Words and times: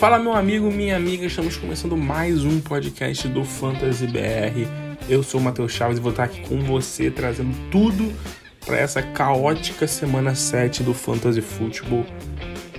Fala, 0.00 0.18
meu 0.18 0.32
amigo, 0.32 0.72
minha 0.72 0.96
amiga, 0.96 1.26
estamos 1.26 1.58
começando 1.58 1.94
mais 1.94 2.42
um 2.42 2.58
podcast 2.58 3.28
do 3.28 3.44
Fantasy 3.44 4.06
BR. 4.06 4.66
Eu 5.06 5.22
sou 5.22 5.38
o 5.38 5.44
Matheus 5.44 5.72
Chaves 5.72 5.98
e 5.98 6.00
vou 6.00 6.10
estar 6.10 6.24
aqui 6.24 6.40
com 6.40 6.58
você 6.62 7.10
trazendo 7.10 7.54
tudo 7.70 8.10
para 8.64 8.78
essa 8.78 9.02
caótica 9.02 9.86
semana 9.86 10.34
7 10.34 10.82
do 10.82 10.94
Fantasy 10.94 11.42
Football. 11.42 12.06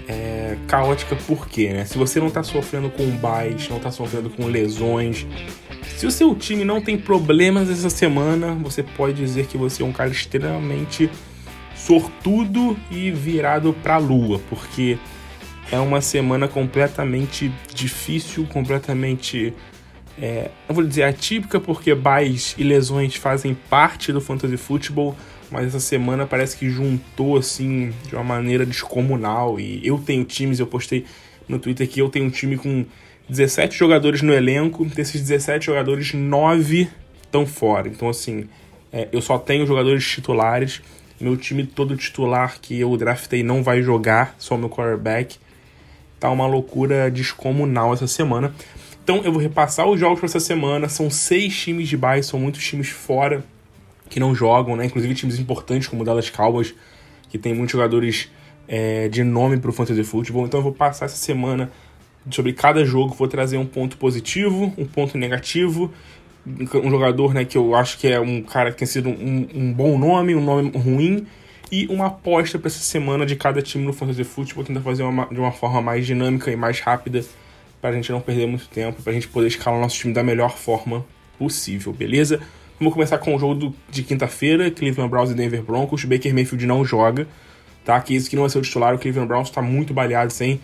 É, 0.08 0.58
caótica 0.68 1.15
por 1.15 1.47
quê, 1.47 1.70
né? 1.72 1.86
Se 1.86 1.96
você 1.96 2.20
não 2.20 2.29
está 2.29 2.42
sofrendo 2.42 2.90
com 2.90 3.06
buys, 3.06 3.69
não 3.69 3.78
está 3.78 3.92
sofrendo 3.92 4.31
com 4.31 4.47
lesões, 4.47 5.28
se 5.96 6.08
o 6.08 6.12
seu 6.12 6.33
time 6.33 6.65
não 6.65 6.81
tem 6.81 6.97
problemas 6.97 7.69
essa 7.69 7.92
semana, 7.92 8.56
você 8.56 8.81
pode 8.81 9.13
dizer 9.13 9.46
que 9.46 9.60
você 9.60 9.83
é 9.83 9.85
um 9.85 9.94
cara 9.94 10.10
extremamente 10.10 11.08
sortudo 11.76 12.76
e 12.90 13.12
virado 13.12 13.74
para 13.83 13.94
a 13.94 13.99
lua, 13.99 14.42
porque 14.49 14.97
é 15.72 15.79
uma 15.79 16.02
semana 16.02 16.48
completamente 16.48 17.52
difícil, 17.73 18.46
completamente. 18.48 19.54
É, 20.22 20.50
não 20.68 20.76
vou 20.76 20.84
dizer 20.84 21.04
atípica, 21.04 21.59
porque 21.59 21.96
buys 21.96 22.54
e 22.58 22.63
lesões 22.63 23.16
fazem 23.16 23.55
parte 23.70 24.12
do 24.12 24.20
fantasy 24.20 24.58
football, 24.58 25.16
mas 25.49 25.68
essa 25.68 25.80
semana 25.80 26.27
parece 26.27 26.58
que 26.58 26.70
juntou 26.70 27.38
assim 27.38 27.94
de 28.08 28.16
uma 28.16 28.23
maneira 28.23 28.66
descomunal. 28.66 29.60
E 29.60 29.86
eu 29.88 29.98
tenho 29.98 30.26
times, 30.26 30.60
eu 30.60 30.68
postei 30.68 31.05
no 31.48 31.58
Twitter 31.58 31.88
que 31.88 32.02
eu 32.02 32.10
tenho 32.10 32.26
um 32.26 32.30
time 32.30 32.58
com 32.58 32.85
17 33.30 33.77
jogadores 33.77 34.22
no 34.22 34.34
elenco, 34.34 34.84
desses 34.84 35.22
17 35.22 35.66
jogadores, 35.66 36.13
9 36.13 36.90
estão 37.24 37.46
fora. 37.46 37.88
Então, 37.88 38.10
assim, 38.10 38.49
é, 38.91 39.08
eu 39.12 39.22
só 39.22 39.40
tenho 39.40 39.66
jogadores 39.66 40.05
titulares. 40.05 40.82
Meu 41.20 41.38
time 41.38 41.66
todo 41.66 41.96
titular 41.96 42.60
que 42.60 42.77
eu 42.77 42.96
draftei 42.98 43.41
não 43.41 43.63
vai 43.63 43.82
jogar, 43.82 44.35
só 44.38 44.58
meu 44.58 44.70
quarterback. 44.70 45.38
Tá 46.22 46.30
uma 46.30 46.46
loucura 46.46 47.10
descomunal 47.10 47.96
essa 47.96 48.05
semana. 48.05 48.54
Então 49.04 49.24
eu 49.24 49.32
vou 49.32 49.41
repassar 49.41 49.88
os 49.88 50.00
jogos 50.00 50.20
para 50.20 50.28
essa 50.28 50.40
semana. 50.40 50.88
São 50.88 51.10
seis 51.10 51.60
times 51.60 51.90
de 51.90 51.98
bye, 51.98 52.22
são 52.22 52.40
muitos 52.40 52.63
times 52.63 52.90
fora 52.90 53.44
que 54.08 54.20
não 54.20 54.36
jogam, 54.36 54.76
né? 54.76 54.86
Inclusive 54.86 55.16
times 55.16 55.40
importantes 55.40 55.88
como 55.88 56.04
o 56.04 56.05
Dallas 56.05 56.30
Cowboys, 56.30 56.76
que 57.28 57.40
tem 57.40 57.55
muitos 57.55 57.72
jogadores 57.72 58.30
é, 58.68 59.10
de 59.10 59.24
nome 59.24 59.58
para 59.58 59.72
o 59.72 59.74
fantasy 59.74 60.04
football. 60.04 60.46
Então 60.46 60.60
eu 60.60 60.63
vou 60.63 60.72
passar 60.72 61.05
essa 61.05 61.16
semana 61.16 61.72
sobre 62.30 62.54
cada 62.54 62.85
jogo, 62.85 63.16
vou 63.16 63.28
trazer 63.28 63.58
um 63.58 63.66
ponto 63.66 63.98
positivo, 63.98 64.72
um 64.78 64.85
ponto 64.85 65.17
negativo, 65.17 65.91
um 66.45 66.91
jogador 66.91 67.33
né, 67.33 67.45
que 67.45 67.58
eu 67.58 67.73
acho 67.73 67.97
que 67.97 68.08
é 68.08 68.19
um 68.19 68.44
cara 68.44 68.72
que 68.72 68.78
tem 68.78 68.88
sido 68.88 69.09
um, 69.09 69.47
um 69.56 69.73
bom 69.73 69.97
nome, 69.97 70.35
um 70.35 70.44
nome 70.44 70.69
ruim, 70.78 71.25
e 71.72 71.88
uma 71.88 72.08
aposta 72.08 72.59
para 72.59 72.67
essa 72.67 72.80
semana 72.80 73.25
de 73.25 73.36
cada 73.36 73.61
time 73.61 73.86
no 73.86 73.94
Fantasy 73.94 74.23
Football, 74.23 74.66
tentar 74.66 74.81
fazer 74.81 75.03
uma, 75.03 75.25
de 75.27 75.39
uma 75.39 75.52
forma 75.52 75.81
mais 75.81 76.05
dinâmica 76.05 76.52
e 76.52 76.55
mais 76.55 76.80
rápida, 76.80 77.23
para 77.80 77.91
a 77.91 77.94
gente 77.94 78.11
não 78.11 78.19
perder 78.19 78.45
muito 78.45 78.67
tempo, 78.67 79.02
para 79.02 79.11
a 79.11 79.13
gente 79.13 79.28
poder 79.28 79.47
escalar 79.47 79.80
o 79.80 79.81
nosso 79.81 79.97
time 79.97 80.13
da 80.13 80.22
melhor 80.22 80.58
forma 80.58 81.05
possível, 81.39 81.91
beleza? 81.94 82.41
Vamos 82.78 82.94
começar 82.94 83.17
com 83.19 83.36
o 83.36 83.39
jogo 83.39 83.75
de 83.89 84.03
quinta-feira, 84.03 84.69
Cleveland 84.69 85.09
Browns 85.09 85.31
e 85.31 85.33
Denver 85.33 85.61
Broncos. 85.61 86.03
Baker 86.03 86.33
Mayfield 86.33 86.66
não 86.66 86.83
joga, 86.83 87.28
tá? 87.85 88.00
Que 88.02 88.16
isso 88.16 88.30
que 88.30 88.35
não 88.35 88.44
vai 88.44 88.50
ser 88.50 88.58
o 88.58 88.61
titular, 88.61 88.94
o 88.94 89.00
Cleveland 89.00 89.28
Browns 89.28 89.47
está 89.47 89.61
muito 89.61 89.94
baleado 89.94 90.33
sem 90.33 90.59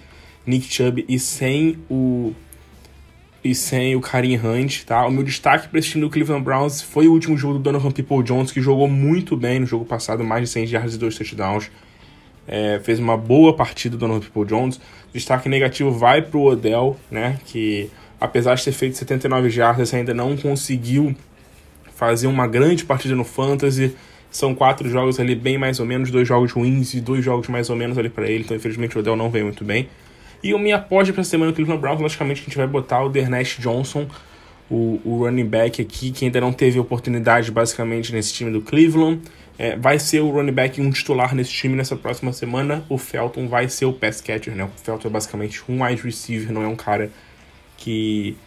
Nick 0.46 0.74
Chubb 0.74 1.06
e 1.08 1.20
sem 1.20 1.78
o 1.90 2.34
e 3.44 3.54
sem 3.54 3.96
o 3.96 4.02
Karim 4.02 4.38
Hunt, 4.38 4.84
tá? 4.84 5.06
O 5.06 5.12
meu 5.12 5.24
destaque 5.24 5.68
para 5.68 5.80
esse 5.80 5.90
time 5.90 6.04
do 6.04 6.10
Cleveland 6.10 6.44
Browns 6.44 6.82
foi 6.82 7.08
o 7.08 7.12
último 7.12 7.38
jogo 7.38 7.56
do 7.56 7.60
Donovan 7.60 7.92
People 7.92 8.24
Jones, 8.24 8.52
que 8.52 8.62
jogou 8.62 8.88
muito 8.88 9.38
bem 9.38 9.60
no 9.60 9.66
jogo 9.66 9.86
passado, 9.86 10.24
mais 10.24 10.44
de 10.44 10.48
100 10.50 10.66
yards 10.66 10.96
e 10.96 10.98
2 10.98 11.18
touchdowns. 11.18 11.72
É, 12.48 12.80
fez 12.84 12.98
uma 13.00 13.18
boa 13.18 13.56
partida 13.56 13.96
do 13.96 14.00
Donovan 14.00 14.22
People 14.22 14.46
Jones. 14.46 14.80
Destaque 15.14 15.50
negativo 15.50 15.92
vai 15.92 16.22
para 16.22 16.38
o 16.38 16.46
Odell, 16.46 16.98
né? 17.12 17.40
Que 17.46 17.90
apesar 18.20 18.56
de 18.56 18.64
ter 18.64 18.72
feito 18.72 18.98
79 18.98 19.50
jardas, 19.50 19.94
ainda 19.94 20.14
não 20.14 20.36
conseguiu 20.36 21.16
fazer 21.96 22.28
uma 22.28 22.48
grande 22.48 22.86
partida 22.86 23.16
no 23.16 23.24
Fantasy. 23.24 23.96
São 24.30 24.54
quatro 24.54 24.90
jogos 24.90 25.20
ali 25.20 25.36
bem 25.36 25.58
mais 25.58 25.80
ou 25.80 25.86
menos, 25.86 26.12
dois 26.12 26.28
jogos 26.28 26.52
ruins 26.52 26.94
e 26.94 27.02
dois 27.02 27.24
jogos 27.24 27.48
mais 27.48 27.70
ou 27.70 27.76
menos 27.76 27.98
ali 27.98 28.10
para 28.10 28.30
ele. 28.30 28.44
Então, 28.44 28.58
infelizmente, 28.58 28.96
o 28.98 29.00
Odell 29.00 29.16
não 29.16 29.30
veio 29.30 29.46
muito 29.46 29.64
bem. 29.64 29.88
E 30.44 30.54
o 30.54 30.60
minha 30.60 30.78
aposta 30.78 31.12
para 31.14 31.22
a 31.22 31.26
semana 31.26 31.52
do 31.52 31.56
Cleveland 31.56 31.82
Browns, 31.82 32.00
logicamente, 32.00 32.42
a 32.42 32.44
gente 32.46 32.58
vai 32.58 32.68
botar 32.68 33.04
o 33.04 33.10
Dernesh 33.10 33.58
Johnson, 33.60 34.08
o, 34.70 35.00
o, 35.04 35.24
running 35.24 35.46
back 35.46 35.82
aqui, 35.82 36.12
que 36.12 36.26
ainda 36.26 36.42
não 36.42 36.52
teve 36.52 36.80
oportunidade 36.80 37.52
basicamente 37.52 38.14
nesse 38.14 38.34
time 38.34 38.52
do 38.52 38.62
Cleveland. 38.62 39.22
É, 39.58 39.76
vai 39.76 39.98
ser 39.98 40.20
o 40.20 40.30
running 40.30 40.52
back 40.52 40.80
um 40.80 40.92
titular 40.92 41.34
nesse 41.34 41.52
time 41.52 41.76
nessa 41.76 41.96
próxima 41.96 42.32
semana. 42.32 42.84
O 42.90 42.98
Felton 42.98 43.48
vai 43.48 43.68
ser 43.70 43.86
o 43.86 43.94
pass 43.94 44.22
catcher, 44.22 44.56
né? 44.56 44.66
O 44.66 44.70
Felton 44.84 45.08
é 45.08 45.12
basicamente 45.12 45.64
um 45.68 45.84
wide 45.84 46.02
receiver, 46.02 46.52
não 46.52 46.62
é 46.62 46.68
um 46.68 46.76
cara 46.76 47.10
que. 47.78 48.38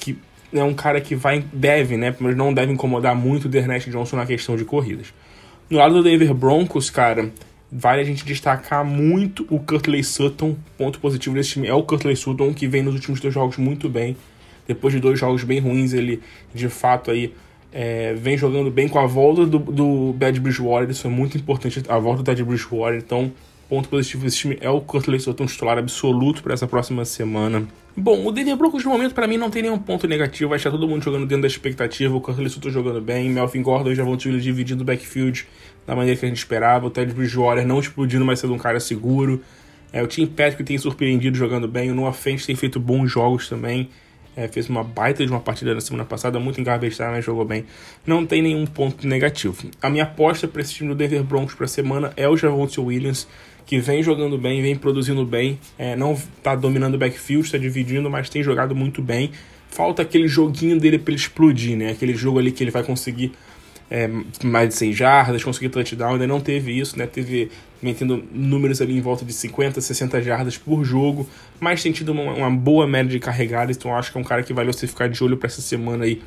que 0.00 0.16
é 0.50 0.64
um 0.64 0.72
cara 0.72 1.00
que 1.00 1.14
vai 1.14 1.44
deve, 1.52 1.98
né? 1.98 2.14
Mas 2.18 2.34
não 2.34 2.54
deve 2.54 2.72
incomodar 2.72 3.14
muito 3.14 3.44
o 3.44 3.48
Dernesh 3.48 3.86
Johnson 3.86 4.16
na 4.16 4.24
questão 4.24 4.56
de 4.56 4.64
corridas. 4.64 5.12
No 5.68 5.76
lado 5.76 5.94
do 5.94 6.02
Denver 6.02 6.32
Broncos, 6.32 6.88
cara, 6.88 7.30
Vale 7.70 8.00
a 8.00 8.04
gente 8.04 8.24
destacar 8.24 8.84
muito 8.84 9.46
o 9.50 9.60
Curtley 9.60 10.02
Sutton. 10.02 10.56
Ponto 10.76 10.98
positivo 10.98 11.34
desse 11.34 11.50
time 11.50 11.68
é 11.68 11.74
o 11.74 11.82
Curtley 11.82 12.16
Sutton, 12.16 12.54
que 12.54 12.66
vem 12.66 12.82
nos 12.82 12.94
últimos 12.94 13.20
dois 13.20 13.34
jogos 13.34 13.58
muito 13.58 13.88
bem. 13.88 14.16
Depois 14.66 14.92
de 14.94 15.00
dois 15.00 15.18
jogos 15.18 15.44
bem 15.44 15.60
ruins, 15.60 15.92
ele 15.92 16.22
de 16.54 16.68
fato 16.68 17.10
aí 17.10 17.34
é, 17.72 18.14
vem 18.14 18.38
jogando 18.38 18.70
bem 18.70 18.88
com 18.88 18.98
a 18.98 19.06
volta 19.06 19.44
do, 19.44 19.58
do 19.58 20.14
Bad 20.14 20.40
Bridgewater. 20.40 20.90
Isso 20.90 21.06
é 21.06 21.10
muito 21.10 21.36
importante, 21.36 21.82
a 21.88 21.98
volta 21.98 22.22
do 22.22 22.26
Bad 22.26 22.42
Bridgewater. 22.42 22.98
Então, 22.98 23.32
ponto 23.68 23.88
positivo 23.88 24.24
desse 24.24 24.38
time 24.38 24.58
é 24.60 24.70
o 24.70 24.80
Curtley 24.80 25.20
Sutton 25.20 25.46
titular 25.46 25.78
absoluto 25.78 26.42
para 26.42 26.54
essa 26.54 26.66
próxima 26.66 27.04
semana. 27.04 27.66
Bom, 27.96 28.24
o 28.26 28.32
Denver 28.32 28.56
Broncos 28.56 28.82
de 28.82 28.88
momento 28.88 29.14
para 29.14 29.26
mim 29.26 29.36
não 29.36 29.50
tem 29.50 29.62
nenhum 29.62 29.78
ponto 29.78 30.06
negativo. 30.06 30.50
Vai 30.50 30.56
estar 30.56 30.70
todo 30.70 30.88
mundo 30.88 31.02
jogando 31.02 31.26
dentro 31.26 31.42
da 31.42 31.48
expectativa. 31.48 32.14
O 32.16 32.20
Curtley 32.20 32.48
Sutton 32.48 32.70
jogando 32.70 33.00
bem, 33.00 33.28
Melvin 33.28 33.62
Gordon 33.62 33.94
já 33.94 34.04
vão 34.04 34.16
dividindo 34.16 34.82
o 34.82 34.86
backfield 34.86 35.46
da 35.86 35.96
maneira 35.96 36.18
que 36.18 36.24
a 36.24 36.28
gente 36.28 36.38
esperava. 36.38 36.86
O 36.86 36.90
Ted 36.90 37.12
Bridgewater 37.12 37.66
não 37.66 37.80
explodindo, 37.80 38.24
mas 38.24 38.38
sendo 38.38 38.54
um 38.54 38.58
cara 38.58 38.78
seguro. 38.78 39.42
É, 39.92 40.02
o 40.02 40.06
Tim 40.06 40.26
Patrick 40.26 40.62
tem 40.64 40.78
surpreendido 40.78 41.36
jogando 41.36 41.66
bem. 41.66 41.90
O 41.90 41.94
Noah 41.94 42.12
Fent 42.12 42.44
tem 42.44 42.54
feito 42.54 42.78
bons 42.78 43.10
jogos 43.10 43.48
também. 43.48 43.88
É, 44.36 44.46
fez 44.46 44.68
uma 44.68 44.84
baita 44.84 45.26
de 45.26 45.32
uma 45.32 45.40
partida 45.40 45.74
na 45.74 45.80
semana 45.80 46.04
passada, 46.04 46.38
muito 46.38 46.60
engarbestada, 46.60 47.10
mas 47.10 47.24
jogou 47.24 47.44
bem. 47.44 47.64
Não 48.06 48.24
tem 48.24 48.40
nenhum 48.40 48.64
ponto 48.66 49.04
negativo. 49.04 49.68
A 49.82 49.90
minha 49.90 50.04
aposta 50.04 50.46
para 50.46 50.62
esse 50.62 50.74
time 50.74 50.90
do 50.90 50.94
Denver 50.94 51.24
Broncos 51.24 51.56
para 51.56 51.64
a 51.64 51.68
semana 51.68 52.12
é 52.16 52.28
o 52.28 52.36
Javonte 52.36 52.78
Williams, 52.80 53.26
que 53.68 53.78
vem 53.78 54.02
jogando 54.02 54.38
bem, 54.38 54.62
vem 54.62 54.74
produzindo 54.74 55.26
bem. 55.26 55.58
É, 55.78 55.94
não 55.94 56.14
está 56.14 56.56
dominando 56.56 56.94
o 56.94 56.98
backfield, 56.98 57.44
está 57.44 57.58
dividindo, 57.58 58.08
mas 58.08 58.30
tem 58.30 58.42
jogado 58.42 58.74
muito 58.74 59.02
bem. 59.02 59.30
Falta 59.68 60.00
aquele 60.00 60.26
joguinho 60.26 60.80
dele 60.80 60.98
para 60.98 61.12
ele 61.12 61.20
explodir, 61.20 61.76
né? 61.76 61.90
Aquele 61.90 62.14
jogo 62.14 62.38
ali 62.38 62.50
que 62.50 62.64
ele 62.64 62.70
vai 62.70 62.82
conseguir 62.82 63.30
é, 63.90 64.08
mais 64.42 64.70
de 64.70 64.74
100 64.74 64.92
jardas, 64.94 65.44
conseguir 65.44 65.68
touchdown, 65.68 66.14
ainda 66.14 66.26
não 66.26 66.40
teve 66.40 66.72
isso, 66.72 66.98
né? 66.98 67.06
Teve 67.06 67.50
metendo 67.82 68.24
números 68.32 68.80
ali 68.80 68.96
em 68.96 69.02
volta 69.02 69.22
de 69.22 69.34
50, 69.34 69.82
60 69.82 70.22
jardas 70.22 70.56
por 70.56 70.82
jogo, 70.82 71.28
mas 71.60 71.82
tem 71.82 71.92
tido 71.92 72.12
uma, 72.12 72.32
uma 72.32 72.50
boa 72.50 72.86
média 72.86 73.10
de 73.10 73.20
carregadas, 73.20 73.76
então 73.76 73.94
acho 73.94 74.10
que 74.10 74.16
é 74.16 74.20
um 74.20 74.24
cara 74.24 74.42
que 74.42 74.54
vale 74.54 74.72
você 74.72 74.86
ficar 74.86 75.10
de 75.10 75.22
olho 75.22 75.36
para 75.36 75.46
essa 75.46 75.60
semana 75.60 76.04
aí. 76.04 76.22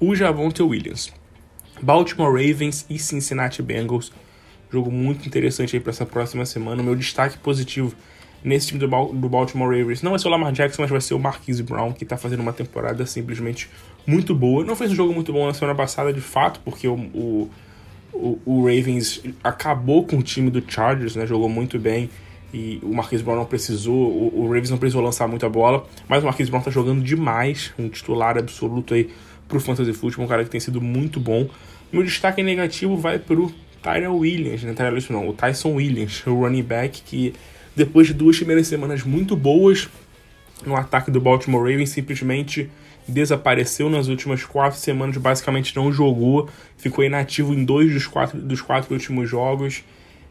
O 0.00 0.14
Javonte 0.14 0.62
Williams. 0.62 1.12
Baltimore 1.82 2.32
Ravens 2.32 2.86
e 2.88 2.98
Cincinnati 2.98 3.60
Bengals. 3.60 4.10
Jogo 4.70 4.90
muito 4.90 5.26
interessante 5.26 5.76
aí 5.76 5.80
para 5.80 5.90
essa 5.90 6.04
próxima 6.04 6.44
semana. 6.44 6.82
O 6.82 6.84
meu 6.84 6.94
destaque 6.94 7.38
positivo 7.38 7.94
nesse 8.42 8.68
time 8.68 8.78
do, 8.78 8.88
Baltimore 8.88 9.76
Ravens 9.76 10.02
não 10.02 10.12
vai 10.12 10.18
ser 10.18 10.28
o 10.28 10.30
Lamar 10.30 10.52
Jackson, 10.52 10.82
mas 10.82 10.90
vai 10.90 11.00
ser 11.00 11.14
o 11.14 11.18
Marquise 11.18 11.62
Brown, 11.62 11.92
que 11.92 12.04
está 12.04 12.16
fazendo 12.16 12.40
uma 12.40 12.52
temporada 12.52 13.04
simplesmente 13.06 13.68
muito 14.06 14.34
boa. 14.34 14.64
Não 14.64 14.76
fez 14.76 14.92
um 14.92 14.94
jogo 14.94 15.12
muito 15.12 15.32
bom 15.32 15.46
na 15.46 15.54
semana 15.54 15.74
passada, 15.74 16.12
de 16.12 16.20
fato, 16.20 16.60
porque 16.64 16.86
o, 16.86 16.94
o, 16.94 17.50
o, 18.12 18.38
o 18.44 18.60
Ravens 18.64 19.22
acabou 19.42 20.04
com 20.04 20.18
o 20.18 20.22
time 20.22 20.50
do 20.50 20.62
Chargers, 20.66 21.16
né? 21.16 21.26
Jogou 21.26 21.48
muito 21.48 21.78
bem 21.78 22.08
e 22.52 22.78
o 22.82 22.94
Marquise 22.94 23.22
Brown 23.22 23.36
não 23.36 23.44
precisou, 23.44 23.94
o, 23.94 24.40
o, 24.40 24.46
Ravens 24.46 24.70
não 24.70 24.78
precisou 24.78 25.02
lançar 25.02 25.28
muita 25.28 25.48
bola, 25.48 25.86
mas 26.08 26.22
o 26.22 26.26
Marquise 26.26 26.50
Brown 26.50 26.62
tá 26.62 26.70
jogando 26.70 27.02
demais, 27.02 27.72
um 27.78 27.88
titular 27.88 28.38
absoluto 28.38 28.94
aí 28.94 29.10
pro 29.46 29.60
Fantasy 29.60 29.92
Football, 29.92 30.24
um 30.24 30.28
cara 30.28 30.44
que 30.44 30.50
tem 30.50 30.60
sido 30.60 30.80
muito 30.80 31.20
bom. 31.20 31.48
Meu 31.92 32.02
destaque 32.02 32.42
negativo 32.42 32.96
vai 32.96 33.18
pro 33.18 33.52
Tyrell 33.82 34.16
Williams, 34.16 34.62
né? 34.62 34.74
Tyrell 34.74 34.98
não, 35.10 35.28
o 35.28 35.32
Tyson 35.32 35.74
Williams, 35.74 36.26
o 36.26 36.34
running 36.34 36.62
back 36.62 37.02
que 37.02 37.34
depois 37.74 38.08
de 38.08 38.14
duas 38.14 38.36
primeiras 38.36 38.66
semanas 38.66 39.04
muito 39.04 39.36
boas 39.36 39.88
no 40.66 40.74
ataque 40.76 41.10
do 41.10 41.20
Baltimore 41.20 41.62
Ravens, 41.62 41.90
simplesmente 41.90 42.68
desapareceu 43.06 43.88
nas 43.88 44.08
últimas 44.08 44.44
quatro 44.44 44.78
semanas, 44.78 45.16
basicamente 45.16 45.74
não 45.74 45.90
jogou, 45.92 46.48
ficou 46.76 47.04
inativo 47.04 47.54
em 47.54 47.64
dois 47.64 47.92
dos 47.92 48.06
quatro, 48.06 48.38
dos 48.38 48.60
quatro 48.60 48.92
últimos 48.92 49.28
jogos. 49.28 49.82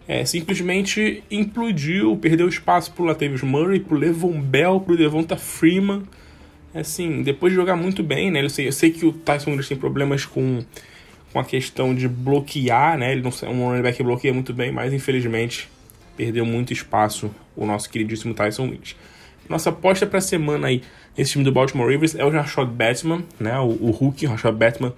É, 0.08 0.24
simplesmente 0.24 1.24
implodiu, 1.30 2.16
perdeu 2.16 2.48
espaço 2.48 2.94
pro 2.94 3.04
Latavius 3.04 3.42
Murray, 3.42 3.80
pro 3.80 3.98
Levon 3.98 4.40
Bell, 4.40 4.80
pro 4.80 4.96
Devonta 4.96 5.36
Freeman. 5.36 6.04
Assim, 6.74 7.24
depois 7.24 7.52
de 7.52 7.58
jogar 7.58 7.76
muito 7.76 8.04
bem, 8.04 8.32
né? 8.32 8.44
Eu 8.44 8.50
sei, 8.50 8.68
eu 8.68 8.72
sei 8.72 8.92
que 8.92 9.06
o 9.06 9.12
Tyson 9.12 9.50
Williams 9.50 9.68
tem 9.68 9.78
problemas 9.78 10.26
com, 10.26 10.64
com 11.32 11.40
a 11.40 11.44
questão 11.44 11.94
de 11.94 12.08
bloquear, 12.08 12.98
né? 12.98 13.12
Ele 13.12 13.22
não 13.22 13.32
é 13.42 13.50
um 13.50 13.68
running 13.68 13.82
back 13.82 13.98
que 13.98 14.04
bloqueia 14.04 14.34
muito 14.34 14.54
bem, 14.54 14.72
mas 14.72 14.94
infelizmente 14.94 15.70
perdeu 16.16 16.46
muito 16.46 16.74
espaço 16.74 17.30
o 17.56 17.66
nosso 17.66 17.90
queridíssimo 17.90 18.34
Tyson 18.34 18.64
Williams. 18.64 18.96
Nossa 19.48 19.70
aposta 19.70 20.06
para 20.06 20.18
a 20.18 20.22
semana 20.22 20.68
aí 20.68 20.82
nesse 21.18 21.32
time 21.32 21.44
do 21.44 21.52
Baltimore 21.52 21.92
Ravens 21.92 22.16
é 22.16 22.26
o 22.26 22.30
Rashad 22.30 22.70
Batman, 22.70 23.24
né? 23.40 23.58
O, 23.60 23.78
o 23.82 23.92
Hulk, 23.92 24.26
o 24.26 24.30
Rashad 24.30 24.56
Batman. 24.56 24.94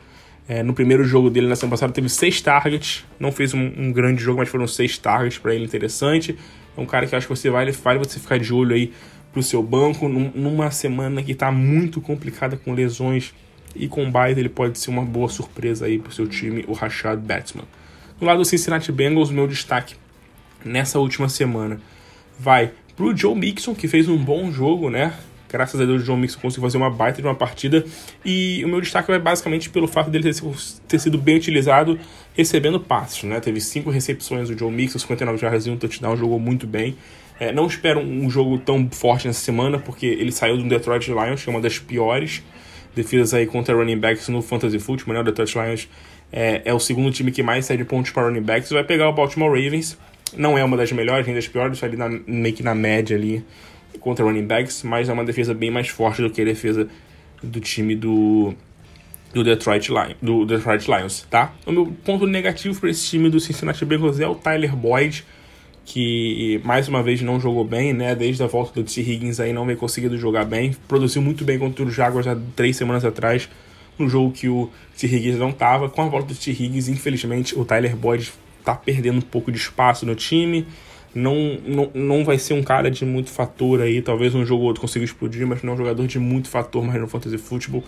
É, 0.48 0.64
no 0.64 0.74
primeiro 0.74 1.04
jogo 1.04 1.30
dele 1.30 1.48
na 1.48 1.56
semana 1.56 1.72
passada 1.72 1.94
teve 1.94 2.10
seis 2.10 2.42
targets, 2.42 3.06
não 3.20 3.32
fez 3.32 3.54
um, 3.54 3.72
um 3.78 3.92
grande 3.92 4.24
jogo, 4.24 4.40
mas 4.40 4.50
foram 4.50 4.66
seis 4.66 4.98
targets 4.98 5.38
para 5.38 5.54
ele 5.54 5.64
interessante. 5.64 6.36
É 6.76 6.82
um 6.82 6.88
cara 6.88 7.06
que 7.06 7.14
eu 7.14 7.18
acho 7.18 7.28
que 7.28 7.36
você 7.36 7.52
vale, 7.52 7.72
vale 7.72 8.00
você 8.00 8.20
ficar 8.20 8.40
de 8.40 8.52
olho 8.52 8.74
aí 8.74 8.92
pro 9.32 9.44
seu 9.44 9.62
banco 9.62 10.08
num, 10.08 10.32
numa 10.34 10.72
semana 10.72 11.22
que 11.22 11.34
está 11.34 11.52
muito 11.52 12.02
complicada 12.02 12.58
com 12.58 12.74
lesões 12.74 13.34
e 13.76 13.88
com 13.88 14.10
bye, 14.10 14.32
ele 14.32 14.50
pode 14.50 14.80
ser 14.80 14.90
uma 14.90 15.04
boa 15.04 15.30
surpresa 15.30 15.86
aí 15.86 16.00
pro 16.00 16.12
seu 16.12 16.28
time, 16.28 16.66
o 16.68 16.74
Rashad 16.74 17.20
Batman. 17.20 17.66
Do 18.20 18.26
lado 18.26 18.40
do 18.40 18.46
Cincinnati 18.46 18.92
Bengals, 18.92 19.30
o 19.30 19.34
meu 19.34 19.48
destaque 19.48 19.96
nessa 20.64 21.00
última 21.00 21.30
semana 21.30 21.80
vai 22.38 22.72
pro 22.96 23.16
Joe 23.16 23.36
Mixon, 23.36 23.74
que 23.74 23.88
fez 23.88 24.10
um 24.10 24.18
bom 24.18 24.52
jogo, 24.52 24.90
né? 24.90 25.14
Graças 25.52 25.82
a 25.82 25.86
Deus, 25.86 26.04
o 26.04 26.06
Joe 26.06 26.18
Mixon 26.18 26.40
conseguiu 26.40 26.64
fazer 26.64 26.78
uma 26.78 26.92
baita 26.92 27.22
de 27.22 27.28
uma 27.28 27.34
partida. 27.34 27.84
E 28.24 28.62
o 28.64 28.68
meu 28.68 28.80
destaque 28.82 29.08
vai 29.08 29.20
basicamente 29.20 29.70
pelo 29.70 29.88
fato 29.88 30.12
dele 30.12 30.30
ter 30.88 31.00
sido 31.00 31.18
bem 31.18 31.38
utilizado 31.38 32.00
recebendo 32.36 32.80
passes, 32.80 33.24
né? 33.24 33.40
Teve 33.40 33.60
cinco 33.60 33.90
recepções 33.90 34.50
o 34.50 34.58
Joe 34.58 34.72
Mixon, 34.72 35.00
59 35.00 35.40
jardas 35.40 35.66
e 35.66 35.72
um 35.72 35.78
touchdown, 35.78 36.16
jogou 36.16 36.40
muito 36.40 36.68
bem. 36.68 36.96
É, 37.40 37.52
não 37.52 37.66
espero 37.66 38.00
um 38.00 38.30
jogo 38.30 38.58
tão 38.60 38.90
forte 38.92 39.26
nessa 39.28 39.40
semana, 39.40 39.80
porque 39.80 40.06
ele 40.06 40.32
saiu 40.32 40.58
do 40.58 40.68
Detroit 40.68 41.08
Lions, 41.08 41.42
que 41.42 41.50
é 41.50 41.52
uma 41.52 41.62
das 41.62 41.80
piores 41.80 42.44
defesas 43.00 43.34
aí 43.34 43.46
contra 43.46 43.74
running 43.74 43.98
backs 43.98 44.28
no 44.28 44.42
Fantasy 44.42 44.80
Football, 44.80 45.14
né? 45.16 45.20
O 45.22 45.24
Detroit 45.24 45.56
Lions 45.56 45.90
é, 46.32 46.62
é 46.66 46.74
o 46.74 46.80
segundo 46.80 47.12
time 47.12 47.32
que 47.32 47.42
mais 47.42 47.66
cede 47.66 47.86
pontos 47.86 48.12
para 48.12 48.24
running 48.24 48.42
backs. 48.42 48.70
Vai 48.70 48.84
pegar 48.84 49.10
o 49.10 49.14
Baltimore 49.14 49.50
Ravens, 49.50 49.98
não 50.36 50.58
é 50.58 50.64
uma 50.64 50.76
das 50.76 50.92
melhores, 50.92 51.26
nem 51.26 51.36
das 51.36 51.48
piores, 51.48 51.82
ali 51.84 51.96
na, 51.96 52.10
meio 52.10 52.54
que 52.54 52.62
na 52.62 52.76
média 52.76 53.16
ali 53.16 53.44
contra 54.00 54.24
running 54.24 54.46
backs, 54.46 54.84
mas 54.84 55.10
é 55.10 55.14
uma 55.14 55.24
defesa 55.24 55.54
bem 55.54 55.72
mais 55.72 55.88
forte 55.88 56.22
do 56.22 56.30
que 56.30 56.42
a 56.42 56.46
defesa 56.46 56.88
do 57.42 57.60
time 57.60 57.96
do, 57.96 58.54
do, 59.34 59.44
Detroit, 59.44 59.90
Lions, 59.90 60.16
do 60.22 60.46
Detroit 60.46 60.86
Lions, 60.88 61.26
tá? 61.30 61.54
O 61.66 61.72
meu 61.72 61.94
ponto 62.04 62.28
negativo 62.28 62.80
para 62.80 62.90
esse 62.90 63.08
time 63.08 63.30
do 63.30 63.40
Cincinnati 63.40 63.86
Bengals 63.86 64.20
é 64.20 64.28
o 64.28 64.36
Tyler 64.36 64.76
Boyd, 64.76 65.26
que 65.90 66.62
mais 66.64 66.88
uma 66.88 67.02
vez 67.02 67.20
não 67.22 67.40
jogou 67.40 67.66
bem, 67.66 67.94
né? 67.94 68.14
Desde 68.14 68.44
a 68.44 68.48
volta 68.48 68.72
do 68.80 68.84
T. 68.84 69.02
Higgins 69.02 69.40
aí 69.40 69.52
não 69.52 69.66
vem 69.66 69.76
conseguindo 69.76 70.16
jogar 70.20 70.46
bem. 70.46 70.76
Produziu 70.88 71.20
muito 71.20 71.44
bem 71.44 71.58
contra 71.58 71.84
os 71.84 71.92
Jaguars 71.92 72.28
há 72.28 72.38
três 72.56 72.78
semanas 72.78 73.04
atrás, 73.04 73.50
no 73.98 74.08
jogo 74.08 74.32
que 74.32 74.48
o 74.48 74.70
T. 74.96 75.08
Higgins 75.08 75.38
não 75.40 75.52
tava. 75.52 75.90
Com 75.90 76.04
a 76.04 76.06
volta 76.06 76.32
do 76.32 76.40
T. 76.40 76.52
Higgins, 76.52 76.88
infelizmente, 76.90 77.58
o 77.58 77.66
Tyler 77.66 77.96
Boyd 77.96 78.32
tá 78.64 78.76
perdendo 78.76 79.18
um 79.18 79.22
pouco 79.22 79.52
de 79.52 79.58
espaço 79.58 80.06
no 80.06 80.14
time. 80.14 80.68
Não, 81.14 81.58
não, 81.66 81.90
não 81.92 82.24
vai 82.24 82.38
ser 82.38 82.54
um 82.54 82.62
cara 82.62 82.92
de 82.92 83.04
muito 83.04 83.32
fator 83.32 83.82
aí. 83.82 84.00
Talvez 84.00 84.36
um 84.36 84.46
jogo 84.46 84.62
ou 84.62 84.68
outro 84.68 84.82
consiga 84.82 85.04
explodir, 85.04 85.48
mas 85.48 85.64
não 85.64 85.72
é 85.72 85.74
um 85.74 85.78
jogador 85.78 86.06
de 86.06 86.20
muito 86.20 86.50
fator 86.50 86.86
mais 86.86 87.02
no 87.02 87.08
Fantasy 87.08 87.40
Football. 87.40 87.84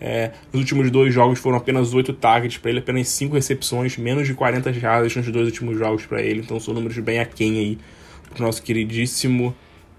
É, 0.00 0.32
os 0.52 0.60
últimos 0.60 0.90
dois 0.90 1.14
jogos 1.14 1.38
foram 1.38 1.56
apenas 1.56 1.94
8 1.94 2.12
targets 2.14 2.58
para 2.58 2.70
ele, 2.70 2.80
apenas 2.80 3.08
5 3.08 3.34
recepções, 3.34 3.96
menos 3.96 4.26
de 4.26 4.34
40 4.34 4.72
jardas 4.72 5.14
nos 5.14 5.26
dois 5.30 5.46
últimos 5.46 5.78
jogos 5.78 6.04
para 6.04 6.22
ele. 6.22 6.40
Então 6.40 6.58
são 6.60 6.74
números 6.74 6.98
bem 6.98 7.18
aquém 7.20 7.58
aí 7.58 7.78
pro 8.30 8.44
nosso 8.44 8.62
queridíssimo 8.62 9.54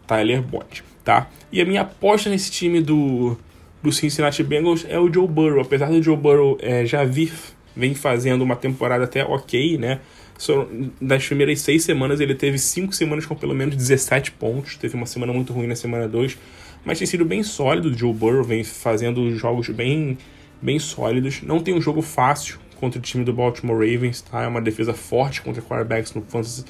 Tyler 0.05 0.41
Boyd, 0.41 0.83
tá? 1.03 1.29
E 1.51 1.61
a 1.61 1.65
minha 1.65 1.81
aposta 1.81 2.29
nesse 2.29 2.51
time 2.51 2.81
do, 2.81 3.37
do 3.81 3.91
Cincinnati 3.91 4.43
Bengals 4.43 4.85
é 4.87 4.99
o 4.99 5.11
Joe 5.11 5.27
Burrow. 5.27 5.61
Apesar 5.61 5.89
do 5.89 6.01
Joe 6.01 6.17
Burrow 6.17 6.57
é, 6.61 6.85
já 6.85 7.03
vir, 7.03 7.31
vem 7.75 7.95
fazendo 7.95 8.43
uma 8.43 8.55
temporada 8.55 9.05
até 9.05 9.23
ok, 9.23 9.77
né? 9.77 9.99
das 10.99 11.25
primeiras 11.25 11.61
seis 11.61 11.83
semanas, 11.83 12.19
ele 12.19 12.35
teve 12.35 12.57
cinco 12.57 12.93
semanas 12.93 13.25
com 13.25 13.35
pelo 13.35 13.55
menos 13.55 13.75
17 13.75 14.31
pontos. 14.31 14.75
Teve 14.75 14.95
uma 14.95 15.05
semana 15.05 15.31
muito 15.31 15.53
ruim 15.53 15.67
na 15.67 15.75
semana 15.75 16.07
2. 16.07 16.37
Mas 16.85 16.99
tem 16.99 17.07
sido 17.07 17.25
bem 17.25 17.41
sólido. 17.43 17.89
O 17.89 17.97
Joe 17.97 18.13
Burrow 18.13 18.43
vem 18.43 18.63
fazendo 18.63 19.35
jogos 19.35 19.67
bem, 19.69 20.17
bem 20.61 20.77
sólidos. 20.77 21.41
Não 21.41 21.59
tem 21.59 21.73
um 21.73 21.81
jogo 21.81 22.01
fácil 22.01 22.59
contra 22.79 22.99
o 22.99 23.01
time 23.01 23.23
do 23.25 23.33
Baltimore 23.33 23.77
Ravens, 23.77 24.21
tá? 24.21 24.43
É 24.43 24.47
uma 24.47 24.61
defesa 24.61 24.93
forte 24.93 25.41
contra 25.41 25.61
quarterbacks 25.61 26.13
no 26.13 26.21
Fantasy 26.21 26.63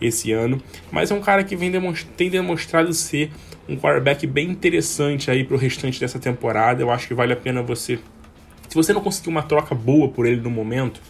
esse 0.00 0.32
ano. 0.32 0.60
Mas 0.90 1.10
é 1.10 1.14
um 1.14 1.20
cara 1.20 1.44
que 1.44 1.54
vem 1.54 1.70
demonstra 1.70 2.08
tem 2.16 2.30
demonstrado 2.30 2.92
ser 2.92 3.30
um 3.68 3.76
quarterback 3.76 4.26
bem 4.26 4.50
interessante 4.50 5.30
aí 5.30 5.44
pro 5.44 5.56
restante 5.56 6.00
dessa 6.00 6.18
temporada. 6.18 6.82
Eu 6.82 6.90
acho 6.90 7.06
que 7.06 7.14
vale 7.14 7.32
a 7.32 7.36
pena 7.36 7.62
você. 7.62 7.98
Se 8.68 8.74
você 8.74 8.92
não 8.92 9.00
conseguir 9.00 9.28
uma 9.28 9.42
troca 9.42 9.74
boa 9.74 10.08
por 10.08 10.26
ele 10.26 10.40
no 10.40 10.50
momento, 10.50 11.00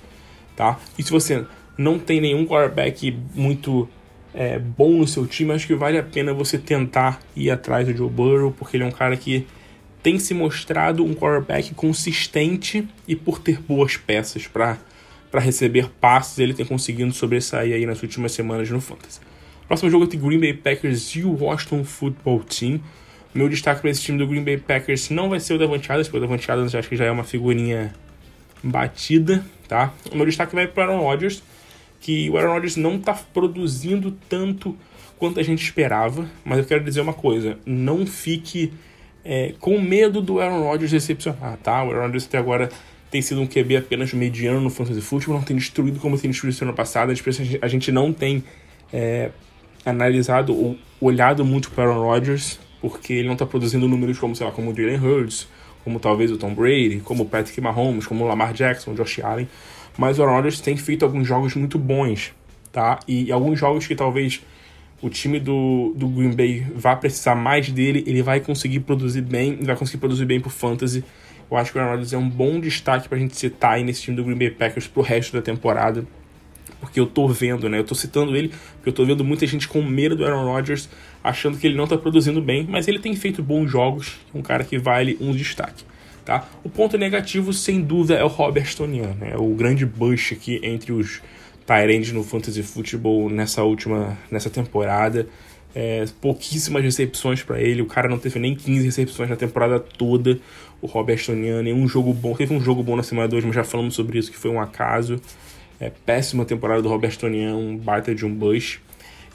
tá? 0.56 0.78
E 0.98 1.02
se 1.02 1.10
você 1.10 1.44
não 1.76 1.98
tem 1.98 2.20
nenhum 2.20 2.44
quarterback 2.44 3.16
muito 3.34 3.88
é, 4.34 4.58
bom 4.58 4.92
no 4.98 5.06
seu 5.06 5.26
time, 5.26 5.52
acho 5.52 5.66
que 5.66 5.74
vale 5.74 5.98
a 5.98 6.02
pena 6.02 6.32
você 6.32 6.58
tentar 6.58 7.20
ir 7.34 7.50
atrás 7.50 7.86
do 7.86 7.96
Joe 7.96 8.10
Burrow, 8.10 8.52
porque 8.52 8.76
ele 8.76 8.84
é 8.84 8.86
um 8.86 8.92
cara 8.92 9.16
que 9.16 9.46
tem 10.02 10.18
se 10.18 10.32
mostrado 10.32 11.04
um 11.04 11.14
quarterback 11.14 11.74
consistente 11.74 12.86
e 13.06 13.16
por 13.16 13.38
ter 13.38 13.60
boas 13.60 13.96
peças 13.96 14.46
para 14.46 14.78
receber 15.34 15.90
passes, 16.00 16.38
ele 16.38 16.54
tem 16.54 16.64
conseguido 16.64 17.12
sobressair 17.12 17.74
aí 17.74 17.84
nas 17.84 18.02
últimas 18.02 18.32
semanas 18.32 18.70
no 18.70 18.80
Fantasy. 18.80 19.20
Próximo 19.66 19.90
jogo 19.90 20.04
é 20.04 20.06
entre 20.06 20.16
Green 20.16 20.40
Bay 20.40 20.54
Packers 20.54 21.14
e 21.14 21.24
o 21.24 21.44
Washington 21.44 21.84
Football 21.84 22.42
Team. 22.44 22.80
Meu 23.34 23.48
destaque 23.48 23.82
para 23.82 23.90
esse 23.90 24.00
time 24.00 24.16
do 24.16 24.26
Green 24.26 24.42
Bay 24.42 24.56
Packers 24.56 25.10
não 25.10 25.28
vai 25.28 25.40
ser 25.40 25.54
o 25.54 25.58
Davante 25.58 25.90
Adams, 25.92 26.08
porque 26.08 26.18
o 26.18 26.20
Davante 26.20 26.50
Adams 26.50 26.74
acho 26.74 26.88
que 26.88 26.96
já 26.96 27.04
é 27.04 27.10
uma 27.10 27.24
figurinha 27.24 27.92
batida, 28.62 29.44
tá? 29.68 29.92
O 30.10 30.16
meu 30.16 30.24
destaque 30.24 30.54
vai 30.54 30.66
para 30.66 30.88
o 30.88 30.92
Aaron 30.92 31.02
Rodgers, 31.04 31.42
que 32.00 32.30
o 32.30 32.36
Aaron 32.36 32.52
Rodgers 32.54 32.76
não 32.76 32.96
está 32.96 33.14
produzindo 33.14 34.16
tanto 34.28 34.76
quanto 35.18 35.40
a 35.40 35.42
gente 35.42 35.62
esperava, 35.62 36.28
mas 36.44 36.58
eu 36.58 36.64
quero 36.64 36.84
dizer 36.84 37.00
uma 37.00 37.12
coisa: 37.12 37.58
não 37.66 38.06
fique 38.06 38.72
é, 39.24 39.54
com 39.58 39.80
medo 39.80 40.22
do 40.22 40.40
Aaron 40.40 40.62
Rodgers 40.62 40.90
decepcionar, 40.90 41.58
tá? 41.62 41.82
O 41.84 41.90
Aaron 41.90 42.02
Rodgers 42.02 42.26
até 42.26 42.38
agora 42.38 42.70
tem 43.10 43.22
sido 43.22 43.40
um 43.40 43.46
QB 43.46 43.76
apenas 43.76 44.12
mediano 44.12 44.60
no 44.60 44.70
fantasy 44.70 45.00
football, 45.00 45.36
não 45.36 45.44
tem 45.44 45.56
destruído 45.56 45.98
como 45.98 46.18
tem 46.18 46.30
destruído 46.30 46.58
no 46.60 46.68
ano 46.68 46.76
passado. 46.76 47.12
A 47.60 47.68
gente 47.68 47.90
não 47.90 48.12
tem 48.12 48.44
é, 48.92 49.30
analisado 49.84 50.54
ou 50.54 50.76
olhado 51.00 51.44
muito 51.44 51.70
para 51.70 51.88
o 51.88 51.92
Aaron 51.92 52.06
Rodgers, 52.06 52.58
porque 52.80 53.14
ele 53.14 53.26
não 53.26 53.34
está 53.34 53.46
produzindo 53.46 53.88
números 53.88 54.18
como, 54.18 54.36
sei 54.36 54.46
lá, 54.46 54.52
como 54.52 54.70
o 54.70 54.74
Jalen 54.74 54.98
Hurts, 54.98 55.48
como 55.84 55.98
talvez 55.98 56.30
o 56.30 56.36
Tom 56.36 56.54
Brady, 56.54 57.00
como 57.02 57.24
o 57.24 57.26
Patrick 57.26 57.60
Mahomes, 57.60 58.06
como 58.06 58.24
o 58.24 58.28
Lamar 58.28 58.52
Jackson, 58.52 58.92
o 58.92 58.94
Josh 58.94 59.20
Allen 59.20 59.48
mas 59.98 60.18
o 60.18 60.22
Aaron 60.22 60.36
Rodgers 60.36 60.60
tem 60.60 60.76
feito 60.76 61.04
alguns 61.04 61.26
jogos 61.26 61.56
muito 61.56 61.76
bons, 61.76 62.32
tá? 62.70 63.00
E 63.08 63.32
alguns 63.32 63.58
jogos 63.58 63.84
que 63.84 63.96
talvez 63.96 64.40
o 65.02 65.10
time 65.10 65.40
do, 65.40 65.92
do 65.96 66.06
Green 66.06 66.34
Bay 66.34 66.64
vá 66.72 66.94
precisar 66.94 67.34
mais 67.34 67.68
dele, 67.68 68.04
ele 68.06 68.22
vai 68.22 68.38
conseguir 68.38 68.80
produzir 68.80 69.22
bem, 69.22 69.56
vai 69.56 69.74
conseguir 69.74 69.98
produzir 69.98 70.24
bem 70.24 70.40
pro 70.40 70.50
Fantasy. 70.50 71.04
Eu 71.50 71.56
acho 71.56 71.72
que 71.72 71.78
o 71.78 71.80
Aaron 71.80 71.92
Rodgers 71.92 72.12
é 72.12 72.18
um 72.18 72.28
bom 72.28 72.60
destaque 72.60 73.08
pra 73.08 73.18
gente 73.18 73.36
citar 73.36 73.72
aí 73.72 73.82
nesse 73.82 74.02
time 74.02 74.16
do 74.16 74.22
Green 74.22 74.38
Bay 74.38 74.50
Packers 74.50 74.86
pro 74.86 75.02
resto 75.02 75.32
da 75.32 75.42
temporada. 75.42 76.06
Porque 76.80 77.00
eu 77.00 77.06
tô 77.06 77.26
vendo, 77.26 77.68
né? 77.68 77.80
Eu 77.80 77.84
tô 77.84 77.96
citando 77.96 78.36
ele 78.36 78.52
porque 78.76 78.90
eu 78.90 78.92
tô 78.92 79.04
vendo 79.04 79.24
muita 79.24 79.44
gente 79.48 79.66
com 79.66 79.82
medo 79.82 80.14
do 80.14 80.24
Aaron 80.24 80.44
Rodgers, 80.44 80.88
achando 81.24 81.58
que 81.58 81.66
ele 81.66 81.76
não 81.76 81.88
tá 81.88 81.98
produzindo 81.98 82.40
bem, 82.40 82.64
mas 82.68 82.86
ele 82.86 83.00
tem 83.00 83.16
feito 83.16 83.42
bons 83.42 83.68
jogos, 83.68 84.16
um 84.32 84.42
cara 84.42 84.62
que 84.62 84.78
vale 84.78 85.18
um 85.20 85.32
destaque. 85.32 85.84
Tá? 86.28 86.46
O 86.62 86.68
ponto 86.68 86.98
negativo, 86.98 87.54
sem 87.54 87.80
dúvida, 87.80 88.18
é 88.18 88.22
o 88.22 88.26
Robert 88.26 88.76
Tonian, 88.76 89.14
né? 89.18 89.34
o 89.38 89.54
grande 89.54 89.86
bush 89.86 90.34
aqui 90.34 90.60
entre 90.62 90.92
os 90.92 91.22
Tyrands 91.64 92.12
no 92.12 92.22
Fantasy 92.22 92.62
Football 92.62 93.30
nessa 93.30 93.62
última 93.62 94.14
nessa 94.30 94.50
temporada. 94.50 95.26
É, 95.74 96.04
pouquíssimas 96.20 96.84
recepções 96.84 97.42
para 97.42 97.58
ele, 97.62 97.80
o 97.80 97.86
cara 97.86 98.10
não 98.10 98.18
teve 98.18 98.38
nem 98.38 98.54
15 98.54 98.84
recepções 98.84 99.30
na 99.30 99.36
temporada 99.36 99.80
toda. 99.80 100.38
O 100.82 100.86
Robert 100.86 101.24
Tonian, 101.24 101.62
nenhum 101.62 101.88
jogo 101.88 102.12
bom. 102.12 102.34
Teve 102.34 102.52
um 102.52 102.60
jogo 102.60 102.82
bom 102.82 102.94
na 102.94 103.02
semana 103.02 103.26
2, 103.26 103.46
mas 103.46 103.54
já 103.54 103.64
falamos 103.64 103.94
sobre 103.94 104.18
isso, 104.18 104.30
que 104.30 104.36
foi 104.36 104.50
um 104.50 104.60
acaso. 104.60 105.18
É, 105.80 105.90
péssima 106.04 106.44
temporada 106.44 106.82
do 106.82 106.90
Robert 106.90 107.16
Tonian, 107.16 107.56
um 107.56 107.74
baita 107.74 108.14
de 108.14 108.26
um 108.26 108.34
bush. 108.34 108.80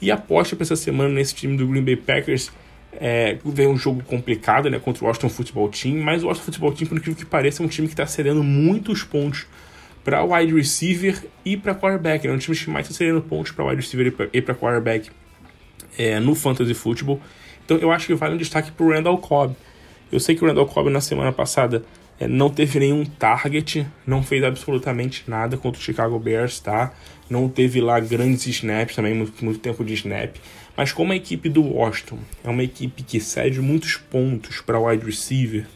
E 0.00 0.12
aposta 0.12 0.54
para 0.54 0.62
essa 0.62 0.76
semana 0.76 1.08
nesse 1.08 1.34
time 1.34 1.56
do 1.56 1.66
Green 1.66 1.82
Bay 1.82 1.96
Packers 1.96 2.52
é, 3.00 3.38
vem 3.44 3.66
um 3.66 3.76
jogo 3.76 4.02
complicado 4.02 4.70
né, 4.70 4.78
contra 4.78 5.04
o 5.04 5.06
Washington 5.06 5.28
Football 5.28 5.68
Team, 5.68 5.96
mas 5.96 6.22
o 6.22 6.26
Washington 6.26 6.44
Football 6.44 6.72
Team, 6.72 6.88
por 6.88 6.98
incrível 6.98 7.16
que 7.16 7.26
pareça, 7.26 7.62
é 7.62 7.66
um 7.66 7.68
time 7.68 7.86
que 7.86 7.94
está 7.94 8.06
cedendo 8.06 8.42
muitos 8.42 9.02
pontos 9.02 9.46
para 10.04 10.22
wide 10.22 10.54
receiver 10.54 11.24
e 11.44 11.56
para 11.56 11.74
quarterback. 11.74 12.26
É 12.26 12.30
um 12.30 12.38
time 12.38 12.56
que 12.56 12.70
mais 12.70 12.86
está 12.86 12.98
cedendo 12.98 13.22
pontos 13.22 13.52
para 13.52 13.64
wide 13.64 13.80
receiver 13.80 14.14
e 14.32 14.40
para 14.40 14.54
quarterback 14.54 15.10
é, 15.98 16.20
no 16.20 16.34
Fantasy 16.34 16.74
Football. 16.74 17.20
Então 17.64 17.78
eu 17.78 17.90
acho 17.90 18.06
que 18.06 18.14
vale 18.14 18.34
um 18.34 18.38
destaque 18.38 18.70
para 18.70 18.84
o 18.84 18.90
Randall 18.90 19.18
Cobb. 19.18 19.56
Eu 20.12 20.20
sei 20.20 20.34
que 20.34 20.44
o 20.44 20.46
Randall 20.46 20.66
Cobb 20.66 20.90
na 20.90 21.00
semana 21.00 21.32
passada 21.32 21.82
é, 22.20 22.28
não 22.28 22.50
teve 22.50 22.78
nenhum 22.78 23.04
target, 23.04 23.86
não 24.06 24.22
fez 24.22 24.44
absolutamente 24.44 25.24
nada 25.26 25.56
contra 25.56 25.80
o 25.80 25.82
Chicago 25.82 26.18
Bears, 26.18 26.60
tá? 26.60 26.92
Não 27.28 27.48
teve 27.48 27.80
lá 27.80 27.98
grandes 27.98 28.46
snaps 28.46 28.94
também, 28.94 29.14
muito, 29.14 29.44
muito 29.44 29.58
tempo 29.58 29.84
de 29.84 29.94
snap. 29.94 30.36
Mas 30.76 30.92
como 30.92 31.12
a 31.12 31.16
equipe 31.16 31.48
do 31.48 31.62
Washington 31.62 32.18
é 32.42 32.48
uma 32.48 32.62
equipe 32.62 33.02
que 33.02 33.20
cede 33.20 33.60
muitos 33.60 33.96
pontos 33.96 34.60
para 34.60 34.80
wide 34.80 35.04
receiver, 35.04 35.66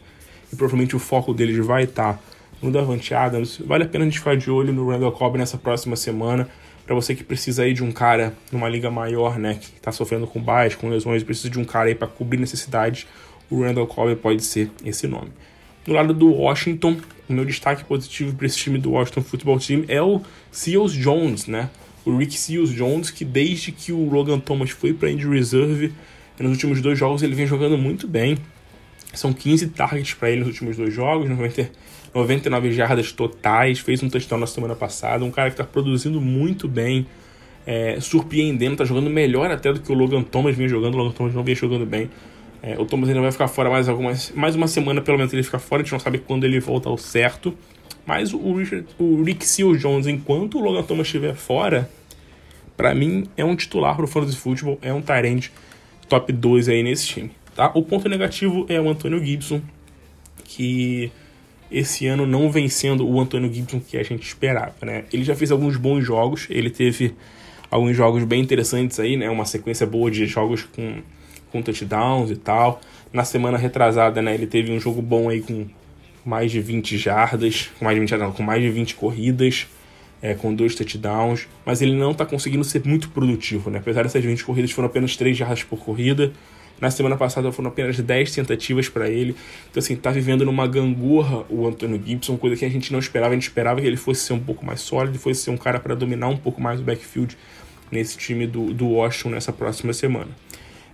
e 0.52 0.56
provavelmente 0.56 0.96
o 0.96 0.98
foco 0.98 1.32
deles 1.32 1.64
vai 1.64 1.84
estar 1.84 2.20
no 2.60 2.72
Davante 2.72 3.14
Adams, 3.14 3.60
vale 3.64 3.84
a 3.84 3.88
pena 3.88 4.04
a 4.04 4.08
gente 4.08 4.18
ficar 4.18 4.36
de 4.36 4.50
olho 4.50 4.72
no 4.72 4.88
Randall 4.90 5.12
Cobb 5.12 5.38
nessa 5.38 5.56
próxima 5.56 5.94
semana. 5.94 6.48
Para 6.84 6.94
você 6.94 7.14
que 7.14 7.22
precisa 7.22 7.62
aí 7.62 7.72
de 7.72 7.84
um 7.84 7.92
cara 7.92 8.34
numa 8.50 8.68
liga 8.68 8.90
maior, 8.90 9.38
né, 9.38 9.58
que 9.60 9.70
tá 9.80 9.92
sofrendo 9.92 10.26
com 10.26 10.40
baixo, 10.40 10.78
com 10.78 10.88
lesões, 10.88 11.22
precisa 11.22 11.50
de 11.50 11.58
um 11.58 11.64
cara 11.64 11.88
aí 11.88 11.94
para 11.94 12.08
cobrir 12.08 12.38
necessidades, 12.38 13.06
o 13.50 13.62
Randall 13.62 13.86
Cobb 13.86 14.16
pode 14.16 14.42
ser 14.42 14.70
esse 14.84 15.06
nome. 15.06 15.30
No 15.86 15.94
lado 15.94 16.12
do 16.12 16.32
Washington, 16.32 16.96
o 17.28 17.32
meu 17.32 17.44
destaque 17.44 17.84
positivo 17.84 18.34
para 18.34 18.46
esse 18.46 18.56
time 18.56 18.78
do 18.78 18.92
Washington 18.92 19.22
Football 19.22 19.58
Team 19.58 19.84
é 19.86 20.02
o 20.02 20.20
Seals 20.50 20.92
Jones, 20.92 21.46
né? 21.46 21.70
O 22.08 22.16
Rick 22.16 22.38
Seals 22.38 22.72
Jones, 22.72 23.10
que 23.10 23.22
desde 23.22 23.70
que 23.70 23.92
o 23.92 24.08
Logan 24.08 24.40
Thomas 24.40 24.70
foi 24.70 24.94
para 24.94 25.10
injury 25.10 25.36
reserve, 25.36 25.92
nos 26.40 26.52
últimos 26.52 26.80
dois 26.80 26.98
jogos 26.98 27.22
ele 27.22 27.34
vem 27.34 27.46
jogando 27.46 27.76
muito 27.76 28.08
bem. 28.08 28.38
São 29.12 29.30
15 29.30 29.68
targets 29.68 30.14
para 30.14 30.30
ele 30.30 30.40
nos 30.40 30.48
últimos 30.48 30.78
dois 30.78 30.94
jogos, 30.94 31.28
90, 31.28 31.70
99 32.14 32.72
jardas 32.72 33.12
totais, 33.12 33.78
fez 33.80 34.02
um 34.02 34.08
touchdown 34.08 34.38
na 34.40 34.46
semana 34.46 34.74
passada. 34.74 35.22
Um 35.22 35.30
cara 35.30 35.50
que 35.50 35.54
está 35.60 35.64
produzindo 35.64 36.18
muito 36.18 36.66
bem, 36.66 37.06
é, 37.66 38.00
surpreendendo, 38.00 38.72
está 38.72 38.86
jogando 38.86 39.10
melhor 39.10 39.50
até 39.50 39.70
do 39.70 39.80
que 39.80 39.92
o 39.92 39.94
Logan 39.94 40.22
Thomas 40.22 40.56
vinha 40.56 40.68
jogando. 40.68 40.94
O 40.94 40.96
Logan 40.96 41.12
Thomas 41.12 41.34
não 41.34 41.44
vinha 41.44 41.56
jogando 41.56 41.84
bem. 41.84 42.08
É, 42.62 42.78
o 42.78 42.86
Thomas 42.86 43.10
ainda 43.10 43.20
vai 43.20 43.32
ficar 43.32 43.48
fora 43.48 43.68
mais, 43.68 43.86
algumas, 43.86 44.32
mais 44.34 44.54
uma 44.56 44.66
semana, 44.66 45.02
pelo 45.02 45.18
menos 45.18 45.30
ele 45.34 45.42
fica 45.42 45.58
fora. 45.58 45.82
A 45.82 45.84
gente 45.84 45.92
não 45.92 46.00
sabe 46.00 46.16
quando 46.16 46.44
ele 46.44 46.58
volta 46.58 46.88
ao 46.88 46.96
certo. 46.96 47.54
Mas 48.06 48.32
o, 48.32 48.54
Richard, 48.54 48.86
o 48.98 49.22
Rick 49.22 49.44
Seal 49.44 49.76
Jones, 49.76 50.06
enquanto 50.06 50.58
o 50.58 50.62
Logan 50.62 50.82
Thomas 50.82 51.06
estiver 51.06 51.34
fora, 51.34 51.90
para 52.78 52.94
mim 52.94 53.24
é 53.36 53.44
um 53.44 53.56
titular 53.56 53.96
pro 53.96 54.06
Fantasy 54.06 54.36
Football, 54.36 54.78
é 54.80 54.94
um 54.94 55.02
Tyrande 55.02 55.50
top 56.08 56.32
2 56.32 56.68
aí 56.68 56.84
nesse 56.84 57.08
time. 57.08 57.32
Tá? 57.54 57.72
O 57.74 57.82
ponto 57.82 58.08
negativo 58.08 58.64
é 58.68 58.80
o 58.80 58.88
Antônio 58.88 59.22
Gibson, 59.22 59.60
que 60.44 61.10
esse 61.72 62.06
ano 62.06 62.24
não 62.24 62.48
vem 62.52 62.68
sendo 62.68 63.04
o 63.04 63.20
Antônio 63.20 63.52
Gibson 63.52 63.80
que 63.80 63.98
a 63.98 64.02
gente 64.04 64.24
esperava. 64.24 64.74
Né? 64.80 65.04
Ele 65.12 65.24
já 65.24 65.34
fez 65.34 65.50
alguns 65.50 65.76
bons 65.76 66.04
jogos, 66.04 66.46
ele 66.48 66.70
teve 66.70 67.16
alguns 67.68 67.96
jogos 67.96 68.22
bem 68.22 68.40
interessantes 68.40 69.00
aí, 69.00 69.16
né? 69.16 69.28
uma 69.28 69.44
sequência 69.44 69.84
boa 69.84 70.08
de 70.08 70.24
jogos 70.26 70.62
com, 70.62 71.02
com 71.50 71.60
touchdowns 71.60 72.30
e 72.30 72.36
tal. 72.36 72.80
Na 73.12 73.24
semana 73.24 73.58
retrasada, 73.58 74.22
né, 74.22 74.34
ele 74.34 74.46
teve 74.46 74.70
um 74.70 74.78
jogo 74.78 75.02
bom 75.02 75.28
aí 75.28 75.40
com 75.40 75.66
mais 76.24 76.52
de 76.52 76.60
20 76.60 76.96
jardas, 76.96 77.70
com 77.76 77.86
mais 77.86 77.96
de 77.96 78.00
20, 78.00 78.16
não, 78.18 78.32
com 78.32 78.42
mais 78.44 78.62
de 78.62 78.70
20 78.70 78.94
corridas 78.94 79.66
é, 80.20 80.34
com 80.34 80.54
dois 80.54 80.74
touchdowns, 80.74 81.48
mas 81.64 81.80
ele 81.80 81.94
não 81.94 82.10
está 82.10 82.26
conseguindo 82.26 82.64
ser 82.64 82.84
muito 82.84 83.08
produtivo, 83.10 83.70
né? 83.70 83.78
Apesar 83.78 84.02
dessas 84.02 84.22
20 84.24 84.44
corridas, 84.44 84.70
foram 84.70 84.86
apenas 84.86 85.16
3 85.16 85.36
jardas 85.36 85.62
por 85.62 85.78
corrida. 85.78 86.32
Na 86.80 86.90
semana 86.90 87.16
passada 87.16 87.50
foram 87.50 87.68
apenas 87.70 87.98
10 87.98 88.32
tentativas 88.32 88.88
para 88.88 89.08
ele. 89.08 89.34
Então, 89.70 89.80
assim, 89.80 89.96
tá 89.96 90.10
vivendo 90.10 90.44
numa 90.44 90.66
gangorra 90.66 91.44
o 91.48 91.66
Antônio 91.66 92.00
Gibson, 92.04 92.36
coisa 92.36 92.56
que 92.56 92.64
a 92.64 92.68
gente 92.68 92.92
não 92.92 93.00
esperava. 93.00 93.32
A 93.32 93.34
gente 93.34 93.44
esperava 93.44 93.80
que 93.80 93.86
ele 93.86 93.96
fosse 93.96 94.20
ser 94.20 94.32
um 94.32 94.38
pouco 94.38 94.64
mais 94.64 94.80
sólido, 94.80 95.18
fosse 95.18 95.40
ser 95.40 95.50
um 95.50 95.56
cara 95.56 95.80
para 95.80 95.94
dominar 95.94 96.28
um 96.28 96.36
pouco 96.36 96.60
mais 96.60 96.80
o 96.80 96.84
backfield 96.84 97.36
nesse 97.90 98.16
time 98.16 98.46
do, 98.46 98.72
do 98.72 98.88
Washington 98.90 99.30
nessa 99.30 99.52
próxima 99.52 99.92
semana. 99.92 100.30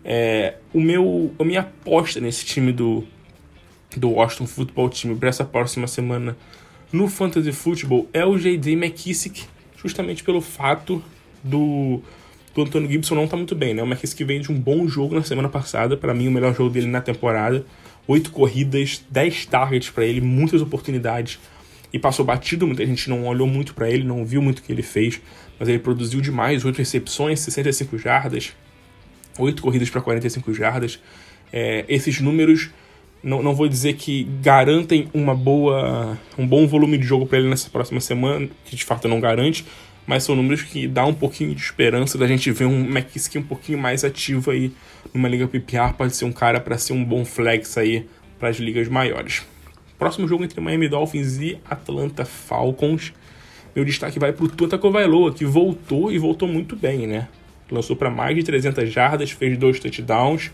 É, 0.02 0.54
o 0.73 0.81
meu, 0.81 1.35
a 1.38 1.45
minha 1.45 1.61
aposta 1.61 2.21
nesse 2.21 2.45
time 2.47 2.73
do, 2.73 3.04
do 3.97 4.11
Washington 4.11 4.47
Football 4.47 4.90
Team 4.90 5.16
para 5.16 5.28
essa 5.28 5.45
próxima 5.45 5.87
semana 5.87 6.37
no 6.94 7.08
Fantasy 7.08 7.50
Football 7.50 8.08
é 8.12 8.24
o 8.24 8.38
J.D. 8.38 8.70
McKissick, 8.74 9.42
justamente 9.76 10.22
pelo 10.22 10.40
fato 10.40 11.02
do, 11.42 12.00
do 12.54 12.62
Antônio 12.62 12.88
Gibson 12.88 13.16
não 13.16 13.26
tá 13.26 13.36
muito 13.36 13.56
bem, 13.56 13.74
né? 13.74 13.82
O 13.82 13.86
McKissick 13.86 14.22
vem 14.22 14.40
de 14.40 14.52
um 14.52 14.54
bom 14.54 14.86
jogo 14.86 15.12
na 15.12 15.22
semana 15.24 15.48
passada, 15.48 15.96
para 15.96 16.14
mim 16.14 16.28
o 16.28 16.30
melhor 16.30 16.54
jogo 16.54 16.70
dele 16.70 16.86
na 16.86 17.00
temporada. 17.00 17.66
Oito 18.06 18.30
corridas, 18.30 19.04
dez 19.10 19.44
targets 19.44 19.90
para 19.90 20.04
ele, 20.06 20.20
muitas 20.20 20.62
oportunidades. 20.62 21.40
E 21.92 21.98
passou 21.98 22.24
batido, 22.24 22.64
muita 22.64 22.86
gente 22.86 23.10
não 23.10 23.26
olhou 23.26 23.48
muito 23.48 23.74
para 23.74 23.90
ele, 23.90 24.04
não 24.04 24.24
viu 24.24 24.40
muito 24.40 24.60
o 24.60 24.62
que 24.62 24.70
ele 24.70 24.82
fez, 24.82 25.20
mas 25.58 25.68
ele 25.68 25.80
produziu 25.80 26.20
demais, 26.20 26.64
oito 26.64 26.78
recepções, 26.78 27.40
65 27.40 27.98
jardas, 27.98 28.52
oito 29.36 29.60
corridas 29.60 29.90
para 29.90 30.00
45 30.00 30.54
jardas. 30.54 31.00
É, 31.52 31.84
esses 31.88 32.20
números 32.20 32.70
não, 33.25 33.43
não 33.43 33.54
vou 33.54 33.66
dizer 33.66 33.95
que 33.95 34.25
garantem 34.43 35.09
uma 35.14 35.35
boa, 35.35 36.19
um 36.38 36.47
bom 36.47 36.66
volume 36.66 36.99
de 36.99 37.07
jogo 37.07 37.25
para 37.25 37.38
ele 37.38 37.49
nessa 37.49 37.71
próxima 37.71 37.99
semana, 37.99 38.47
que 38.66 38.76
de 38.76 38.85
fato 38.85 39.09
não 39.09 39.19
garante, 39.19 39.64
mas 40.07 40.25
são 40.25 40.37
números 40.37 40.62
que 40.62 40.87
dá 40.87 41.07
um 41.07 41.14
pouquinho 41.14 41.54
de 41.54 41.62
esperança 41.62 42.19
da 42.19 42.26
gente 42.26 42.50
ver 42.52 42.66
um 42.66 42.85
McKissick 42.85 43.38
um 43.38 43.43
pouquinho 43.43 43.78
mais 43.78 44.04
ativo 44.04 44.50
aí 44.50 44.71
numa 45.14 45.26
liga 45.26 45.49
PPR, 45.49 45.95
pode 45.97 46.14
ser 46.14 46.26
um 46.26 46.33
cara 46.33 46.61
para 46.61 46.76
ser 46.76 46.93
um 46.93 47.02
bom 47.02 47.25
flex 47.25 47.78
aí 47.78 48.07
para 48.38 48.50
as 48.50 48.59
ligas 48.59 48.88
maiores. 48.88 49.43
Próximo 49.99 50.28
jogo 50.28 50.45
entre 50.45 50.61
Miami 50.61 50.87
Dolphins 50.87 51.38
e 51.38 51.59
Atlanta 51.64 52.26
Falcons. 52.26 53.14
Meu 53.75 53.87
destaque 53.87 54.19
vai 54.19 54.33
para 54.33 54.45
o 54.45 54.49
Tua 54.49 54.69
Tagovailoa, 54.69 55.33
que 55.33 55.47
voltou 55.47 56.12
e 56.12 56.19
voltou 56.19 56.47
muito 56.47 56.76
bem, 56.76 57.07
né? 57.07 57.28
Lançou 57.71 57.97
para 57.97 58.11
mais 58.11 58.37
de 58.37 58.43
300 58.43 58.93
jardas, 58.93 59.31
fez 59.31 59.57
dois 59.57 59.81
touchdowns. 59.81 60.50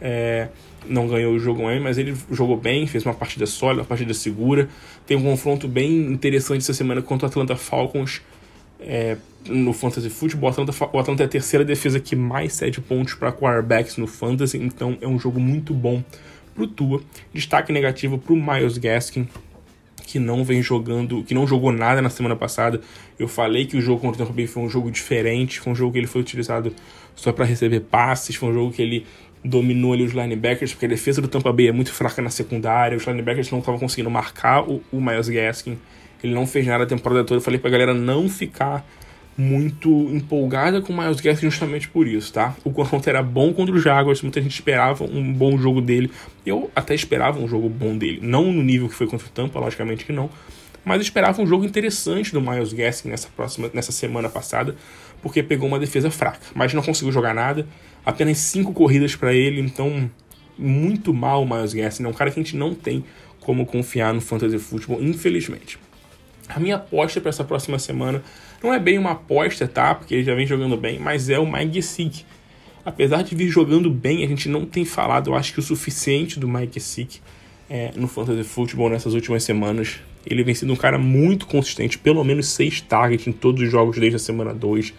É, 0.00 0.48
não 0.86 1.08
ganhou 1.08 1.34
o 1.34 1.38
jogo 1.38 1.66
aí, 1.66 1.80
mas 1.80 1.98
ele 1.98 2.14
jogou 2.30 2.56
bem, 2.56 2.86
fez 2.86 3.04
uma 3.04 3.14
partida 3.14 3.46
sólida, 3.46 3.82
uma 3.82 3.88
partida 3.88 4.14
segura. 4.14 4.68
Tem 5.06 5.16
um 5.16 5.22
confronto 5.22 5.66
bem 5.66 6.12
interessante 6.12 6.60
essa 6.60 6.74
semana 6.74 7.02
contra 7.02 7.26
o 7.26 7.30
Atlanta 7.30 7.56
Falcons 7.56 8.20
é, 8.80 9.16
no 9.46 9.72
Fantasy 9.72 10.10
Football. 10.10 10.50
O 10.50 10.52
Atlanta, 10.52 10.72
o 10.92 10.98
Atlanta 10.98 11.22
é 11.22 11.26
a 11.26 11.28
terceira 11.28 11.64
defesa 11.64 11.98
que 12.00 12.14
mais 12.14 12.52
cede 12.54 12.80
pontos 12.80 13.14
para 13.14 13.32
quarterbacks 13.32 13.96
no 13.96 14.06
Fantasy, 14.06 14.58
então 14.58 14.96
é 15.00 15.08
um 15.08 15.18
jogo 15.18 15.40
muito 15.40 15.74
bom 15.74 16.02
para 16.54 16.64
o 16.64 16.66
Tua. 16.66 17.00
Destaque 17.32 17.72
negativo 17.72 18.18
para 18.18 18.32
o 18.32 18.36
Miles 18.36 18.78
Gaskin, 18.78 19.28
que 20.06 20.18
não 20.18 20.42
vem 20.42 20.62
jogando, 20.62 21.22
que 21.22 21.34
não 21.34 21.46
jogou 21.46 21.70
nada 21.70 22.00
na 22.00 22.10
semana 22.10 22.34
passada. 22.34 22.80
Eu 23.18 23.28
falei 23.28 23.66
que 23.66 23.76
o 23.76 23.80
jogo 23.80 24.00
contra 24.00 24.22
o 24.22 24.24
Tampa 24.24 24.34
Bay 24.34 24.46
foi 24.46 24.62
um 24.62 24.68
jogo 24.68 24.90
diferente, 24.90 25.60
foi 25.60 25.72
um 25.72 25.76
jogo 25.76 25.92
que 25.92 25.98
ele 25.98 26.06
foi 26.06 26.20
utilizado 26.20 26.72
só 27.14 27.32
para 27.32 27.44
receber 27.44 27.80
passes, 27.80 28.36
foi 28.36 28.48
um 28.48 28.54
jogo 28.54 28.72
que 28.72 28.80
ele 28.80 29.06
dominou 29.44 29.92
ali 29.92 30.04
os 30.04 30.12
linebackers, 30.12 30.72
porque 30.72 30.86
a 30.86 30.88
defesa 30.88 31.20
do 31.22 31.28
Tampa 31.28 31.52
Bay 31.52 31.68
é 31.68 31.72
muito 31.72 31.92
fraca 31.92 32.20
na 32.20 32.30
secundária, 32.30 32.96
os 32.96 33.06
linebackers 33.06 33.50
não 33.50 33.60
estavam 33.60 33.78
conseguindo 33.78 34.10
marcar 34.10 34.68
o, 34.68 34.82
o 34.92 35.00
Miles 35.00 35.28
Gaskin, 35.28 35.78
ele 36.22 36.34
não 36.34 36.46
fez 36.46 36.66
nada 36.66 36.84
a 36.84 36.86
temporada 36.86 37.24
toda, 37.24 37.38
eu 37.38 37.42
falei 37.42 37.58
pra 37.58 37.70
galera 37.70 37.94
não 37.94 38.28
ficar 38.28 38.84
muito 39.36 39.88
empolgada 40.12 40.82
com 40.82 40.92
o 40.92 40.96
Miles 40.96 41.20
Gaskin 41.20 41.48
justamente 41.48 41.88
por 41.88 42.08
isso, 42.08 42.32
tá? 42.32 42.56
O 42.64 42.72
confronto 42.72 43.08
era 43.08 43.22
bom 43.22 43.52
contra 43.52 43.72
o 43.72 43.78
Jaguars, 43.78 44.20
muita 44.20 44.42
gente 44.42 44.52
esperava 44.52 45.04
um 45.04 45.32
bom 45.32 45.56
jogo 45.56 45.80
dele, 45.80 46.10
eu 46.44 46.68
até 46.74 46.94
esperava 46.94 47.38
um 47.38 47.46
jogo 47.46 47.68
bom 47.68 47.96
dele, 47.96 48.18
não 48.20 48.52
no 48.52 48.62
nível 48.62 48.88
que 48.88 48.94
foi 48.94 49.06
contra 49.06 49.28
o 49.28 49.30
Tampa, 49.30 49.60
logicamente 49.60 50.04
que 50.04 50.12
não, 50.12 50.28
mas 50.84 51.00
esperava 51.02 51.40
um 51.40 51.46
jogo 51.46 51.64
interessante 51.64 52.32
do 52.32 52.40
Miles 52.40 52.72
Gaskin 52.72 53.10
nessa 53.10 53.28
próxima, 53.28 53.70
nessa 53.72 53.92
semana 53.92 54.28
passada, 54.28 54.74
porque 55.22 55.42
pegou 55.42 55.68
uma 55.68 55.78
defesa 55.78 56.10
fraca, 56.10 56.40
mas 56.54 56.74
não 56.74 56.82
conseguiu 56.82 57.12
jogar 57.12 57.34
nada, 57.34 57.66
apenas 58.08 58.38
cinco 58.38 58.72
corridas 58.72 59.14
para 59.14 59.34
ele, 59.34 59.60
então 59.60 60.10
muito 60.56 61.12
mal 61.12 61.42
o 61.42 61.46
Miles 61.46 61.74
Gaskin, 61.74 62.04
é 62.04 62.08
um 62.08 62.12
cara 62.14 62.30
que 62.30 62.40
a 62.40 62.42
gente 62.42 62.56
não 62.56 62.74
tem 62.74 63.04
como 63.38 63.66
confiar 63.66 64.14
no 64.14 64.20
fantasy 64.22 64.58
football, 64.58 65.02
infelizmente. 65.02 65.78
A 66.48 66.58
minha 66.58 66.76
aposta 66.76 67.20
para 67.20 67.28
essa 67.28 67.44
próxima 67.44 67.78
semana 67.78 68.22
não 68.62 68.72
é 68.72 68.78
bem 68.78 68.96
uma 68.96 69.10
aposta, 69.10 69.68
tá? 69.68 69.94
Porque 69.94 70.14
ele 70.14 70.24
já 70.24 70.34
vem 70.34 70.46
jogando 70.46 70.74
bem, 70.74 70.98
mas 70.98 71.28
é 71.28 71.38
o 71.38 71.46
Mike 71.46 71.74
Gesicki. 71.74 72.24
Apesar 72.82 73.22
de 73.22 73.34
vir 73.34 73.48
jogando 73.48 73.90
bem, 73.90 74.24
a 74.24 74.26
gente 74.26 74.48
não 74.48 74.64
tem 74.64 74.86
falado, 74.86 75.28
eu 75.28 75.34
acho 75.34 75.52
que 75.52 75.60
o 75.60 75.62
suficiente 75.62 76.40
do 76.40 76.48
Mike 76.48 76.80
Gesicki 76.80 77.20
é, 77.68 77.90
no 77.94 78.08
fantasy 78.08 78.42
football 78.42 78.88
nessas 78.88 79.12
últimas 79.12 79.44
semanas. 79.44 80.00
Ele 80.26 80.42
vem 80.42 80.54
sendo 80.54 80.72
um 80.72 80.76
cara 80.76 80.98
muito 80.98 81.46
consistente, 81.46 81.98
pelo 81.98 82.24
menos 82.24 82.48
seis 82.48 82.80
targets 82.80 83.26
em 83.26 83.32
todos 83.32 83.62
os 83.62 83.70
jogos 83.70 83.98
desde 83.98 84.16
a 84.16 84.18
semana 84.18 84.54
2. 84.54 84.94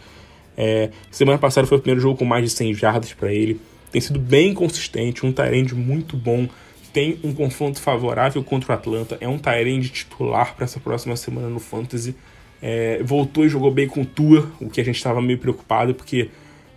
É, 0.62 0.90
semana 1.10 1.38
passada 1.38 1.66
foi 1.66 1.78
o 1.78 1.82
primeiro 1.82 2.02
jogo 2.02 2.18
com 2.18 2.26
mais 2.26 2.44
de 2.44 2.50
100 2.50 2.74
jardas 2.74 3.14
para 3.14 3.34
ele. 3.34 3.62
Tem 3.94 4.02
sido 4.02 4.20
bem 4.20 4.54
consistente, 4.54 5.26
um 5.26 5.32
Tyrande 5.32 5.74
muito 5.74 6.18
bom. 6.18 6.50
Tem 6.92 7.18
um 7.24 7.34
confronto 7.34 7.80
favorável 7.80 8.44
contra 8.44 8.74
o 8.74 8.76
Atlanta. 8.76 9.18
É 9.22 9.28
um 9.28 9.38
Tyrande 9.38 9.88
titular 9.88 10.54
para 10.56 10.66
essa 10.66 10.78
próxima 10.78 11.16
semana 11.16 11.48
no 11.48 11.62
Fantasy. 11.62 12.14
É, 12.62 13.02
voltou 13.04 13.46
e 13.46 13.50
jogou 13.50 13.72
bem 13.72 13.88
com 13.88 14.02
o 14.02 14.06
Tua, 14.06 14.52
o 14.60 14.70
que 14.70 14.82
a 14.82 14.84
gente 14.84 14.98
estava 14.98 15.22
meio 15.22 15.40
preocupado, 15.40 15.96
porque 15.96 16.30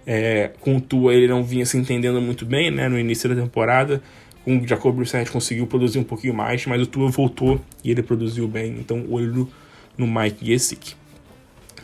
é, 0.06 0.52
com 0.60 0.76
o 0.76 0.80
Tua 0.80 1.12
ele 1.12 1.26
não 1.26 1.42
vinha 1.42 1.66
se 1.66 1.76
entendendo 1.76 2.20
muito 2.20 2.46
bem 2.46 2.70
né, 2.70 2.88
no 2.88 2.96
início 2.96 3.28
da 3.28 3.42
temporada. 3.42 4.00
Com 4.44 4.58
o 4.58 4.66
Jacob 4.66 4.94
Brissett 4.94 5.28
conseguiu 5.28 5.66
produzir 5.66 5.98
um 5.98 6.04
pouquinho 6.04 6.34
mais, 6.34 6.64
mas 6.66 6.80
o 6.82 6.86
Tua 6.86 7.10
voltou 7.10 7.60
e 7.82 7.90
ele 7.90 8.02
produziu 8.02 8.46
bem. 8.46 8.76
Então, 8.78 9.04
olho 9.10 9.48
no 9.98 10.06
Mike 10.06 10.46
Gesicki. 10.46 11.01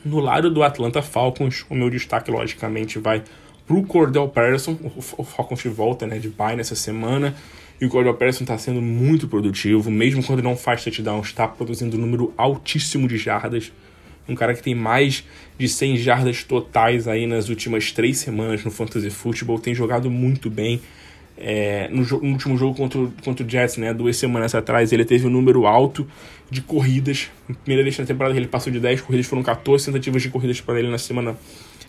No 0.09 0.21
lado 0.21 0.51
do 0.51 0.63
Atlanta 0.63 1.03
Falcons, 1.03 1.67
o 1.69 1.75
meu 1.75 1.91
destaque, 1.91 2.31
logicamente, 2.31 2.99
vai 2.99 3.23
pro 3.67 3.83
Cordell 3.83 4.27
Patterson. 4.27 4.79
O 5.19 5.23
Falcons 5.23 5.61
de 5.61 5.69
volta 5.69 6.07
né, 6.07 6.19
de 6.19 6.31
bye 6.31 6.57
nessa 6.57 6.75
semana. 6.75 7.37
E 7.79 7.85
o 7.85 7.91
Cordell 7.91 8.15
Patterson 8.15 8.45
está 8.45 8.57
sendo 8.57 8.81
muito 8.81 9.29
produtivo, 9.29 9.91
mesmo 9.91 10.25
quando 10.25 10.43
não 10.43 10.57
faz 10.57 10.83
touchdown, 10.83 11.21
está 11.21 11.47
produzindo 11.47 11.99
um 11.99 12.01
número 12.01 12.33
altíssimo 12.39 13.07
de 13.07 13.19
jardas. 13.19 13.71
Um 14.27 14.35
cara 14.35 14.55
que 14.55 14.63
tem 14.63 14.75
mais 14.75 15.25
de 15.59 15.69
100 15.69 15.99
jardas 15.99 16.43
totais 16.43 17.07
aí 17.07 17.27
nas 17.27 17.51
últimas 17.51 17.93
três 17.93 18.17
semanas 18.17 18.65
no 18.65 18.71
Fantasy 18.71 19.11
Football, 19.11 19.59
tem 19.59 19.75
jogado 19.75 20.11
muito 20.11 20.49
bem. 20.49 20.81
É, 21.41 21.89
no, 21.91 22.03
no, 22.05 22.33
último 22.33 22.57
jogo 22.57 22.77
contra, 22.77 23.01
contra 23.23 23.47
o 23.47 23.49
Jets, 23.49 23.77
né, 23.77 23.95
duas 23.95 24.17
semanas 24.17 24.55
atrás, 24.55 24.93
ele 24.93 25.05
teve 25.05 25.27
um 25.27 25.31
número 25.31 25.67
alto 25.67 26.07
de 26.51 26.61
corridas. 26.61 27.31
Primeira 27.63 27.83
vez 27.83 27.97
na 27.99 28.05
temporada 28.05 28.37
ele 28.37 28.49
passou 28.49 28.73
de 28.73 28.81
10 28.81 29.03
corridas, 29.03 29.27
foram 29.27 29.43
14 29.43 29.87
tentativas 29.87 30.23
de 30.23 30.31
corridas 30.31 30.61
para 30.61 30.79
ele 30.79 30.89
na 30.89 30.99
semana 30.99 31.37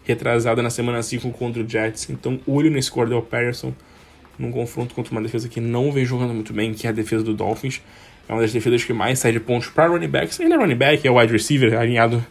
retrasada, 0.04 0.62
na 0.62 0.70
semana 0.70 1.02
5 1.02 1.32
contra 1.32 1.64
o 1.64 1.68
Jets. 1.68 2.10
Então, 2.10 2.40
olho 2.46 2.70
nesse 2.70 2.92
Cordell 2.92 3.22
Patterson 3.22 3.74
num 4.40 4.52
confronto 4.52 4.96
contra 4.96 5.12
uma 5.12 5.22
defesa 5.22 5.50
que 5.50 5.60
não 5.60 5.92
vem 5.92 6.06
jogando 6.06 6.34
muito 6.34 6.54
bem, 6.54 6.74
que 6.74 6.88
é 6.88 6.90
a 6.90 6.94
defesa 6.94 7.24
do 7.24 7.34
Dolphins. 7.34 7.82
É 8.28 8.32
uma 8.32 8.42
das 8.42 8.54
defesas 8.54 8.84
que 8.84 8.94
mais 8.94 9.20
sai 9.20 9.34
de 9.34 9.40
pontos 9.40 9.68
para 9.68 9.88
running 9.88 10.08
backs. 10.08 10.40
Ele 10.40 10.54
é 10.54 10.56
running 10.56 10.76
back, 10.76 11.06
é 11.06 11.12
wide 11.12 11.34
receiver, 11.34 11.74
é 11.74 11.78
alinhado 11.78 12.26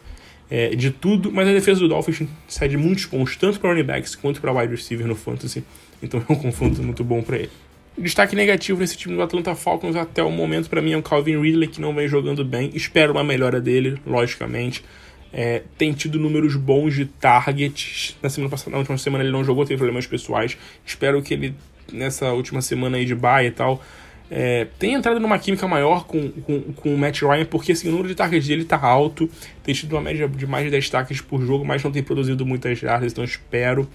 é, 0.51 0.71
de 0.71 0.91
tudo, 0.91 1.31
mas 1.31 1.47
a 1.47 1.53
defesa 1.53 1.81
do 1.81 1.89
Dolphins 1.89 2.27
sai 2.47 2.69
de 2.69 2.77
muitos 2.77 3.05
pontos, 3.05 3.37
tanto 3.37 3.61
para 3.61 3.71
running 3.71 3.85
backs 3.85 4.15
quanto 4.15 4.41
para 4.41 4.53
wide 4.53 4.75
receiver 4.75 5.07
no 5.07 5.15
fantasy. 5.15 5.63
Então 6.03 6.23
é 6.29 6.33
um 6.33 6.37
confronto 6.37 6.83
muito 6.83 7.03
bom 7.03 7.23
para 7.23 7.37
ele. 7.39 7.51
Destaque 7.97 8.37
negativo 8.37 8.79
nesse 8.79 8.97
time 8.97 9.17
do 9.17 9.23
Atlanta 9.23 9.55
Falcons 9.57 9.97
até 9.97 10.23
o 10.23 10.31
momento 10.31 10.71
para 10.71 10.81
mim 10.81 10.93
é 10.93 10.97
o 10.97 11.03
Calvin 11.03 11.41
Ridley, 11.41 11.69
que 11.69 11.81
não 11.81 11.93
vem 11.93 12.07
jogando 12.07 12.45
bem. 12.45 12.71
Espero 12.73 13.13
uma 13.13 13.25
melhora 13.25 13.61
dele, 13.61 14.01
logicamente. 14.07 14.85
É, 15.33 15.63
tem 15.77 15.93
tido 15.93 16.19
números 16.19 16.55
bons 16.55 16.95
de 16.95 17.07
targets. 17.07 18.17
Na 18.23 18.31
semana 18.31 18.51
passada, 18.51 18.71
na 18.71 18.79
última 18.79 18.97
semana 18.97 19.25
ele 19.25 19.33
não 19.33 19.43
jogou, 19.43 19.65
teve 19.65 19.79
problemas 19.79 20.07
pessoais. 20.07 20.57
Espero 20.87 21.21
que 21.21 21.35
ele, 21.35 21.55
nessa 21.93 22.33
última 22.33 22.63
semana 22.63 22.97
aí 22.97 23.05
de 23.05 23.17
bye 23.17 23.47
e 23.47 23.51
tal, 23.51 23.83
é, 24.31 24.67
tem 24.79 24.95
entrado 24.95 25.19
numa 25.19 25.39
química 25.39 25.67
maior 25.67 26.07
com, 26.07 26.31
com, 26.31 26.61
com 26.73 26.95
o 26.95 26.99
Matt 26.99 27.23
Ryan, 27.23 27.47
porque 27.47 27.73
assim, 27.73 27.89
o 27.89 27.91
número 27.91 28.09
de 28.09 28.15
targets 28.15 28.47
dele 28.47 28.65
tá 28.65 28.79
alto, 28.79 29.29
tem 29.63 29.75
tido 29.75 29.93
uma 29.95 30.03
média 30.03 30.29
de 30.29 30.47
mais 30.47 30.65
de 30.65 30.71
10 30.71 30.91
targets 30.91 31.21
por 31.23 31.41
jogo, 31.45 31.65
mas 31.65 31.83
não 31.83 31.91
tem 31.91 32.03
produzido 32.03 32.45
muitas 32.45 32.79
jardas, 32.79 33.13
então 33.13 33.25
espero 33.25 33.89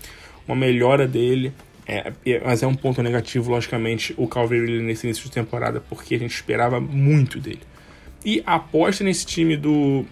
uma 0.48 0.56
melhora 0.56 1.08
dele. 1.08 1.54
É, 1.86 2.14
mas 2.46 2.64
é 2.64 2.68
um 2.68 2.76
ponto 2.76 3.02
negativo, 3.04 3.52
logicamente, 3.52 4.14
o 4.18 4.28
Calvary 4.28 4.82
nesse 4.82 5.06
início 5.06 5.26
de 5.26 5.32
temporada, 5.32 5.82
porque 5.82 6.16
a 6.16 6.20
gente 6.20 6.34
esperava 6.34 6.80
muito 6.80 7.40
dele. 7.40 7.62
E 8.26 8.42
a 8.46 8.56
aposta 8.56 9.04
nesse 9.04 9.26
time 9.26 9.58
do, 9.58 10.06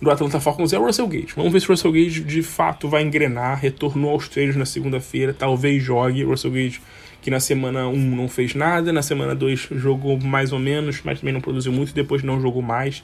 do 0.00 0.10
Atlanta 0.10 0.38
Falcons 0.40 0.72
é 0.72 0.78
o 0.78 0.84
Russell 0.84 1.06
Gage. 1.06 1.32
Vamos 1.34 1.52
ver 1.52 1.60
se 1.60 1.68
o 1.68 1.70
Russell 1.70 1.92
Gage 1.92 2.20
de 2.22 2.42
fato 2.42 2.88
vai 2.88 3.02
engrenar. 3.02 3.58
Retornou 3.58 4.10
aos 4.10 4.28
treinos 4.28 4.56
na 4.56 4.66
segunda-feira, 4.66 5.32
talvez 5.32 5.82
jogue. 5.82 6.24
O 6.24 6.28
Russell 6.28 6.50
Gage 6.50 6.80
que 7.22 7.30
na 7.30 7.38
semana 7.38 7.86
1 7.86 7.96
não 7.96 8.28
fez 8.28 8.52
nada, 8.54 8.92
na 8.92 9.00
semana 9.00 9.32
2 9.34 9.68
jogou 9.76 10.18
mais 10.18 10.52
ou 10.52 10.58
menos, 10.58 11.00
mas 11.04 11.20
também 11.20 11.32
não 11.32 11.40
produziu 11.40 11.72
muito, 11.72 11.94
depois 11.94 12.22
não 12.22 12.40
jogou 12.40 12.60
mais. 12.60 13.02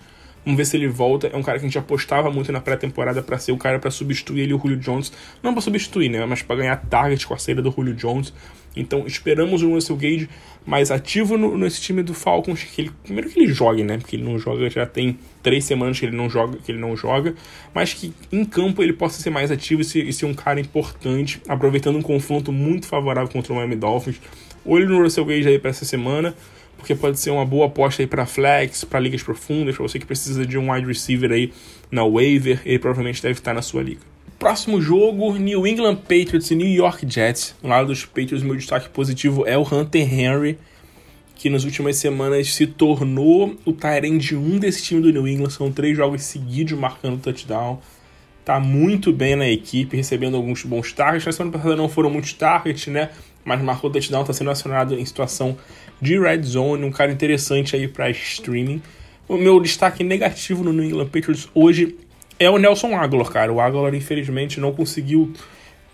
Vamos 0.49 0.57
ver 0.57 0.64
se 0.64 0.78
ele 0.78 0.88
volta. 0.88 1.26
É 1.26 1.37
um 1.37 1.43
cara 1.43 1.59
que 1.59 1.67
a 1.67 1.69
gente 1.69 1.76
apostava 1.76 2.31
muito 2.31 2.50
na 2.50 2.59
pré-temporada 2.59 3.23
para 3.23 3.37
ser 3.37 3.52
o 3.52 3.59
cara 3.59 3.78
para 3.78 3.90
substituir 3.90 4.45
ele, 4.45 4.55
o 4.55 4.59
Julio 4.59 4.78
Jones. 4.78 5.12
Não 5.43 5.52
para 5.52 5.61
substituir, 5.61 6.09
né? 6.09 6.25
Mas 6.25 6.40
para 6.40 6.57
ganhar 6.57 6.76
target 6.88 7.26
com 7.26 7.35
a 7.35 7.37
saída 7.37 7.61
do 7.61 7.71
Julio 7.71 7.93
Jones. 7.93 8.33
Então 8.75 9.07
esperamos 9.07 9.62
o 9.62 9.69
Russell 9.69 9.97
Gage 9.97 10.26
mais 10.64 10.90
ativo 10.90 11.37
no, 11.37 11.59
nesse 11.59 11.83
time 11.83 12.02
do 12.02 12.14
Falcons. 12.14 12.64
Que 12.64 12.81
ele, 12.81 12.90
primeiro 13.02 13.28
que 13.28 13.38
ele 13.38 13.52
jogue, 13.52 13.83
né? 13.83 13.99
Porque 13.99 14.17
ele 14.17 14.25
não 14.25 14.38
joga, 14.38 14.71
já 14.71 14.87
tem 14.87 15.19
três 15.43 15.67
semanas 15.67 16.00
que 16.00 16.07
ele 16.07 16.17
não 16.17 16.31
joga, 16.31 16.57
que 16.57 16.73
ele 16.73 16.78
não 16.78 16.97
joga. 16.97 17.35
Mas 17.75 17.93
que 17.93 18.14
em 18.33 18.43
campo 18.43 18.83
ele 18.83 18.95
possa 18.95 19.21
ser 19.21 19.28
mais 19.28 19.50
ativo 19.50 19.83
e 19.83 19.85
ser, 19.85 20.09
e 20.09 20.14
ser 20.14 20.25
um 20.25 20.33
cara 20.33 20.59
importante, 20.59 21.43
aproveitando 21.47 21.97
um 21.97 22.02
confronto 22.02 22.50
muito 22.50 22.87
favorável 22.87 23.31
contra 23.31 23.52
o 23.52 23.57
Miami 23.57 23.76
Dolphins. 23.76 24.19
Olho 24.64 24.88
no 24.88 25.02
Russell 25.02 25.26
Gage 25.26 25.47
aí 25.47 25.59
para 25.59 25.69
essa 25.69 25.85
semana 25.85 26.35
porque 26.78 26.94
pode 26.94 27.18
ser 27.18 27.30
uma 27.30 27.44
boa 27.44 27.66
aposta 27.66 28.02
aí 28.02 28.06
para 28.06 28.25
flex, 28.25 28.85
para 28.85 29.00
ligas 29.00 29.23
profundas, 29.23 29.76
para 29.76 29.87
você 29.87 29.99
que 29.99 30.06
precisa 30.06 30.47
de 30.47 30.56
um 30.56 30.73
wide 30.73 30.87
receiver 30.87 31.30
aí 31.30 31.52
na 31.90 32.04
waiver, 32.04 32.62
ele 32.64 32.78
provavelmente 32.78 33.20
deve 33.20 33.35
estar 33.35 33.52
na 33.52 33.61
sua 33.61 33.82
liga. 33.82 34.00
Próximo 34.38 34.80
jogo, 34.80 35.35
New 35.37 35.66
England 35.66 35.97
Patriots 35.97 36.50
e 36.52 36.54
New 36.54 36.68
York 36.68 37.04
Jets. 37.11 37.56
No 37.61 37.68
lado 37.68 37.88
dos 37.88 38.04
Patriots, 38.04 38.42
meu 38.42 38.54
destaque 38.54 38.88
positivo 38.88 39.44
é 39.44 39.58
o 39.58 39.62
Hunter 39.62 40.14
Henry, 40.14 40.56
que 41.35 41.50
nas 41.50 41.64
últimas 41.64 41.97
semanas 41.97 42.54
se 42.54 42.64
tornou 42.64 43.56
o 43.64 43.73
Tyrande 43.73 44.37
1 44.37 44.58
desse 44.58 44.85
time 44.85 45.02
do 45.02 45.12
New 45.12 45.26
England. 45.26 45.50
São 45.50 45.73
três 45.73 45.97
jogos 45.97 46.23
seguidos 46.23 46.78
marcando 46.78 47.20
touchdown. 47.20 47.80
Tá 48.44 48.61
muito 48.61 49.12
bem 49.12 49.35
na 49.35 49.49
equipe, 49.49 49.97
recebendo 49.97 50.37
alguns 50.37 50.62
bons 50.62 50.92
targets. 50.92 51.26
Na 51.26 51.32
semana 51.32 51.52
passada 51.52 51.75
não 51.75 51.88
foram 51.88 52.08
muitos 52.08 52.32
targets, 52.32 52.87
né? 52.87 53.11
Mas 53.44 53.61
marcou 53.61 53.90
touchdown, 53.90 54.25
tá 54.25 54.32
sendo 54.32 54.50
acionado 54.50 54.94
em 54.94 55.04
situação 55.04 55.56
de 56.00 56.19
Red 56.19 56.42
Zone, 56.42 56.85
um 56.85 56.90
cara 56.90 57.12
interessante 57.12 57.75
aí 57.75 57.88
para 57.88 58.11
streaming. 58.11 58.81
O 59.29 59.37
meu 59.37 59.61
destaque 59.61 60.03
negativo 60.03 60.64
no 60.64 60.72
New 60.72 60.85
England 60.85 61.07
Patriots 61.07 61.49
hoje 61.55 61.96
é 62.38 62.49
o 62.49 62.57
Nelson 62.57 62.94
Aguilar, 62.94 63.29
cara. 63.31 63.53
O 63.53 63.61
Aguilar, 63.61 63.94
infelizmente, 63.94 64.61
não 64.61 64.72
conseguiu 64.72 65.33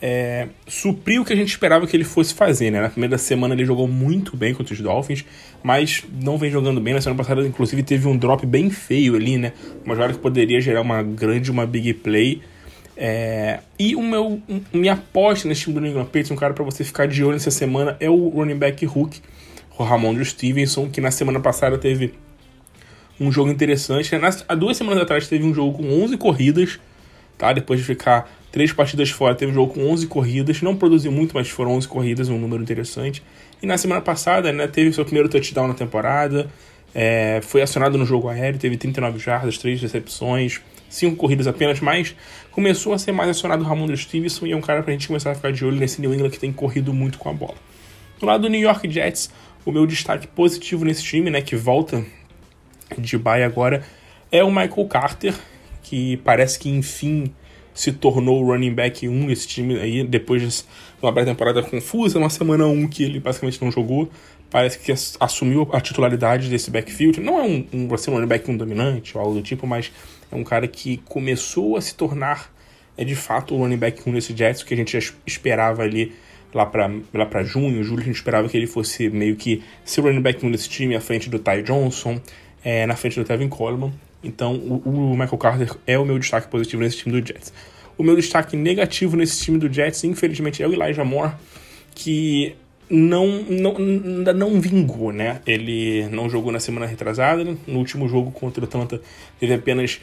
é, 0.01 0.49
suprir 0.67 1.21
o 1.21 1.25
que 1.25 1.33
a 1.33 1.37
gente 1.37 1.49
esperava 1.49 1.87
que 1.87 1.97
ele 1.97 2.05
fosse 2.05 2.35
fazer, 2.35 2.71
né? 2.71 2.81
Na 2.81 2.91
primeira 2.91 3.17
semana 3.17 3.55
ele 3.55 3.65
jogou 3.65 3.89
muito 3.89 4.37
bem 4.37 4.53
contra 4.53 4.75
os 4.75 4.81
Dolphins, 4.81 5.25
mas 5.63 6.05
não 6.23 6.37
vem 6.37 6.51
jogando 6.51 6.81
bem. 6.81 6.93
Na 6.95 7.01
semana 7.01 7.17
passada, 7.17 7.41
inclusive, 7.47 7.83
teve 7.83 8.07
um 8.07 8.17
drop 8.17 8.45
bem 8.47 8.71
feio 8.71 9.17
ali, 9.17 9.39
né? 9.39 9.53
Uma 9.85 9.95
jogada 9.95 10.13
que 10.13 10.19
poderia 10.19 10.61
gerar 10.61 10.83
uma 10.83 11.03
grande, 11.03 11.51
uma 11.51 11.67
big 11.67 11.95
play. 11.95 12.43
É, 12.97 13.61
e 13.79 13.97
o 13.97 14.03
meu, 14.03 14.41
minha 14.73 14.93
aposta 14.93 15.49
nesse 15.49 15.63
time 15.63 15.75
do 15.75 15.81
New 15.81 15.91
England 15.91 16.05
Patriots, 16.05 16.31
um 16.31 16.37
cara 16.37 16.55
para 16.55 16.65
você 16.65 16.85
ficar 16.85 17.09
de 17.09 17.25
olho 17.25 17.33
nessa 17.33 17.51
semana, 17.51 17.97
é 17.99 18.09
o 18.09 18.29
running 18.29 18.57
back 18.57 18.87
Hook 18.87 19.21
o 19.79 19.83
Ramon 19.83 20.23
Stevenson, 20.25 20.89
que 20.89 21.01
na 21.01 21.11
semana 21.11 21.41
passada 21.41 21.77
teve 21.79 22.15
um 23.19 23.31
jogo 23.31 23.51
interessante. 23.51 24.11
há 24.49 24.55
duas 24.55 24.77
semanas 24.77 25.03
atrás 25.03 25.29
teve 25.29 25.45
um 25.45 25.55
jogo 25.55 25.79
com 25.79 26.03
11 26.03 26.17
corridas, 26.17 26.79
tá? 27.39 27.53
Depois 27.53 27.81
de 27.81 27.87
ficar 27.87 28.31
três 28.51 28.73
partidas 28.73 29.11
fora, 29.11 29.35
teve 29.35 29.53
um 29.53 29.55
jogo 29.55 29.75
com 29.75 29.89
11 29.91 30.07
corridas. 30.07 30.63
Não 30.63 30.77
produziu 30.77 31.13
muito, 31.13 31.35
mas 31.35 31.49
foram 31.49 31.73
11 31.73 31.89
corridas, 31.89 32.29
um 32.29 32.39
número 32.39 32.63
interessante. 32.63 33.23
E 33.63 33.67
na 33.67 33.79
semana 33.79 34.01
passada, 34.01 34.53
né, 34.53 34.67
teve 34.67 34.93
seu 34.93 35.05
primeiro 35.05 35.29
touchdown 35.29 35.69
na 35.69 35.75
temporada. 35.75 36.49
É, 36.95 37.41
foi 37.43 37.61
acionado 37.61 37.99
no 37.99 38.07
jogo 38.07 38.29
aéreo, 38.29 38.59
teve 38.59 38.77
39 38.77 39.19
jardas, 39.19 39.59
3 39.59 39.83
recepções, 39.83 40.61
5 40.89 41.17
corridas 41.17 41.49
apenas, 41.49 41.81
mas 41.81 42.15
começou 42.53 42.93
a 42.93 42.99
ser 42.99 43.11
mais 43.11 43.29
acionado 43.29 43.65
o 43.65 43.67
Ramon 43.67 43.95
Stevenson 43.97 44.47
e 44.47 44.53
é 44.53 44.57
um 44.57 44.61
cara 44.61 44.81
pra 44.81 44.93
gente 44.93 45.09
começar 45.09 45.33
a 45.33 45.35
ficar 45.35 45.51
de 45.51 45.65
olho 45.65 45.77
nesse 45.77 46.01
New 46.01 46.15
England 46.15 46.31
que 46.31 46.39
tem 46.39 46.53
corrido 46.53 46.95
muito 46.95 47.19
com 47.19 47.29
a 47.29 47.33
bola. 47.33 47.57
Do 48.21 48.27
lado 48.27 48.43
do 48.43 48.49
New 48.49 48.61
York 48.61 48.89
Jets, 48.89 49.29
o 49.65 49.73
meu 49.73 49.87
destaque 49.87 50.27
positivo 50.27 50.85
nesse 50.85 51.03
time, 51.03 51.31
né, 51.31 51.41
que 51.41 51.57
volta 51.57 52.05
de 52.99 53.17
bye 53.19 53.43
agora, 53.43 53.85
é 54.31 54.43
o 54.43 54.49
Michael 54.49 54.87
Carter, 54.89 55.35
que 55.83 56.17
parece 56.19 56.59
que 56.59 56.69
enfim 56.69 57.33
se 57.73 57.93
tornou 57.93 58.43
o 58.43 58.47
running 58.47 58.73
back 58.73 59.09
1 59.09 59.31
esse 59.31 59.49
time 59.49 59.79
aí, 59.81 60.05
depois 60.05 60.41
de 60.41 60.65
uma 61.03 61.13
pré-temporada 61.13 61.63
confusa, 61.63 62.19
uma 62.19 62.31
semana 62.31 62.67
1 62.67 62.87
que 62.89 63.03
ele 63.03 63.19
basicamente 63.19 63.61
não 63.61 63.71
jogou, 63.71 64.09
parece 64.49 64.79
que 64.79 64.93
assumiu 65.19 65.69
a 65.73 65.81
titularidade 65.81 66.49
desse 66.49 66.71
backfield. 66.71 67.21
Não 67.21 67.39
é 67.39 67.43
um, 67.43 67.67
um, 67.73 67.89
um 67.89 68.15
running 68.15 68.27
back 68.29 68.49
um 68.49 68.57
dominante 68.57 69.17
ou 69.19 69.25
algo 69.25 69.35
do 69.35 69.43
tipo, 69.43 69.67
mas 69.67 69.91
é 70.31 70.37
um 70.37 70.45
cara 70.45 70.69
que 70.69 70.99
começou 70.99 71.77
a 71.77 71.81
se 71.81 71.95
tornar 71.97 72.55
é 72.97 73.05
de 73.05 73.17
fato 73.17 73.55
o 73.55 73.59
running 73.59 73.77
back 73.77 74.09
1 74.09 74.13
desse 74.13 74.37
Jets, 74.37 74.63
que 74.63 74.73
a 74.73 74.77
gente 74.77 74.99
já 74.99 75.13
esperava 75.27 75.83
ali 75.83 76.13
lá 76.55 76.65
para 76.65 76.91
lá 77.13 77.27
pra 77.27 77.43
junho, 77.43 77.83
julho, 77.83 78.03
a 78.03 78.05
gente 78.05 78.17
esperava 78.17 78.49
que 78.49 78.57
ele 78.57 78.67
fosse 78.67 79.11
meio 79.11 79.37
que 79.37 79.63
ser 79.85 80.01
o 80.01 80.05
running 80.05 80.23
back 80.23 80.45
1 80.45 80.51
desse 80.51 80.69
time, 80.69 80.95
à 80.95 81.01
frente 81.01 81.29
do 81.29 81.39
Ty 81.39 81.63
Johnson, 81.63 82.21
é, 82.65 82.87
na 82.87 82.97
frente 82.97 83.19
do 83.19 83.25
Tevin 83.25 83.49
Coleman. 83.49 83.93
Então, 84.23 84.55
o, 84.55 84.83
o, 84.87 85.11
Michael 85.11 85.39
Carter 85.39 85.77
é 85.87 85.99
o 85.99 86.05
meu 86.05 86.19
destaque 86.19 86.49
positivo 86.49 86.83
nesse 86.83 86.99
time 86.99 87.21
do 87.21 87.27
Jets. 87.27 87.53
O 87.99 88.03
meu 88.03 88.17
destaque 88.17 88.57
negativo 88.57 89.17
nesse 89.17 89.45
time 89.45 89.59
do 89.59 89.73
Jets, 89.73 90.03
infelizmente, 90.05 90.63
é 90.63 90.67
o 90.67 90.73
Elijah 90.73 91.05
Moore, 91.05 91.33
que 91.95 92.57
não, 92.89 93.27
não, 93.43 93.75
não 94.35 94.61
vingou, 94.61 95.13
né? 95.13 95.41
Ele 95.47 96.09
não 96.09 96.29
jogou 96.29 96.53
na 96.53 96.61
semana 96.61 96.87
retrasada, 96.87 97.45
no 97.67 97.79
último 97.79 98.09
jogo 98.09 98.31
contra 98.31 98.63
o 98.63 98.67
Atlanta 98.67 99.01
teve 99.39 99.55
apenas 99.55 100.01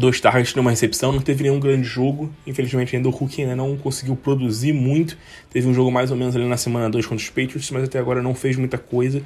dois 0.00 0.20
targets 0.20 0.54
numa 0.54 0.70
recepção, 0.70 1.12
não 1.12 1.20
teve 1.20 1.42
nenhum 1.42 1.60
grande 1.60 1.86
jogo. 1.86 2.32
Infelizmente, 2.46 2.96
ainda 2.96 3.08
o 3.08 3.12
Hulk 3.12 3.42
ainda 3.42 3.56
não 3.56 3.76
conseguiu 3.76 4.16
produzir 4.16 4.72
muito. 4.72 5.16
Teve 5.50 5.68
um 5.68 5.74
jogo 5.74 5.90
mais 5.90 6.10
ou 6.10 6.16
menos 6.16 6.34
ali 6.34 6.46
na 6.46 6.56
semana 6.56 6.90
2 6.90 7.06
contra 7.06 7.22
os 7.22 7.28
Patriots, 7.28 7.70
mas 7.70 7.84
até 7.84 7.98
agora 7.98 8.22
não 8.22 8.34
fez 8.34 8.56
muita 8.56 8.76
coisa. 8.78 9.22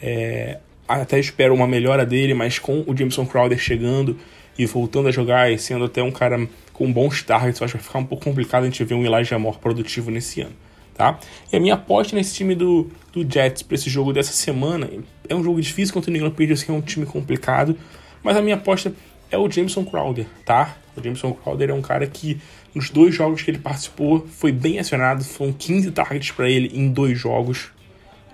É, 0.00 0.58
até 0.88 1.18
espero 1.18 1.54
uma 1.54 1.66
melhora 1.66 2.06
dele, 2.06 2.32
mas 2.32 2.58
com 2.58 2.84
o 2.86 2.96
Jameson 2.96 3.26
Crowder 3.26 3.58
chegando 3.58 4.16
e 4.58 4.64
voltando 4.66 5.08
a 5.08 5.12
jogar 5.12 5.52
e 5.52 5.58
sendo 5.58 5.84
até 5.84 6.02
um 6.02 6.10
cara 6.10 6.48
com 6.72 6.92
bons 6.92 7.22
targets, 7.22 7.60
acho 7.60 7.72
que 7.72 7.78
vai 7.78 7.86
ficar 7.86 7.98
um 7.98 8.04
pouco 8.04 8.24
complicado 8.24 8.62
a 8.62 8.66
gente 8.66 8.82
ver 8.84 8.94
um 8.94 9.04
Elijah 9.04 9.38
Moore 9.38 9.58
produtivo 9.58 10.10
nesse 10.10 10.40
ano. 10.40 10.54
Tá? 10.94 11.18
E 11.52 11.56
a 11.56 11.60
minha 11.60 11.74
aposta 11.74 12.16
nesse 12.16 12.34
time 12.34 12.56
do, 12.56 12.90
do 13.12 13.22
Jets 13.22 13.62
para 13.62 13.76
esse 13.76 13.88
jogo 13.88 14.12
dessa 14.12 14.32
semana 14.32 14.90
é 15.28 15.34
um 15.34 15.44
jogo 15.44 15.60
difícil 15.60 15.94
contra 15.94 16.10
o 16.10 16.12
New 16.12 16.20
England 16.20 16.32
Patriots, 16.32 16.64
que 16.64 16.70
é 16.72 16.74
um 16.74 16.80
time 16.80 17.06
complicado, 17.06 17.78
mas 18.20 18.36
a 18.36 18.42
minha 18.42 18.56
aposta 18.56 18.92
é 19.30 19.38
o 19.38 19.50
Jameson 19.50 19.84
Crowder, 19.84 20.26
tá? 20.44 20.76
O 20.96 21.02
Jameson 21.02 21.32
Crowder 21.32 21.70
é 21.70 21.74
um 21.74 21.82
cara 21.82 22.06
que 22.06 22.40
nos 22.74 22.90
dois 22.90 23.14
jogos 23.14 23.42
que 23.42 23.50
ele 23.50 23.58
participou 23.58 24.26
foi 24.26 24.52
bem 24.52 24.78
acionado, 24.78 25.24
foram 25.24 25.52
15 25.52 25.90
targets 25.92 26.30
para 26.30 26.48
ele 26.48 26.70
em 26.74 26.88
dois 26.90 27.18
jogos. 27.18 27.70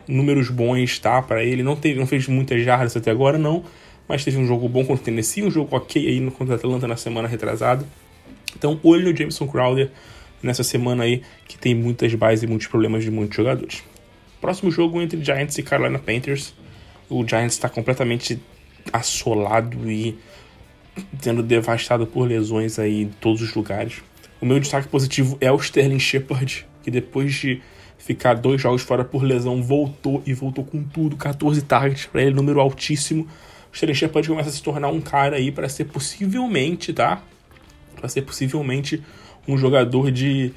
Números 0.07 0.50
bons, 0.50 0.98
tá? 0.98 1.22
Para 1.22 1.42
ele, 1.42 1.62
não 1.62 1.76
teve, 1.76 1.98
não 1.98 2.07
fez 2.07 2.28
muitas 2.28 2.62
jardas 2.62 2.96
até 2.96 3.11
agora 3.11 3.38
não, 3.38 3.64
mas 4.07 4.22
teve 4.22 4.37
um 4.37 4.46
jogo 4.46 4.68
bom 4.68 4.85
contra 4.85 5.02
o 5.02 5.04
Tennessee, 5.04 5.42
um 5.42 5.50
jogo 5.50 5.74
ok 5.74 6.07
aí 6.07 6.30
contra 6.30 6.54
o 6.54 6.57
Atlanta 6.57 6.87
na 6.87 6.96
semana 6.96 7.26
retrasada. 7.26 7.87
Então, 8.57 8.78
olho 8.83 9.11
no 9.11 9.16
Jameson 9.16 9.48
Crowder 9.48 9.90
nessa 10.42 10.62
semana 10.62 11.04
aí 11.04 11.22
que 11.48 11.57
tem 11.57 11.74
muitas 11.74 12.14
bases 12.14 12.42
e 12.42 12.46
muitos 12.46 12.66
problemas 12.66 13.02
de 13.02 13.11
muitos 13.11 13.37
jogadores. 13.37 13.83
Próximo 14.40 14.70
jogo 14.70 15.00
entre 15.00 15.24
Giants 15.24 15.57
e 15.57 15.62
Carolina 15.62 15.98
Panthers. 15.98 16.54
O 17.09 17.26
Giants 17.26 17.54
está 17.54 17.68
completamente 17.68 18.38
assolado 18.92 19.90
e 19.90 20.18
sendo 21.20 21.42
devastado 21.42 22.07
por 22.07 22.26
lesões 22.26 22.78
aí 22.78 23.02
em 23.02 23.09
todos 23.09 23.42
os 23.42 23.54
lugares. 23.54 24.02
O 24.40 24.46
meu 24.46 24.61
destaque 24.61 24.88
positivo 24.88 25.38
é 25.40 25.50
o 25.50 25.57
Sterling 25.57 25.98
Shepard, 25.98 26.66
que 26.83 26.90
depois 26.90 27.33
de 27.35 27.62
ficar 27.98 28.35
dois 28.35 28.61
jogos 28.61 28.83
fora 28.83 29.04
por 29.04 29.22
lesão, 29.22 29.62
voltou 29.62 30.22
e 30.26 30.35
voltou 30.35 30.64
com 30.64 30.83
tudo, 30.83 31.16
14 31.16 31.62
targets 31.62 32.07
para 32.07 32.22
ele, 32.22 32.35
número 32.35 32.61
altíssimo. 32.61 33.26
O 33.72 33.74
Sterling 33.74 33.94
Shepard 33.94 34.28
começa 34.28 34.50
a 34.50 34.52
se 34.52 34.62
tornar 34.62 34.88
um 34.88 35.00
cara 35.00 35.37
aí 35.37 35.50
para 35.50 35.68
ser 35.68 35.87
possivelmente, 35.87 36.92
tá? 36.92 37.22
Para 37.96 38.09
ser 38.09 38.22
possivelmente 38.22 39.02
um 39.48 39.57
jogador 39.57 40.11
de, 40.11 40.52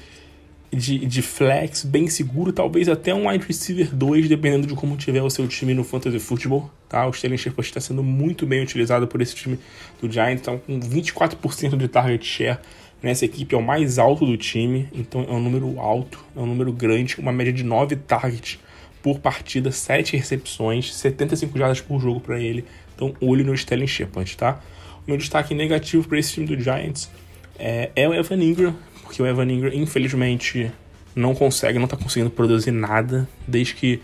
de, 0.70 1.06
de 1.06 1.22
flex 1.22 1.84
bem 1.84 2.08
seguro, 2.08 2.52
talvez 2.52 2.88
até 2.88 3.14
um 3.14 3.28
wide 3.28 3.46
receiver 3.46 3.94
2, 3.94 4.28
dependendo 4.28 4.66
de 4.66 4.74
como 4.74 4.96
tiver 4.96 5.22
o 5.22 5.30
seu 5.30 5.48
time 5.48 5.72
no 5.72 5.84
fantasy 5.84 6.18
football, 6.18 6.70
tá? 6.88 7.06
O 7.06 7.10
Sterling 7.10 7.36
Shepard 7.36 7.68
está 7.68 7.80
sendo 7.80 8.02
muito 8.02 8.46
bem 8.46 8.62
utilizado 8.62 9.06
por 9.06 9.20
esse 9.20 9.34
time 9.34 9.58
do 10.00 10.10
Giants, 10.10 10.40
então 10.40 10.58
com 10.58 10.80
24% 10.80 11.76
de 11.76 11.88
target 11.88 12.24
share 12.24 12.58
Nessa 13.00 13.24
equipe 13.24 13.54
é 13.54 13.58
o 13.58 13.62
mais 13.62 13.96
alto 13.96 14.26
do 14.26 14.36
time, 14.36 14.88
então 14.92 15.22
é 15.22 15.32
um 15.32 15.40
número 15.40 15.78
alto, 15.78 16.24
é 16.36 16.40
um 16.40 16.46
número 16.46 16.72
grande, 16.72 17.16
uma 17.20 17.30
média 17.30 17.52
de 17.52 17.62
9 17.62 17.94
targets 17.94 18.58
por 19.00 19.20
partida, 19.20 19.70
7 19.70 20.16
recepções, 20.16 20.92
75 20.96 21.56
jardas 21.56 21.80
por 21.80 22.00
jogo 22.00 22.18
para 22.18 22.40
ele. 22.40 22.64
Então, 22.96 23.14
olho 23.20 23.44
no 23.44 23.54
Sterling 23.54 23.86
Shepard, 23.86 24.36
tá? 24.36 24.60
O 25.06 25.10
meu 25.10 25.16
destaque 25.16 25.54
negativo 25.54 26.08
para 26.08 26.18
esse 26.18 26.32
time 26.32 26.46
do 26.46 26.60
Giants 26.60 27.08
é, 27.56 27.90
é, 27.94 28.08
o 28.08 28.14
Evan 28.14 28.42
Ingram, 28.42 28.74
porque 29.04 29.22
o 29.22 29.26
Evan 29.26 29.48
Ingram, 29.48 29.72
infelizmente, 29.72 30.68
não 31.14 31.36
consegue, 31.36 31.78
não 31.78 31.84
está 31.84 31.96
conseguindo 31.96 32.30
produzir 32.30 32.72
nada 32.72 33.28
desde 33.46 33.74
que 33.74 34.00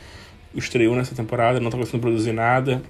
estreou 0.55 0.95
nessa 0.95 1.15
temporada, 1.15 1.61
não 1.61 1.69
está 1.69 1.79
conseguindo 1.79 2.03
produzir 2.03 2.33
nada, 2.33 2.83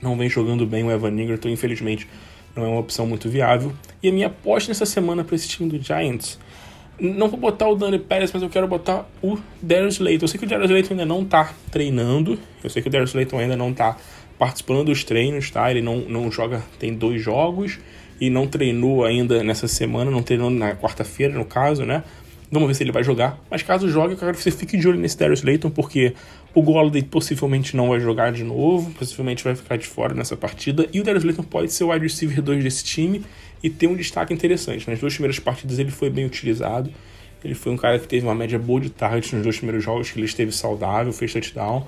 não 0.00 0.16
vem 0.16 0.28
jogando 0.28 0.66
bem 0.66 0.84
o 0.84 0.90
Evan 0.90 1.10
Ingram, 1.10 1.34
então, 1.34 1.50
infelizmente, 1.50 2.08
não 2.54 2.64
é 2.64 2.68
uma 2.68 2.80
opção 2.80 3.06
muito 3.06 3.28
viável. 3.28 3.72
E 4.02 4.08
a 4.08 4.12
minha 4.12 4.26
aposta 4.26 4.70
nessa 4.70 4.86
semana 4.86 5.24
para 5.24 5.34
esse 5.34 5.48
time 5.48 5.70
do 5.70 5.82
Giants, 5.82 6.38
não 7.00 7.28
vou 7.28 7.38
botar 7.38 7.68
o 7.68 7.74
Dani 7.74 7.98
Pérez, 7.98 8.30
mas 8.32 8.42
eu 8.42 8.48
quero 8.48 8.68
botar 8.68 9.08
o 9.22 9.38
Darius 9.60 9.98
Layton. 9.98 10.24
Eu 10.24 10.28
sei 10.28 10.38
que 10.38 10.46
o 10.46 10.48
Darius 10.48 10.70
Layton 10.70 10.94
ainda 10.94 11.06
não 11.06 11.24
tá 11.24 11.52
treinando, 11.70 12.38
eu 12.62 12.70
sei 12.70 12.82
que 12.82 12.88
o 12.88 12.90
Darius 12.90 13.14
Layton 13.14 13.38
ainda 13.38 13.56
não 13.56 13.72
tá 13.72 13.96
participando 14.38 14.84
dos 14.84 15.04
treinos, 15.04 15.50
tá? 15.50 15.70
Ele 15.70 15.80
não, 15.80 15.98
não 15.98 16.30
joga, 16.30 16.62
tem 16.78 16.94
dois 16.94 17.22
jogos 17.22 17.78
e 18.20 18.30
não 18.30 18.46
treinou 18.46 19.04
ainda 19.04 19.42
nessa 19.42 19.66
semana, 19.66 20.10
não 20.10 20.22
treinou 20.22 20.50
na 20.50 20.74
quarta-feira, 20.76 21.34
no 21.34 21.44
caso, 21.44 21.84
né? 21.84 22.04
Vamos 22.50 22.68
ver 22.68 22.74
se 22.74 22.82
ele 22.82 22.92
vai 22.92 23.02
jogar. 23.02 23.38
Mas 23.50 23.62
caso 23.62 23.88
jogue, 23.88 24.12
eu 24.12 24.18
quero 24.18 24.34
que 24.34 24.42
você 24.42 24.50
fique 24.50 24.76
de 24.76 24.86
olho 24.86 24.98
nesse 24.98 25.16
Darius 25.18 25.42
Layton, 25.42 25.70
porque 25.70 26.12
o 26.54 26.62
Golladay 26.62 27.02
possivelmente 27.02 27.76
não 27.76 27.88
vai 27.88 28.00
jogar 28.00 28.32
de 28.32 28.44
novo, 28.44 28.90
possivelmente 28.92 29.42
vai 29.42 29.54
ficar 29.54 29.76
de 29.76 29.86
fora 29.86 30.14
nessa 30.14 30.36
partida. 30.36 30.86
E 30.92 31.00
o 31.00 31.04
Darius 31.04 31.24
Layton 31.24 31.42
pode 31.42 31.72
ser 31.72 31.84
o 31.84 31.90
wide 31.90 32.04
receiver 32.04 32.42
2 32.42 32.62
desse 32.62 32.84
time 32.84 33.24
e 33.62 33.70
ter 33.70 33.86
um 33.86 33.94
destaque 33.94 34.34
interessante. 34.34 34.88
Nas 34.88 34.98
duas 34.98 35.14
primeiras 35.14 35.38
partidas 35.38 35.78
ele 35.78 35.90
foi 35.90 36.10
bem 36.10 36.26
utilizado. 36.26 36.92
Ele 37.44 37.54
foi 37.54 37.72
um 37.72 37.76
cara 37.76 37.98
que 37.98 38.06
teve 38.06 38.26
uma 38.26 38.34
média 38.34 38.58
boa 38.58 38.80
de 38.80 38.90
targets 38.90 39.32
nos 39.32 39.42
dois 39.42 39.56
primeiros 39.56 39.82
jogos 39.82 40.10
que 40.10 40.18
ele 40.18 40.26
esteve 40.26 40.52
saudável, 40.52 41.12
fez 41.12 41.32
touchdown. 41.32 41.86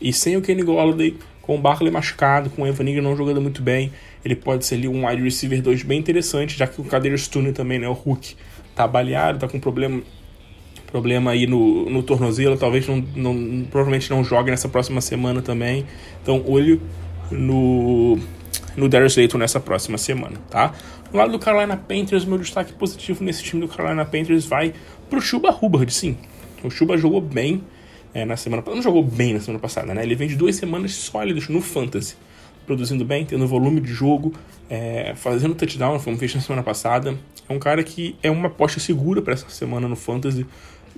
E 0.00 0.12
sem 0.12 0.36
o 0.36 0.40
Kenny 0.40 0.62
Golladay, 0.62 1.16
com 1.42 1.56
o 1.56 1.60
Barkley 1.60 1.90
machucado, 1.90 2.48
com 2.50 2.62
o 2.62 2.66
Evan 2.66 2.88
Ingram 2.88 3.02
não 3.02 3.14
jogando 3.14 3.40
muito 3.40 3.60
bem, 3.60 3.92
ele 4.24 4.34
pode 4.34 4.64
ser 4.64 4.76
ali 4.76 4.88
um 4.88 5.06
wide 5.06 5.22
receiver 5.22 5.60
2 5.60 5.82
bem 5.82 5.98
interessante, 5.98 6.56
já 6.56 6.66
que 6.66 6.80
o 6.80 6.84
Kader 6.84 7.16
Stone 7.18 7.52
também, 7.52 7.78
né, 7.78 7.88
o 7.88 7.92
Hulk, 7.92 8.34
tá 8.74 8.86
baleado, 8.88 9.38
tá 9.38 9.46
com 9.46 9.60
problema 9.60 10.02
problema 10.90 11.30
aí 11.30 11.46
no, 11.46 11.88
no 11.88 12.02
tornozelo, 12.02 12.56
talvez 12.56 12.86
não, 12.86 12.96
não, 13.14 13.64
provavelmente 13.70 14.10
não 14.10 14.24
jogue 14.24 14.50
nessa 14.50 14.68
próxima 14.68 15.00
semana 15.00 15.40
também. 15.40 15.86
Então, 16.22 16.42
olho 16.46 16.80
no, 17.30 18.18
no 18.76 18.88
Darius 18.88 19.16
Layton 19.16 19.38
nessa 19.38 19.60
próxima 19.60 19.98
semana, 19.98 20.36
tá? 20.50 20.74
No 21.12 21.18
lado 21.18 21.32
do 21.32 21.38
Carolina 21.38 21.76
Panthers, 21.76 22.24
meu 22.24 22.38
destaque 22.38 22.72
positivo 22.72 23.24
nesse 23.24 23.42
time 23.42 23.60
do 23.60 23.68
Carolina 23.68 24.04
Panthers 24.04 24.44
vai 24.44 24.72
pro 25.08 25.20
Chuba 25.20 25.50
Hubbard, 25.50 25.92
sim. 25.92 26.16
O 26.62 26.70
Chuba 26.70 26.96
jogou 26.96 27.20
bem 27.20 27.62
é, 28.12 28.24
na 28.24 28.36
semana 28.36 28.62
passada, 28.62 28.76
não 28.76 28.82
jogou 28.82 29.02
bem 29.02 29.34
na 29.34 29.40
semana 29.40 29.60
passada, 29.60 29.94
né? 29.94 30.02
Ele 30.02 30.14
vem 30.14 30.28
de 30.28 30.36
duas 30.36 30.56
semanas 30.56 30.92
sólidas 30.94 31.48
no 31.48 31.60
Fantasy, 31.60 32.16
produzindo 32.66 33.04
bem, 33.04 33.24
tendo 33.24 33.46
volume 33.46 33.80
de 33.80 33.92
jogo, 33.92 34.32
é, 34.68 35.14
fazendo 35.16 35.54
touchdown, 35.54 35.98
como 35.98 36.16
fez 36.16 36.34
na 36.34 36.40
semana 36.40 36.62
passada. 36.62 37.16
É 37.48 37.52
um 37.52 37.58
cara 37.58 37.82
que 37.82 38.16
é 38.22 38.30
uma 38.30 38.46
aposta 38.46 38.78
segura 38.78 39.20
para 39.20 39.34
essa 39.34 39.48
semana 39.48 39.88
no 39.88 39.96
Fantasy, 39.96 40.46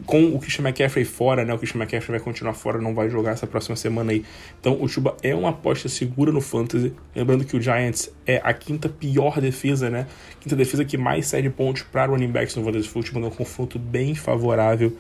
com 0.07 0.35
o 0.35 0.38
Christian 0.38 0.64
McCaffrey 0.64 1.05
fora, 1.05 1.44
né? 1.44 1.52
O 1.55 1.59
Christian 1.59 1.81
McCaffrey 1.81 2.18
vai 2.18 2.20
continuar 2.20 2.55
fora, 2.55 2.81
não 2.81 2.94
vai 2.94 3.09
jogar 3.09 3.33
essa 3.33 3.46
próxima 3.46 3.76
semana 3.76 4.12
aí. 4.12 4.24
Então 4.61 4.76
o 4.81 4.88
Chuba 4.88 5.16
é 5.22 5.35
uma 5.35 5.50
aposta 5.50 5.88
segura 5.88 6.33
no 6.33 6.40
Fantasy. 6.40 6.92
Lembrando 7.14 7.44
que 7.44 7.57
o 7.57 7.61
Giants 7.61 8.11
é 8.26 8.40
a 8.42 8.52
quinta 8.52 8.88
pior 8.88 9.40
defesa, 9.40 9.90
né? 9.90 10.07
Quinta 10.40 10.57
defesa 10.57 10.85
que 10.85 10.96
mais 10.96 11.26
cede 11.26 11.50
pontos 11.50 11.83
para 11.83 12.07
running 12.07 12.31
backs 12.31 12.57
no 12.57 12.64
Fantasy 12.64 12.88
Football, 12.88 13.24
um 13.24 13.31
confronto 13.31 13.78
bem 13.78 14.14
favorável 14.14 14.96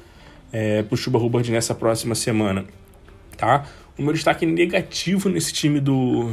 é, 0.52 0.82
para 0.82 0.94
o 0.94 0.96
Chuba 0.96 1.18
Hubbard 1.18 1.50
nessa 1.50 1.74
próxima 1.74 2.14
semana, 2.14 2.64
tá? 3.36 3.66
O 3.98 4.02
meu 4.02 4.12
destaque 4.12 4.46
negativo 4.46 5.28
nesse 5.28 5.52
time 5.52 5.80
do, 5.80 6.32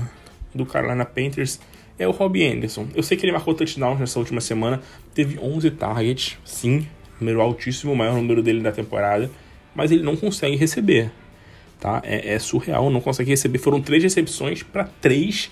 do 0.54 0.66
Carolina 0.66 1.06
Panthers 1.06 1.60
é 1.98 2.08
o 2.08 2.12
Robbie 2.12 2.46
Anderson. 2.46 2.88
Eu 2.96 3.04
sei 3.04 3.18
que 3.18 3.26
ele 3.26 3.32
marcou 3.32 3.54
touchdown 3.54 3.98
nessa 3.98 4.20
última 4.20 4.42
semana, 4.42 4.82
teve 5.14 5.38
11 5.40 5.72
targets, 5.72 6.38
sim, 6.46 6.88
número 7.20 7.42
altíssimo, 7.42 7.94
o 7.94 7.96
maior 7.96 8.16
número 8.16 8.42
dele 8.42 8.62
da 8.62 8.72
temporada, 8.72 9.30
mas 9.76 9.92
ele 9.92 10.04
não 10.04 10.16
consegue 10.16 10.56
receber, 10.56 11.12
tá? 11.80 12.02
É, 12.04 12.34
é 12.34 12.40
surreal, 12.40 12.90
não 12.90 13.02
consegue 13.02 13.30
receber. 13.30 13.60
Foram 13.60 13.82
três 13.82 14.04
recepções 14.04 14.64
para 14.64 14.86
3 15.02 15.52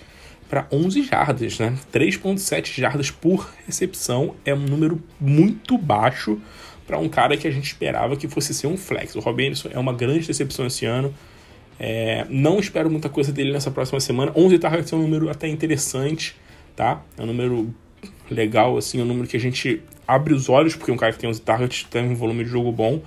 para 0.49 0.65
11 0.71 1.03
jardas, 1.03 1.59
né? 1.59 1.77
3.7 1.91 2.79
jardas 2.79 3.11
por 3.11 3.49
recepção 3.65 4.33
é 4.45 4.53
um 4.53 4.59
número 4.59 5.01
muito 5.19 5.77
baixo 5.77 6.39
para 6.85 6.97
um 6.97 7.09
cara 7.09 7.35
que 7.35 7.47
a 7.47 7.51
gente 7.51 7.65
esperava 7.65 8.15
que 8.15 8.27
fosse 8.27 8.53
ser 8.53 8.67
um 8.67 8.77
flex. 8.77 9.13
O 9.15 9.19
Robin 9.19 9.47
Anderson 9.47 9.69
é 9.73 9.77
uma 9.77 9.91
grande 9.91 10.25
decepção 10.25 10.65
esse 10.65 10.85
ano. 10.85 11.13
É, 11.79 12.25
não 12.29 12.59
espero 12.59 12.89
muita 12.89 13.09
coisa 13.09 13.31
dele 13.31 13.51
nessa 13.51 13.69
próxima 13.69 13.99
semana. 13.99 14.31
11 14.35 14.57
targets 14.57 14.93
é 14.93 14.95
um 14.95 15.01
número 15.01 15.29
até 15.29 15.47
interessante, 15.47 16.35
tá? 16.75 17.03
É 17.17 17.21
um 17.21 17.25
número 17.25 17.73
legal, 18.31 18.77
assim, 18.77 18.99
é 18.99 19.03
um 19.03 19.05
número 19.05 19.27
que 19.27 19.35
a 19.35 19.39
gente 19.39 19.81
abre 20.07 20.33
os 20.33 20.47
olhos, 20.47 20.75
porque 20.75 20.91
um 20.91 20.97
cara 20.97 21.11
que 21.11 21.19
tem 21.19 21.29
11 21.29 21.41
targets 21.41 21.83
tem 21.83 22.03
um 22.03 22.15
volume 22.15 22.43
de 22.43 22.49
jogo 22.49 22.71
bom, 22.71 23.01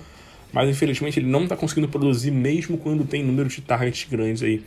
mas 0.53 0.69
infelizmente 0.69 1.19
ele 1.19 1.27
não 1.27 1.43
está 1.43 1.55
conseguindo 1.55 1.87
produzir 1.87 2.31
mesmo 2.31 2.77
quando 2.77 3.03
tem 3.05 3.23
número 3.23 3.49
de 3.49 3.61
targets 3.61 4.07
grandes 4.09 4.43
aí 4.43 4.63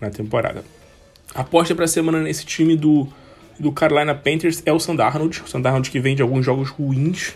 na 0.00 0.10
temporada. 0.10 0.64
Aposta 1.34 1.74
para 1.74 1.84
a 1.84 1.88
semana 1.88 2.20
nesse 2.20 2.44
time 2.44 2.76
do, 2.76 3.08
do 3.58 3.70
Carolina 3.70 4.14
Panthers 4.14 4.62
é 4.66 4.72
o 4.72 4.80
Sandarnold. 4.80 5.42
O 5.42 5.48
Sandarnold 5.48 5.90
que 5.90 6.00
vem 6.00 6.16
de 6.16 6.22
alguns 6.22 6.44
jogos 6.44 6.68
ruins 6.68 7.34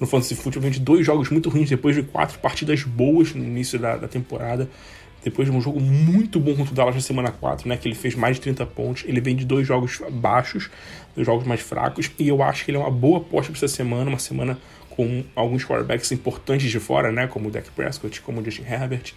no 0.00 0.06
Fantasy 0.06 0.34
Football, 0.34 0.62
vem 0.62 0.70
de 0.70 0.80
dois 0.80 1.04
jogos 1.04 1.28
muito 1.28 1.50
ruins 1.50 1.68
depois 1.68 1.94
de 1.94 2.02
quatro 2.02 2.38
partidas 2.38 2.82
boas 2.82 3.34
no 3.34 3.44
início 3.44 3.78
da, 3.78 3.96
da 3.96 4.08
temporada. 4.08 4.68
Depois 5.22 5.48
de 5.48 5.54
um 5.54 5.60
jogo 5.60 5.80
muito 5.80 6.40
bom 6.40 6.54
contra 6.56 6.72
o 6.72 6.74
Dallas 6.74 6.94
na 6.94 7.00
semana 7.00 7.30
4, 7.30 7.68
né? 7.68 7.76
Que 7.76 7.86
ele 7.88 7.94
fez 7.94 8.14
mais 8.14 8.36
de 8.36 8.42
30 8.42 8.64
pontos. 8.66 9.04
Ele 9.06 9.20
vem 9.20 9.36
de 9.36 9.44
dois 9.44 9.66
jogos 9.66 10.00
baixos, 10.10 10.70
dois 11.14 11.26
jogos 11.26 11.46
mais 11.46 11.60
fracos. 11.60 12.10
E 12.18 12.28
eu 12.28 12.42
acho 12.42 12.64
que 12.64 12.70
ele 12.70 12.78
é 12.78 12.80
uma 12.80 12.90
boa 12.90 13.18
aposta 13.18 13.52
para 13.52 13.58
essa 13.58 13.68
semana, 13.68 14.08
uma 14.08 14.18
semana 14.18 14.58
com 14.88 15.22
alguns 15.34 15.64
quarterbacks 15.64 16.10
importantes 16.12 16.70
de 16.70 16.80
fora, 16.80 17.12
né? 17.12 17.26
Como 17.26 17.48
o 17.48 17.50
Dak 17.50 17.70
Prescott, 17.70 18.20
como 18.22 18.40
o 18.40 18.44
Justin 18.44 18.62
Herbert. 18.62 19.14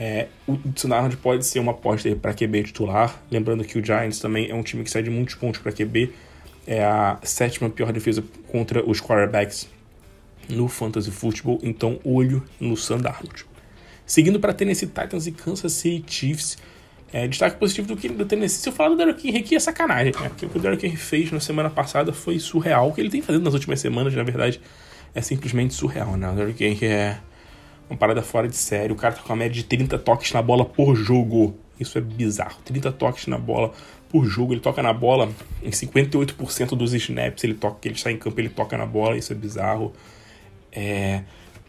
É, 0.00 0.28
o 0.46 0.56
Tsunarnold 0.56 1.16
pode 1.16 1.44
ser 1.44 1.58
uma 1.58 1.72
aposta 1.72 2.14
para 2.14 2.32
QB 2.32 2.64
titular. 2.64 3.20
Lembrando 3.30 3.64
que 3.64 3.78
o 3.78 3.84
Giants 3.84 4.20
também 4.20 4.50
é 4.50 4.54
um 4.54 4.62
time 4.62 4.84
que 4.84 4.90
cede 4.90 5.10
muitos 5.10 5.34
pontos 5.34 5.60
para 5.60 5.72
QB. 5.72 6.12
É 6.66 6.84
a 6.84 7.18
sétima 7.22 7.68
pior 7.70 7.90
defesa 7.92 8.22
contra 8.48 8.84
os 8.84 9.00
quarterbacks 9.00 9.68
no 10.48 10.68
Fantasy 10.68 11.10
Football. 11.10 11.58
Então, 11.62 11.98
olho 12.04 12.44
no 12.60 12.76
Sandarnold. 12.76 13.47
Seguindo 14.08 14.40
para 14.40 14.54
Tennessee 14.54 14.86
Titans 14.86 15.26
e 15.26 15.32
Kansas 15.32 15.70
City 15.74 16.02
Chiefs. 16.10 16.56
É, 17.12 17.28
destaque 17.28 17.58
positivo 17.58 17.88
do, 17.88 17.96
que, 17.96 18.08
do 18.08 18.24
Tennessee. 18.24 18.60
Se 18.60 18.68
eu 18.68 18.72
falar 18.72 18.88
do 18.88 18.96
Derrick 18.96 19.28
Henry 19.28 19.38
aqui 19.38 19.54
é 19.54 19.60
sacanagem, 19.60 20.12
né? 20.18 20.28
Porque 20.30 20.46
o 20.46 20.48
que 20.48 20.58
o 20.58 20.60
Derrick 20.60 20.86
Henry 20.86 20.96
fez 20.96 21.30
na 21.30 21.40
semana 21.40 21.68
passada 21.68 22.12
foi 22.12 22.38
surreal. 22.38 22.88
O 22.88 22.92
que 22.94 23.02
ele 23.02 23.10
tem 23.10 23.20
fazendo 23.20 23.44
nas 23.44 23.52
últimas 23.52 23.80
semanas, 23.80 24.14
na 24.14 24.22
verdade, 24.22 24.60
é 25.14 25.20
simplesmente 25.20 25.74
surreal, 25.74 26.16
né? 26.16 26.30
O 26.30 26.34
Derrick 26.34 26.64
Henry 26.64 26.86
é 26.86 27.18
uma 27.88 27.98
parada 27.98 28.22
fora 28.22 28.48
de 28.48 28.56
série. 28.56 28.92
O 28.92 28.96
cara 28.96 29.14
tá 29.14 29.22
com 29.22 29.28
uma 29.28 29.36
média 29.36 29.54
de 29.54 29.64
30 29.64 29.98
toques 29.98 30.32
na 30.32 30.40
bola 30.40 30.64
por 30.64 30.96
jogo. 30.96 31.54
Isso 31.78 31.98
é 31.98 32.00
bizarro. 32.00 32.56
30 32.64 32.92
toques 32.92 33.26
na 33.26 33.38
bola 33.38 33.72
por 34.08 34.24
jogo. 34.24 34.54
Ele 34.54 34.60
toca 34.60 34.82
na 34.82 34.92
bola 34.92 35.30
em 35.62 35.70
58% 35.70 36.76
dos 36.76 36.94
snaps. 36.94 37.44
Ele 37.44 37.54
toca, 37.54 37.86
ele 37.86 37.94
está 37.94 38.10
em 38.10 38.16
campo, 38.16 38.40
ele 38.40 38.48
toca 38.48 38.76
na 38.76 38.86
bola. 38.86 39.16
Isso 39.18 39.32
é 39.32 39.36
bizarro. 39.36 39.92
É, 40.72 41.22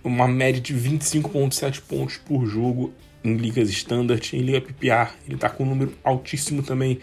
uma 0.03 0.27
média 0.27 0.61
de 0.61 0.73
25,7 0.73 1.81
pontos 1.81 2.17
por 2.17 2.45
jogo 2.45 2.93
em 3.23 3.35
ligas 3.35 3.69
standard, 3.69 4.35
em 4.35 4.41
liga 4.41 4.61
PPR, 4.61 5.11
ele 5.25 5.35
está 5.35 5.49
com 5.49 5.63
um 5.63 5.67
número 5.67 5.93
altíssimo 6.03 6.63
também 6.63 6.99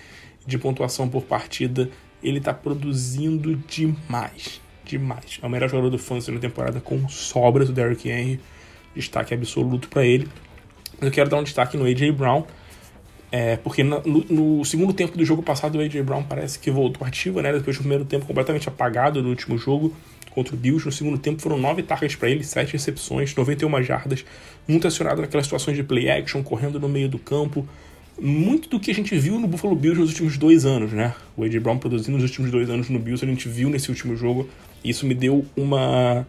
de 0.47 0.57
pontuação 0.59 1.09
por 1.09 1.23
partida, 1.23 1.91
ele 2.23 2.39
está 2.39 2.55
produzindo 2.55 3.57
demais, 3.57 4.61
demais. 4.85 5.39
É 5.43 5.47
o 5.47 5.51
melhor 5.51 5.69
jogador 5.69 5.91
do 5.91 5.99
fantasy 5.99 6.31
na 6.31 6.41
temporada 6.41 6.81
com 6.81 7.09
sobras, 7.09 7.69
o 7.69 7.73
Derrick 7.73 8.09
Henry. 8.09 8.41
Destaque 8.95 9.35
absoluto 9.35 9.89
para 9.89 10.07
ele. 10.07 10.27
Eu 11.01 11.11
quero 11.11 11.29
dar 11.29 11.37
um 11.37 11.43
destaque 11.43 11.77
no 11.77 11.85
A.J. 11.85 12.11
Brown, 12.13 12.45
é, 13.31 13.57
porque 13.57 13.83
no, 13.83 14.01
no, 14.03 14.65
segundo 14.65 14.95
tempo 14.95 15.19
do 15.19 15.25
jogo 15.25 15.43
passado 15.43 15.77
o 15.77 15.81
A.J. 15.81 16.03
Brown 16.03 16.23
parece 16.23 16.59
que 16.59 16.71
voltou 16.71 17.07
ativo, 17.07 17.43
né? 17.43 17.53
Depois 17.53 17.77
do 17.77 17.81
primeiro 17.81 18.07
tempo 18.07 18.25
completamente 18.25 18.69
apagado 18.69 19.21
do 19.21 19.29
último 19.29 19.59
jogo 19.59 19.95
contra 20.37 20.55
o 20.55 20.59
Bills. 20.59 20.85
No 20.85 20.93
segundo 20.93 21.17
tempo 21.17 21.41
foram 21.41 21.57
nove 21.57 21.83
targets 21.83 22.15
para 22.15 22.29
ele, 22.29 22.45
sete 22.45 22.75
recepções, 22.75 23.35
91 23.35 23.83
jardas, 23.83 24.25
muito 24.69 24.87
acionado 24.87 25.23
naquelas 25.23 25.47
situações 25.47 25.77
de 25.77 25.83
play 25.83 26.11
action, 26.11 26.43
correndo 26.43 26.79
no 26.79 26.89
meio 26.89 27.09
do 27.09 27.19
campo. 27.19 27.67
Muito 28.21 28.69
do 28.69 28.79
que 28.81 28.91
a 28.91 28.95
gente 28.95 29.15
viu 29.19 29.39
no 29.39 29.47
Buffalo 29.47 29.75
Bills 29.75 29.99
nos 30.01 30.11
últimos 30.11 30.39
dois 30.39 30.65
anos, 30.65 30.93
né? 30.93 31.15
O 31.37 31.45
A.J. 31.45 31.61
Brown 31.61 31.79
produzindo 31.79 32.17
nos 32.17 32.25
últimos 32.25 32.51
dois 32.51 32.71
anos 32.71 32.89
no 32.89 32.99
Bills, 32.99 33.25
a 33.25 33.29
gente 33.29 33.49
viu 33.49 33.69
nesse 33.69 33.91
último 33.91 34.17
jogo. 34.17 34.49
E 34.83 34.91
isso 34.91 35.07
me 35.07 35.15
deu 35.15 35.45
uma 35.57 36.27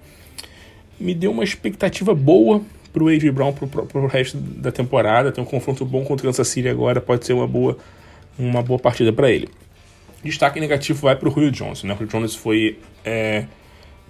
me 0.99 1.13
deu 1.13 1.31
uma 1.31 1.43
expectativa 1.43 2.13
boa 2.15 2.61
pro 2.91 3.07
A.J. 3.07 3.31
Brown 3.31 3.53
pro, 3.53 3.67
pro 3.67 4.07
resto 4.07 4.37
da 4.37 4.71
temporada. 4.71 5.31
Tem 5.31 5.41
um 5.43 5.47
confronto 5.47 5.85
bom 5.85 6.03
contra 6.03 6.25
o 6.25 6.29
Kansas 6.29 6.47
City 6.47 6.67
agora, 6.67 6.99
pode 6.99 7.25
ser 7.25 7.33
uma 7.33 7.47
boa, 7.47 7.77
uma 8.37 8.61
boa 8.61 8.79
partida 8.79 9.13
para 9.13 9.31
ele. 9.31 9.47
Destaque 10.23 10.59
negativo 10.59 10.99
vai 10.99 11.15
pro 11.15 11.29
Julio 11.29 11.51
Johnson, 11.51 11.87
né? 11.87 11.93
O 11.93 11.97
Julio 11.97 12.11
Johnson 12.11 12.37
foi, 12.37 12.79
é, 13.05 13.45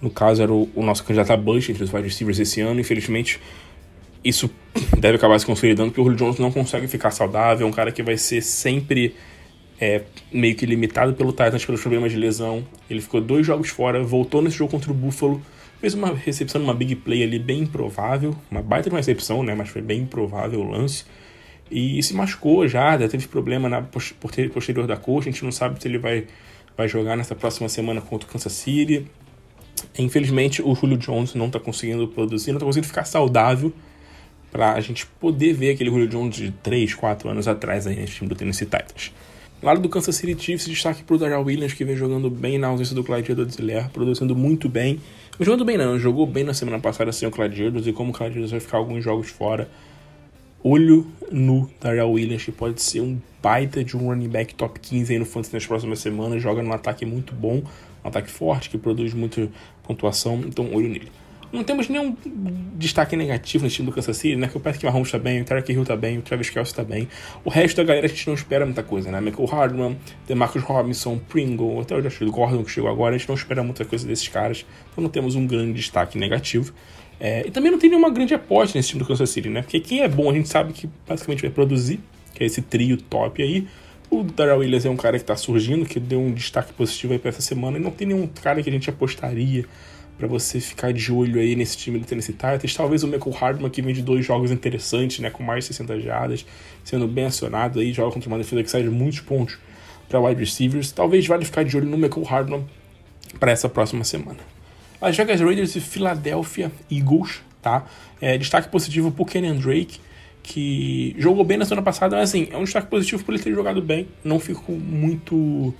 no 0.01 0.09
caso, 0.09 0.41
era 0.41 0.51
o, 0.51 0.69
o 0.75 0.83
nosso 0.83 1.03
candidato 1.03 1.31
a 1.31 1.37
Bush 1.37 1.69
entre 1.69 1.83
os 1.83 1.93
wide 1.93 2.07
receivers 2.07 2.39
esse 2.39 2.61
ano. 2.61 2.79
Infelizmente, 2.79 3.39
isso 4.23 4.49
deve 4.99 5.17
acabar 5.17 5.39
se 5.39 5.45
consolidando, 5.45 5.89
porque 5.89 6.01
o 6.01 6.03
Julio 6.05 6.17
Johnson 6.17 6.43
não 6.43 6.51
consegue 6.51 6.87
ficar 6.87 7.11
saudável. 7.11 7.65
É 7.65 7.69
um 7.69 7.73
cara 7.73 7.91
que 7.91 8.03
vai 8.03 8.17
ser 8.17 8.41
sempre 8.41 9.15
é, 9.79 10.03
meio 10.31 10.55
que 10.55 10.65
limitado 10.65 11.13
pelo 11.13 11.31
Titans 11.31 11.65
pelos 11.65 11.81
problemas 11.81 12.11
de 12.11 12.17
lesão. 12.17 12.63
Ele 12.89 13.01
ficou 13.01 13.21
dois 13.21 13.45
jogos 13.45 13.69
fora, 13.69 14.03
voltou 14.03 14.41
nesse 14.41 14.57
jogo 14.57 14.71
contra 14.71 14.91
o 14.91 14.93
Buffalo 14.93 15.41
Fez 15.79 15.93
uma 15.93 16.13
recepção 16.13 16.59
numa 16.59 16.73
big 16.73 16.95
play 16.95 17.21
ali 17.21 17.37
bem 17.37 17.59
improvável, 17.61 18.35
uma 18.49 18.63
baita 18.63 18.89
uma 18.89 18.97
recepção, 18.97 19.43
né? 19.43 19.53
Mas 19.53 19.69
foi 19.69 19.81
bem 19.81 20.01
improvável 20.01 20.59
o 20.59 20.71
lance. 20.71 21.05
E 21.69 22.01
se 22.01 22.15
machucou 22.15 22.67
já, 22.67 22.97
já 22.97 23.07
teve 23.07 23.27
problema 23.27 23.69
na 23.69 23.81
posterior 23.81 24.87
da 24.87 24.97
coxa. 24.97 25.29
A 25.29 25.31
gente 25.31 25.43
não 25.43 25.51
sabe 25.51 25.79
se 25.79 25.87
ele 25.87 25.99
vai, 25.99 26.25
vai 26.75 26.87
jogar 26.87 27.15
nessa 27.15 27.35
próxima 27.35 27.69
semana 27.69 28.01
contra 28.01 28.27
o 28.27 28.31
Kansas 28.31 28.53
City. 28.53 29.05
Infelizmente, 29.97 30.61
o 30.61 30.73
Julio 30.75 30.97
Jones 30.97 31.33
não 31.33 31.47
está 31.47 31.59
conseguindo 31.59 32.07
produzir, 32.07 32.51
não 32.51 32.57
está 32.57 32.65
conseguindo 32.65 32.87
ficar 32.87 33.05
saudável 33.05 33.73
para 34.51 34.73
a 34.73 34.81
gente 34.81 35.05
poder 35.05 35.53
ver 35.53 35.71
aquele 35.71 35.89
Julio 35.89 36.07
Jones 36.07 36.35
de 36.35 36.51
3, 36.51 36.93
4 36.93 37.29
anos 37.29 37.47
atrás 37.47 37.85
aí 37.85 37.95
nesse 37.95 38.13
time 38.13 38.29
do 38.29 38.35
Tennessee 38.35 38.65
Titans. 38.65 39.11
Lado 39.61 39.81
do 39.81 39.89
Kansas 39.89 40.15
City 40.15 40.39
Chiefs, 40.39 40.67
destaque 40.67 41.03
para 41.03 41.15
o 41.15 41.17
Darrell 41.17 41.41
Williams, 41.41 41.73
que 41.73 41.83
vem 41.83 41.95
jogando 41.95 42.29
bem 42.29 42.59
na 42.59 42.67
ausência 42.67 42.93
do 42.93 43.03
Clyde 43.03 43.31
Edwards-Helaire, 43.31 43.89
produzindo 43.89 44.35
muito 44.35 44.69
bem. 44.69 45.01
Jogando 45.39 45.65
bem 45.65 45.77
não, 45.77 45.97
jogou 45.97 46.27
bem 46.27 46.43
na 46.43 46.53
semana 46.53 46.79
passada 46.79 47.11
sem 47.11 47.27
o 47.27 47.31
Clyde 47.31 47.63
Edwards, 47.63 47.87
e 47.87 47.91
como 47.91 48.11
o 48.11 48.13
Clyde 48.13 48.33
Edwards 48.33 48.51
vai 48.51 48.59
ficar 48.59 48.77
alguns 48.77 49.03
jogos 49.03 49.29
fora, 49.29 49.67
olho 50.63 51.07
no 51.31 51.69
Darrell 51.81 52.11
Williams, 52.11 52.43
que 52.43 52.51
pode 52.51 52.81
ser 52.81 53.01
um 53.01 53.19
baita 53.41 53.83
de 53.83 53.97
um 53.97 54.07
running 54.07 54.29
back 54.29 54.53
top 54.53 54.79
15 54.79 55.13
aí 55.13 55.19
no 55.19 55.25
fantasy 55.25 55.53
nas 55.53 55.65
próximas 55.65 55.99
semanas, 55.99 56.41
joga 56.41 56.61
num 56.61 56.73
ataque 56.73 57.03
muito 57.05 57.33
bom, 57.33 57.63
ataque 58.07 58.29
forte, 58.29 58.69
que 58.69 58.77
produz 58.77 59.13
muita 59.13 59.49
pontuação, 59.83 60.41
então 60.45 60.73
olho 60.73 60.89
nele. 60.89 61.11
Não 61.51 61.63
temos 61.63 61.87
nenhum 61.87 62.15
destaque 62.75 63.15
negativo 63.15 63.63
nesse 63.63 63.77
time 63.77 63.85
do 63.85 63.93
Kansas 63.93 64.17
City, 64.17 64.35
né? 64.35 64.49
Que 64.49 64.57
o 64.57 64.59
Patrick 64.59 64.85
Mahomes 64.85 65.09
tá 65.09 65.17
bem, 65.17 65.41
o 65.41 65.45
Tarek 65.45 65.71
Hill 65.71 65.85
tá 65.85 65.95
bem, 65.95 66.17
o 66.17 66.21
Travis 66.21 66.49
Kelce 66.49 66.75
tá 66.75 66.83
bem. 66.83 67.07
O 67.45 67.49
resto 67.49 67.77
da 67.77 67.83
galera 67.83 68.05
a 68.05 68.09
gente 68.09 68.27
não 68.27 68.33
espera 68.33 68.65
muita 68.65 68.83
coisa, 68.83 69.09
né? 69.09 69.21
Michael 69.21 69.47
Hardman, 69.47 69.97
DeMarcus 70.27 70.61
Robinson, 70.61 71.17
Pringle, 71.17 71.79
até 71.79 71.95
o 71.95 72.01
Josh 72.01 72.19
Gordon 72.23 72.63
que 72.65 72.71
chegou 72.71 72.89
agora, 72.89 73.15
a 73.15 73.17
gente 73.17 73.29
não 73.29 73.35
espera 73.35 73.63
muita 73.63 73.85
coisa 73.85 74.05
desses 74.05 74.27
caras. 74.27 74.65
Então 74.91 75.01
não 75.01 75.09
temos 75.09 75.35
um 75.35 75.47
grande 75.47 75.73
destaque 75.73 76.17
negativo. 76.17 76.73
É, 77.19 77.47
e 77.47 77.51
também 77.51 77.71
não 77.71 77.79
tem 77.79 77.89
nenhuma 77.89 78.09
grande 78.09 78.33
aposta 78.33 78.77
nesse 78.77 78.89
time 78.89 78.99
do 78.99 79.07
Kansas 79.07 79.29
City, 79.29 79.47
né? 79.49 79.61
Porque 79.61 79.79
quem 79.79 80.01
é 80.01 80.07
bom 80.07 80.29
a 80.29 80.33
gente 80.33 80.49
sabe 80.49 80.73
que 80.73 80.89
basicamente 81.07 81.41
vai 81.41 81.49
produzir, 81.49 82.01
que 82.33 82.43
é 82.43 82.45
esse 82.45 82.61
trio 82.61 82.97
top 82.97 83.41
aí. 83.41 83.65
O 84.09 84.23
Darrell 84.23 84.59
Williams 84.59 84.85
é 84.85 84.89
um 84.89 84.95
cara 84.95 85.19
que 85.19 85.25
tá 85.25 85.35
surgindo, 85.35 85.85
que 85.85 85.99
deu 85.99 86.19
um 86.19 86.33
destaque 86.33 86.71
positivo 86.73 87.13
aí 87.13 87.19
pra 87.19 87.29
essa 87.29 87.41
semana, 87.41 87.77
e 87.77 87.81
não 87.81 87.91
tem 87.91 88.07
nenhum 88.07 88.25
cara 88.27 88.63
que 88.63 88.69
a 88.69 88.71
gente 88.71 88.89
apostaria 88.89 89.65
para 90.17 90.27
você 90.27 90.59
ficar 90.59 90.91
de 90.91 91.11
olho 91.11 91.39
aí 91.39 91.55
nesse 91.55 91.77
time 91.77 91.99
do 91.99 92.05
Tennessee 92.05 92.33
Titans. 92.33 92.73
Talvez 92.73 93.03
o 93.03 93.07
Michael 93.07 93.35
Hardman, 93.35 93.69
que 93.69 93.81
vem 93.81 93.93
de 93.93 94.01
dois 94.01 94.25
jogos 94.25 94.49
interessantes, 94.49 95.19
né, 95.19 95.29
com 95.29 95.43
mais 95.43 95.65
de 95.65 95.73
60 95.73 95.99
jardas, 95.99 96.45
sendo 96.83 97.07
bem 97.07 97.25
acionado 97.25 97.79
aí, 97.79 97.93
joga 97.93 98.13
contra 98.13 98.27
uma 98.27 98.37
defesa 98.37 98.63
que 98.63 98.71
sai 98.71 98.83
de 98.83 98.89
muitos 98.89 99.19
pontos 99.19 99.57
para 100.09 100.19
wide 100.19 100.39
receivers. 100.39 100.91
Talvez 100.91 101.27
vale 101.27 101.45
ficar 101.45 101.63
de 101.63 101.77
olho 101.77 101.87
no 101.87 101.97
Michael 101.97 102.25
Hardman 102.25 102.65
para 103.39 103.51
essa 103.51 103.69
próxima 103.69 104.03
semana. 104.03 104.39
Las 104.99 105.15
Vegas 105.15 105.39
Raiders 105.39 105.75
e 105.75 105.81
Philadelphia 105.81 106.71
Eagles, 106.89 107.41
tá? 107.61 107.85
É, 108.19 108.37
destaque 108.37 108.69
positivo 108.69 109.11
pro 109.11 109.25
Kenyan 109.25 109.57
Drake, 109.57 109.99
que 110.47 111.13
jogou 111.17 111.43
bem 111.43 111.57
na 111.57 111.65
semana 111.65 111.83
passada, 111.83 112.15
mas 112.15 112.29
assim, 112.29 112.47
é 112.51 112.57
um 112.57 112.63
destaque 112.63 112.87
positivo 112.87 113.21
por 113.23 113.33
ele 113.33 113.43
ter 113.43 113.53
jogado 113.53 113.81
bem. 113.81 114.07
Não 114.23 114.39
fico 114.39 114.71
muito 114.71 115.73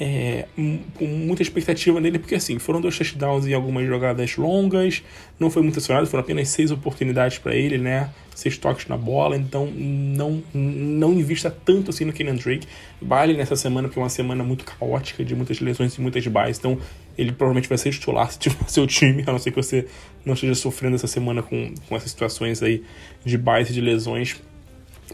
é, 0.00 0.46
com 0.94 1.06
muita 1.06 1.42
expectativa 1.42 2.00
nele, 2.00 2.18
porque 2.18 2.36
assim, 2.36 2.58
foram 2.58 2.80
dois 2.80 2.96
touchdowns 2.96 3.46
em 3.46 3.52
algumas 3.52 3.86
jogadas 3.86 4.36
longas, 4.36 5.02
não 5.40 5.50
foi 5.50 5.62
muito 5.62 5.78
acionado, 5.78 6.06
foram 6.06 6.22
apenas 6.22 6.48
seis 6.48 6.70
oportunidades 6.70 7.38
para 7.38 7.54
ele, 7.54 7.78
né? 7.78 8.10
Seis 8.34 8.56
toques 8.56 8.86
na 8.86 8.96
bola, 8.96 9.36
então 9.36 9.66
não, 9.66 10.40
não 10.54 11.12
invista 11.12 11.50
tanto 11.50 11.90
assim 11.90 12.04
no 12.04 12.12
Kenyan 12.12 12.36
Drake. 12.36 12.68
Vale 13.02 13.34
nessa 13.34 13.56
semana, 13.56 13.88
porque 13.88 13.98
é 13.98 14.02
uma 14.02 14.08
semana 14.08 14.44
muito 14.44 14.64
caótica, 14.64 15.24
de 15.24 15.34
muitas 15.34 15.58
lesões 15.60 15.94
e 15.96 16.00
muitas 16.00 16.24
bases, 16.28 16.58
então 16.58 16.78
ele 17.16 17.32
provavelmente 17.32 17.68
vai 17.68 17.76
ser 17.76 17.90
titular 17.90 18.30
se 18.30 18.38
tiver 18.38 18.68
seu 18.68 18.86
time, 18.86 19.24
a 19.26 19.32
não 19.32 19.38
ser 19.40 19.50
que 19.50 19.56
você 19.56 19.86
não 20.24 20.34
esteja 20.34 20.54
sofrendo 20.54 20.94
essa 20.94 21.08
semana 21.08 21.42
com, 21.42 21.74
com 21.88 21.96
essas 21.96 22.12
situações 22.12 22.62
aí 22.62 22.84
de 23.24 23.36
bases 23.36 23.70
e 23.70 23.74
de 23.74 23.80
lesões. 23.80 24.40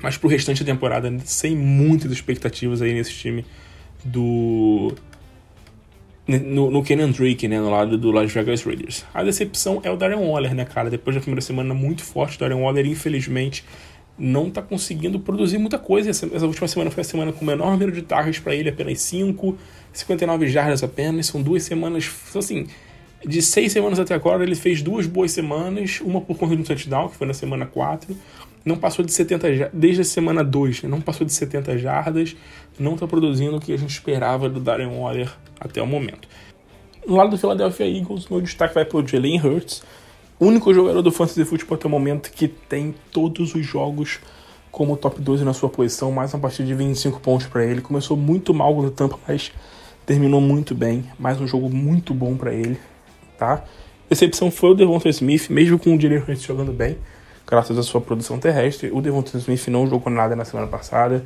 Mas 0.03 0.19
pro 0.19 0.29
restante 0.29 0.63
da 0.63 0.73
temporada, 0.73 1.11
sem 1.25 1.57
muitas 1.57 2.13
expectativas 2.13 2.83
aí 2.83 2.93
nesse 2.93 3.15
time 3.15 3.47
do. 4.05 4.95
No, 6.27 6.71
no 6.71 6.83
Kenan 6.83 7.11
Drake, 7.11 7.47
né, 7.47 7.61
no 7.61 7.71
lado 7.71 7.99
do 7.99 8.11
Las 8.11 8.33
Vegas 8.33 8.63
Raiders. 8.63 9.05
A 9.13 9.23
decepção 9.23 9.81
é 9.85 9.91
o 9.91 9.97
Darren 9.97 10.27
Waller, 10.27 10.55
né, 10.55 10.65
cara? 10.65 10.89
Depois 10.89 11.15
da 11.15 11.21
primeira 11.21 11.43
semana 11.43 11.75
muito 11.75 12.03
forte, 12.03 12.37
o 12.37 12.41
Darren 12.41 12.63
Waller, 12.63 12.87
infelizmente, 12.87 13.63
não 14.19 14.49
tá 14.49 14.63
conseguindo 14.63 15.21
produzir 15.21 15.59
muita 15.59 15.79
coisa. 15.79 16.09
Essa, 16.09 16.27
essa 16.33 16.47
última 16.47 16.67
semana 16.67 16.91
foi 16.91 17.03
a 17.03 17.05
semana 17.05 17.31
com 17.31 17.45
o 17.45 17.47
menor 17.47 17.73
número 17.73 17.93
de 17.93 18.01
targets 18.01 18.41
para 18.41 18.55
ele, 18.55 18.71
apenas 18.71 19.01
5, 19.01 19.59
59 19.93 20.49
jardas 20.49 20.83
apenas. 20.83 21.27
São 21.27 21.43
duas 21.43 21.63
semanas, 21.63 22.11
assim, 22.35 22.67
de 23.27 23.41
seis 23.41 23.73
semanas 23.73 23.99
até 23.99 24.15
agora, 24.15 24.43
ele 24.43 24.55
fez 24.55 24.83
duas 24.83 25.07
boas 25.07 25.33
semanas, 25.33 26.01
uma 26.01 26.21
por 26.21 26.37
conta 26.37 26.55
do 26.55 26.63
touchdown, 26.63 27.09
que 27.09 27.17
foi 27.17 27.27
na 27.27 27.35
semana 27.35 27.67
4, 27.67 28.15
não 28.65 28.77
passou 28.77 29.05
de 29.05 29.13
70 29.13 29.71
desde 29.73 30.01
a 30.01 30.05
semana 30.05 30.43
2, 30.43 30.85
né? 30.85 30.89
não 30.89 31.01
passou 31.01 31.27
de 31.27 31.33
70 31.33 31.77
jardas, 31.77 32.35
não 32.79 32.95
está 32.95 33.07
produzindo 33.07 33.57
o 33.57 33.61
que 33.61 33.73
a 33.73 33.77
gente 33.77 33.91
esperava 33.91 34.49
do 34.49 34.59
Darren 34.59 34.89
Waller 34.99 35.31
até 35.61 35.83
o 35.83 35.87
momento. 35.87 36.27
No 37.07 37.17
lado 37.17 37.31
do 37.31 37.39
Philadelphia 37.39 37.87
Eagles, 37.87 38.27
meu 38.29 38.41
destaque 38.41 38.75
vai 38.75 38.85
para 38.85 38.99
o 38.99 39.07
Jalen 39.07 39.39
Hurts, 39.41 39.83
único 40.41 40.73
jogador 40.73 41.03
do 41.03 41.13
Fantasy 41.13 41.45
Football 41.45 41.77
até 41.77 41.87
o 41.87 41.91
momento 41.91 42.31
que 42.31 42.49
tem 42.49 42.95
todos 43.13 43.55
os 43.55 43.65
jogos 43.65 44.21
como 44.73 44.97
top 44.97 45.21
12 45.21 45.45
na 45.45 45.53
sua 45.53 45.69
posição, 45.69 46.11
mais 46.11 46.33
uma 46.33 46.41
partida 46.41 46.67
de 46.67 46.75
25 46.75 47.21
pontos 47.21 47.47
para 47.47 47.65
ele. 47.65 47.81
Começou 47.81 48.17
muito 48.17 48.53
mal 48.55 48.75
no 48.75 48.91
Tampa, 48.91 49.19
mas 49.29 49.53
terminou 50.07 50.41
muito 50.41 50.75
bem. 50.75 51.05
Mais 51.19 51.41
um 51.41 51.47
jogo 51.47 51.69
muito 51.69 52.13
bom 52.13 52.35
para 52.37 52.53
ele, 52.53 52.81
tá? 53.39 53.63
Decepção 54.09 54.51
foi 54.51 54.71
o 54.71 54.75
Devonta 54.75 55.09
Smith, 55.11 55.49
mesmo 55.49 55.79
com 55.79 55.95
o 55.95 56.01
Jalen 56.01 56.19
Hurts 56.19 56.43
jogando 56.43 56.73
bem 56.73 56.97
graças 57.47 57.79
à 57.79 57.83
sua 57.83 58.01
produção 58.01 58.39
terrestre. 58.39 58.91
O 58.93 59.01
Devonta 59.01 59.37
Smith 59.37 59.69
não 59.69 59.87
jogou 59.87 60.13
nada 60.13 60.35
na 60.35 60.45
semana 60.45 60.67
passada. 60.67 61.25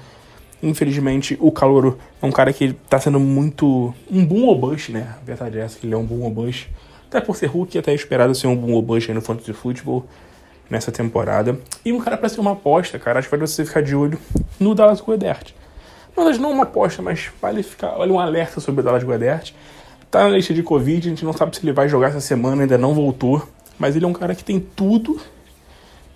Infelizmente, 0.62 1.36
o 1.40 1.52
Calouro 1.52 1.98
é 2.20 2.26
um 2.26 2.32
cara 2.32 2.52
que 2.52 2.64
está 2.64 2.98
sendo 2.98 3.20
muito. 3.20 3.94
um 4.10 4.24
boom 4.24 4.46
ou 4.46 4.58
bust, 4.58 4.90
né? 4.90 5.14
A 5.20 5.24
verdade 5.24 5.58
é 5.58 5.62
essa, 5.62 5.78
que 5.78 5.86
ele 5.86 5.94
é 5.94 5.96
um 5.96 6.04
boom 6.04 6.22
ou 6.22 6.30
bust. 6.30 6.68
Até 7.08 7.20
por 7.20 7.36
ser 7.36 7.46
Hulk, 7.46 7.78
até 7.78 7.94
esperado 7.94 8.34
ser 8.34 8.48
um 8.48 8.56
boom 8.56 8.72
ou 8.72 8.82
bust 8.82 9.12
no 9.12 9.20
Fantasy 9.20 9.52
Football 9.52 10.04
nessa 10.68 10.92
temporada. 10.92 11.58
E 11.84 11.92
um 11.92 12.00
cara 12.00 12.16
para 12.16 12.28
ser 12.28 12.40
uma 12.40 12.52
aposta, 12.52 12.98
cara, 12.98 13.18
acho 13.18 13.28
que 13.28 13.36
vale 13.36 13.46
você 13.46 13.64
ficar 13.64 13.82
de 13.82 13.94
olho 13.94 14.18
no 14.58 14.74
Dallas 14.74 15.00
Goedert. 15.00 15.54
Na 16.16 16.24
verdade, 16.24 16.42
não 16.42 16.50
uma 16.50 16.64
aposta, 16.64 17.00
mas 17.00 17.30
vale 17.40 17.62
ficar. 17.62 17.96
Olha 17.96 18.12
um 18.12 18.18
alerta 18.18 18.60
sobre 18.60 18.80
o 18.80 18.84
Dallas 18.84 19.04
Goedert. 19.04 19.52
Tá 20.10 20.24
na 20.24 20.30
lista 20.30 20.52
de 20.52 20.62
Covid, 20.62 21.06
a 21.06 21.10
gente 21.10 21.24
não 21.24 21.32
sabe 21.32 21.56
se 21.56 21.64
ele 21.64 21.72
vai 21.72 21.88
jogar 21.88 22.08
essa 22.08 22.20
semana, 22.20 22.62
ainda 22.62 22.76
não 22.76 22.92
voltou. 22.94 23.46
Mas 23.78 23.94
ele 23.94 24.04
é 24.04 24.08
um 24.08 24.12
cara 24.12 24.34
que 24.34 24.42
tem 24.42 24.58
tudo 24.58 25.20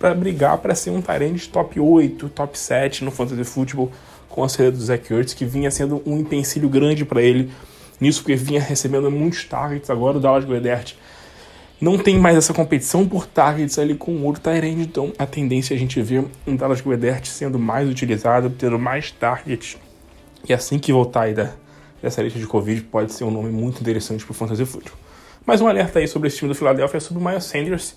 para 0.03 0.13
brigar 0.13 0.57
para 0.57 0.75
ser 0.75 0.89
um 0.89 1.01
Tyrande 1.01 1.47
top 1.47 1.79
8, 1.79 2.27
top 2.27 2.59
7 2.59 3.05
no 3.05 3.09
Fantasy 3.09 3.45
Football 3.45 3.89
com 4.27 4.43
a 4.43 4.49
saída 4.49 4.73
do 4.73 4.83
Zach 4.83 5.13
Ertz, 5.13 5.33
que 5.33 5.45
vinha 5.45 5.71
sendo 5.71 6.03
um 6.05 6.17
empecilho 6.17 6.67
grande 6.67 7.05
para 7.05 7.21
ele 7.21 7.49
nisso, 8.01 8.19
porque 8.19 8.35
vinha 8.35 8.59
recebendo 8.59 9.09
muitos 9.09 9.45
targets. 9.45 9.89
Agora 9.89 10.17
o 10.17 10.19
Dallas 10.19 10.43
Goedert 10.43 10.95
não 11.79 11.97
tem 11.97 12.19
mais 12.19 12.35
essa 12.35 12.53
competição 12.53 13.07
por 13.07 13.25
targets 13.25 13.79
ali 13.79 13.95
com 13.95 14.21
outro 14.23 14.41
Tyrande, 14.41 14.81
então 14.81 15.13
a 15.17 15.25
tendência 15.25 15.73
é 15.73 15.77
a 15.77 15.79
gente 15.79 16.01
ver 16.01 16.25
um 16.45 16.53
Dallas 16.57 16.81
Goedert 16.81 17.25
sendo 17.25 17.57
mais 17.57 17.87
utilizado, 17.87 18.49
tendo 18.49 18.77
mais 18.77 19.09
targets. 19.09 19.77
E 20.45 20.53
assim 20.53 20.79
que 20.79 20.91
voltar 20.91 21.21
aí 21.21 21.33
da, 21.33 21.51
dessa 22.01 22.21
lista 22.21 22.37
de 22.37 22.45
Covid, 22.45 22.81
pode 22.81 23.13
ser 23.13 23.23
um 23.23 23.31
nome 23.31 23.51
muito 23.51 23.79
interessante 23.79 24.25
para 24.25 24.31
o 24.31 24.35
Fantasy 24.35 24.65
Football. 24.65 24.97
Mais 25.45 25.61
um 25.61 25.67
alerta 25.69 25.99
aí 25.99 26.09
sobre 26.09 26.27
esse 26.27 26.39
time 26.39 26.49
do 26.49 26.55
Philadelphia 26.55 26.97
é 26.97 26.99
sobre 26.99 27.23
o 27.23 27.25
Miles 27.25 27.45
Sanders, 27.45 27.95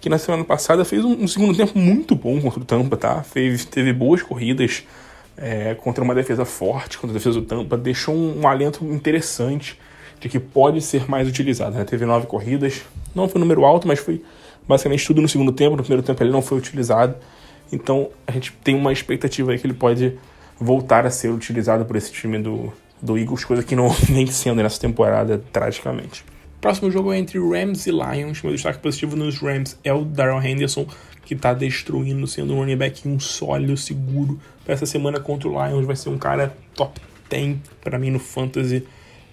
que 0.00 0.08
na 0.08 0.18
semana 0.18 0.44
passada 0.44 0.84
fez 0.84 1.04
um, 1.04 1.24
um 1.24 1.28
segundo 1.28 1.56
tempo 1.56 1.78
muito 1.78 2.14
bom 2.14 2.40
contra 2.40 2.60
o 2.60 2.64
Tampa, 2.64 2.96
tá? 2.96 3.22
Fez, 3.22 3.64
teve 3.64 3.92
boas 3.92 4.22
corridas 4.22 4.84
é, 5.36 5.74
contra 5.74 6.02
uma 6.02 6.14
defesa 6.14 6.44
forte, 6.44 6.98
contra 6.98 7.16
a 7.16 7.18
defesa 7.18 7.40
do 7.40 7.46
Tampa, 7.46 7.76
deixou 7.76 8.14
um, 8.14 8.40
um 8.40 8.48
alento 8.48 8.84
interessante 8.84 9.78
de 10.20 10.28
que 10.28 10.38
pode 10.38 10.80
ser 10.80 11.08
mais 11.08 11.28
utilizado. 11.28 11.76
Né? 11.76 11.84
Teve 11.84 12.04
nove 12.04 12.26
corridas, 12.26 12.82
não 13.14 13.28
foi 13.28 13.40
um 13.40 13.44
número 13.44 13.64
alto, 13.64 13.86
mas 13.86 13.98
foi 13.98 14.22
basicamente 14.66 15.06
tudo 15.06 15.22
no 15.22 15.28
segundo 15.28 15.52
tempo. 15.52 15.76
No 15.76 15.82
primeiro 15.82 16.02
tempo 16.02 16.22
ele 16.22 16.30
não 16.30 16.42
foi 16.42 16.58
utilizado. 16.58 17.14
Então 17.72 18.10
a 18.26 18.32
gente 18.32 18.52
tem 18.64 18.74
uma 18.74 18.92
expectativa 18.92 19.52
aí 19.52 19.58
que 19.58 19.66
ele 19.66 19.74
pode 19.74 20.18
voltar 20.58 21.06
a 21.06 21.10
ser 21.10 21.28
utilizado 21.28 21.84
por 21.84 21.96
esse 21.96 22.10
time 22.10 22.38
do, 22.38 22.72
do 23.00 23.16
Eagles, 23.16 23.44
coisa 23.44 23.62
que 23.62 23.76
não 23.76 23.88
vem 24.10 24.26
sendo 24.26 24.62
nessa 24.62 24.80
temporada, 24.80 25.42
tragicamente. 25.52 26.24
Próximo 26.60 26.90
jogo 26.90 27.12
é 27.12 27.18
entre 27.18 27.38
Rams 27.38 27.86
e 27.86 27.92
Lions. 27.92 28.42
Meu 28.42 28.52
destaque 28.52 28.80
positivo 28.80 29.14
nos 29.14 29.38
Rams 29.38 29.78
é 29.84 29.92
o 29.92 30.04
Darrell 30.04 30.42
Henderson, 30.42 30.86
que 31.24 31.34
está 31.34 31.54
destruindo, 31.54 32.26
sendo 32.26 32.52
um 32.52 32.56
running 32.56 32.76
back 32.76 33.06
um 33.06 33.20
sólido, 33.20 33.76
seguro. 33.76 34.40
Para 34.64 34.74
essa 34.74 34.84
semana 34.84 35.20
contra 35.20 35.48
o 35.48 35.52
Lions 35.52 35.86
vai 35.86 35.94
ser 35.94 36.08
um 36.08 36.18
cara 36.18 36.52
top 36.74 37.00
10 37.30 37.58
para 37.80 37.96
mim 37.96 38.10
no 38.10 38.18
Fantasy. 38.18 38.84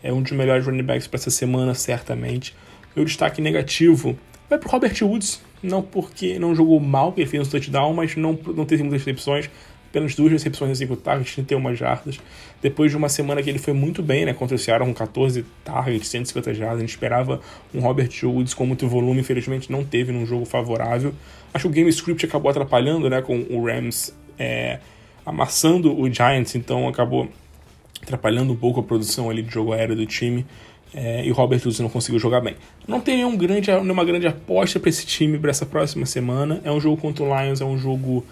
É 0.03 0.13
um 0.13 0.21
dos 0.21 0.33
melhores 0.33 0.67
running 0.67 0.83
backs 0.83 1.07
para 1.07 1.19
essa 1.19 1.31
semana, 1.31 1.73
certamente. 1.73 2.55
Meu 2.95 3.03
destaque 3.03 3.41
negativo 3.41 4.15
vai 4.47 4.59
para 4.59 4.69
Robert 4.69 4.95
Woods, 5.01 5.41
não 5.63 5.81
porque 5.81 6.37
não 6.37 6.53
jogou 6.53 6.79
mal, 6.79 7.11
ele 7.17 7.25
fez 7.25 7.47
um 7.47 7.49
touchdown, 7.49 7.91
mas 7.91 8.15
não, 8.15 8.37
não 8.55 8.65
teve 8.65 8.83
muitas 8.83 9.03
recepções 9.03 9.49
apenas 9.95 10.13
duas 10.13 10.31
recepções 10.33 10.77
targets, 11.01 11.33
31 11.33 11.73
jardas. 11.73 12.19
Depois 12.61 12.91
de 12.91 12.97
uma 12.97 13.07
semana 13.07 13.41
que 13.41 13.49
ele 13.49 13.59
foi 13.59 13.73
muito 13.73 14.03
bem, 14.03 14.25
né, 14.25 14.33
contra 14.33 14.55
o 14.55 14.59
Seattle 14.59 14.87
com 14.87 14.93
14 14.93 15.45
targets, 15.63 16.09
150 16.09 16.53
jardas, 16.53 16.77
a 16.77 16.81
gente 16.81 16.89
esperava 16.89 17.39
um 17.73 17.79
Robert 17.79 18.09
Woods 18.23 18.53
com 18.53 18.65
muito 18.65 18.87
volume, 18.89 19.21
infelizmente 19.21 19.71
não 19.71 19.85
teve 19.85 20.11
num 20.11 20.25
jogo 20.25 20.45
favorável. 20.45 21.13
Acho 21.53 21.63
que 21.63 21.67
o 21.69 21.71
game 21.73 21.89
script 21.89 22.25
acabou 22.25 22.51
atrapalhando, 22.51 23.09
né, 23.09 23.21
com 23.21 23.45
o 23.49 23.65
Rams 23.65 24.13
é, 24.37 24.79
amassando 25.25 25.97
o 25.97 26.11
Giants, 26.11 26.55
então 26.55 26.89
acabou 26.89 27.29
atrapalhando 28.03 28.51
um 28.51 28.57
pouco 28.57 28.81
a 28.81 28.83
produção 28.83 29.29
ali 29.29 29.41
de 29.41 29.53
jogo 29.53 29.71
aéreo 29.71 29.95
do 29.95 30.05
time. 30.05 30.45
É, 30.93 31.25
e 31.25 31.31
o 31.31 31.33
Robert 31.33 31.59
Woods 31.59 31.79
não 31.79 31.89
conseguiu 31.89 32.19
jogar 32.19 32.39
bem. 32.39 32.55
Não 32.87 33.01
tem 33.01 33.17
nenhum 33.17 33.35
grande, 33.35 33.69
nenhuma 33.69 34.05
grande 34.05 34.27
aposta 34.27 34.79
para 34.79 34.89
esse 34.89 35.05
time 35.05 35.37
para 35.37 35.49
essa 35.49 35.65
próxima 35.65 36.05
semana. 36.05 36.61
É 36.63 36.71
um 36.71 36.79
jogo 36.79 36.95
contra 36.95 37.23
o 37.23 37.27
Lions, 37.27 37.59
é 37.59 37.65
um 37.65 37.77
jogo 37.77 38.23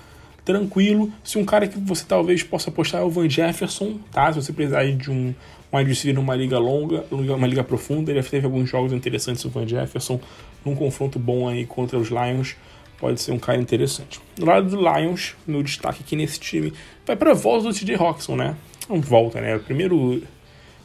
tranquilo. 0.46 1.12
Se 1.24 1.38
um 1.38 1.46
cara 1.46 1.68
que 1.68 1.80
você 1.80 2.04
talvez 2.08 2.44
possa 2.44 2.70
apostar 2.70 3.02
é 3.02 3.04
o 3.04 3.10
Van 3.10 3.30
Jefferson, 3.30 4.00
tá? 4.12 4.32
Se 4.32 4.42
você 4.42 4.54
precisar 4.54 4.86
de 4.92 5.10
um 5.10 5.34
wide 5.74 5.90
receiver 5.90 6.16
numa 6.16 6.36
liga 6.36 6.60
longa, 6.60 7.06
uma 7.12 7.48
liga 7.48 7.64
profunda, 7.64 8.12
ele 8.12 8.22
já 8.22 8.30
teve 8.30 8.46
alguns 8.46 8.70
jogos 8.70 8.94
interessantes 8.94 9.44
o 9.46 9.50
Van 9.50 9.68
Jefferson, 9.68 10.20
num 10.64 10.76
confronto 10.76 11.18
bom 11.18 11.48
aí 11.48 11.66
contra 11.66 11.98
os 11.98 12.10
Lions, 12.10 12.56
pode 13.00 13.20
ser 13.20 13.32
um 13.32 13.40
cara 13.40 13.60
interessante. 13.60 14.22
Do 14.36 14.46
lado 14.46 14.70
do 14.70 14.78
Lions, 14.78 15.36
meu 15.48 15.64
destaque 15.64 16.04
aqui 16.06 16.16
nesse 16.16 16.40
time 16.40 16.72
vai 17.06 17.16
para 17.16 17.32
a 17.32 17.34
volta 17.34 17.68
do 17.68 17.74
TJ 17.74 17.96
Roxon, 17.96 18.36
né? 18.36 18.56
Não 18.88 19.02
volta, 19.02 19.42
né? 19.42 19.58
Primeiro, 19.60 20.22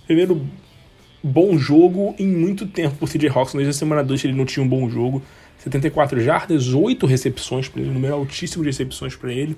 primeiro 0.06 0.46
bom 1.22 1.58
jogo 1.58 2.14
em 2.18 2.26
muito 2.26 2.66
tempo 2.66 2.96
por 2.96 3.08
TJ 3.08 3.28
Roxon, 3.28 3.58
desde 3.58 3.70
a 3.70 3.78
semana 3.78 4.02
2 4.02 4.24
ele 4.24 4.34
não 4.34 4.46
tinha 4.46 4.64
um 4.64 4.68
bom 4.68 4.88
jogo. 4.88 5.22
74 5.58 6.20
jardas, 6.20 6.72
8 6.72 7.06
recepções 7.06 7.68
para 7.68 7.80
ele, 7.80 7.90
um 7.90 7.94
número 7.94 8.14
altíssimo 8.14 8.62
de 8.62 8.70
recepções 8.70 9.16
para 9.16 9.32
ele. 9.32 9.56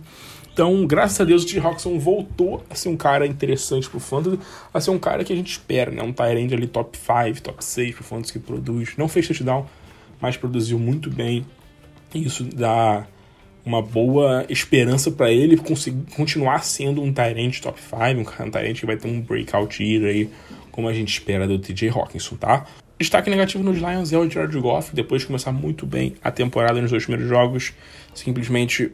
Então, 0.53 0.87
graças 0.87 1.21
a 1.21 1.25
Deus, 1.25 1.45
o 1.45 1.47
T. 1.47 1.59
Roxon 1.59 1.99
voltou 1.99 2.65
a 2.69 2.75
ser 2.75 2.89
um 2.89 2.97
cara 2.97 3.27
interessante 3.27 3.89
pro 3.89 4.01
Fantasy, 4.01 4.39
a 4.75 4.81
ser 4.81 4.91
um 4.91 4.99
cara 4.99 5.25
que 5.25 5.33
a 5.33 5.37
gente 5.37 5.53
espera, 5.53 5.91
né? 5.91 6.03
Um 6.03 6.13
Tyrande 6.13 6.55
ali 6.55 6.67
top 6.67 6.99
5, 6.99 7.41
top 7.41 7.65
6 7.65 7.95
pro 7.95 8.05
Fantasy 8.05 8.33
que 8.33 8.39
produz. 8.41 8.95
Não 8.97 9.09
fez 9.09 9.27
touchdown, 9.27 9.67
mas 10.21 10.37
produziu 10.37 10.79
muito 10.79 11.09
bem. 11.09 11.47
E 12.13 12.27
isso 12.27 12.45
dá 12.45 13.07
uma 13.65 13.81
boa 13.81 14.45
esperança 14.49 15.11
para 15.11 15.31
ele 15.31 15.57
conseguir 15.57 16.15
continuar 16.17 16.65
sendo 16.65 17.01
um 17.01 17.13
Tyrande 17.13 17.63
top 17.63 17.81
5, 17.81 17.97
um, 17.99 18.47
um 18.47 18.51
Tyrande 18.51 18.81
que 18.81 18.87
vai 18.87 18.97
ter 18.97 19.09
um 19.09 19.21
breakout 19.21 19.83
year 19.83 20.05
aí, 20.05 20.29
como 20.73 20.89
a 20.89 20.93
gente 20.93 21.13
espera 21.13 21.47
do 21.47 21.59
TJ 21.59 21.91
Hawkinson, 21.91 22.37
tá? 22.37 22.67
Destaque 23.01 23.31
negativo 23.31 23.65
nos 23.65 23.79
Lions 23.79 24.13
é 24.13 24.19
o 24.19 24.29
Jared 24.29 24.61
Goff, 24.61 24.95
depois 24.95 25.23
de 25.23 25.27
começar 25.27 25.51
muito 25.51 25.87
bem 25.87 26.17
a 26.23 26.31
temporada 26.31 26.83
nos 26.83 26.91
dois 26.91 27.03
primeiros 27.07 27.31
jogos, 27.31 27.73
simplesmente 28.13 28.93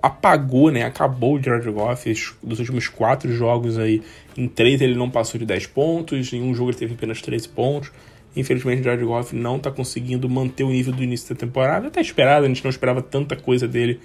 apagou, 0.00 0.70
né? 0.70 0.84
Acabou 0.84 1.34
o 1.34 1.42
Jared 1.42 1.68
Goff 1.68 2.36
dos 2.40 2.60
últimos 2.60 2.86
quatro 2.86 3.32
jogos 3.32 3.76
aí. 3.76 4.00
Em 4.36 4.46
três 4.46 4.80
ele 4.80 4.94
não 4.94 5.10
passou 5.10 5.40
de 5.40 5.44
10 5.44 5.66
pontos, 5.66 6.32
em 6.32 6.40
um 6.40 6.54
jogo 6.54 6.70
ele 6.70 6.78
teve 6.78 6.94
apenas 6.94 7.20
13 7.20 7.48
pontos. 7.48 7.90
Infelizmente 8.36 8.80
o 8.80 8.84
Jared 8.84 9.04
Goff 9.04 9.34
não 9.34 9.56
está 9.56 9.72
conseguindo 9.72 10.30
manter 10.30 10.62
o 10.62 10.70
nível 10.70 10.92
do 10.92 11.02
início 11.02 11.34
da 11.34 11.40
temporada. 11.40 11.88
Até 11.88 12.00
esperado, 12.00 12.44
a 12.44 12.48
gente 12.48 12.62
não 12.62 12.70
esperava 12.70 13.02
tanta 13.02 13.34
coisa 13.34 13.66
dele 13.66 13.98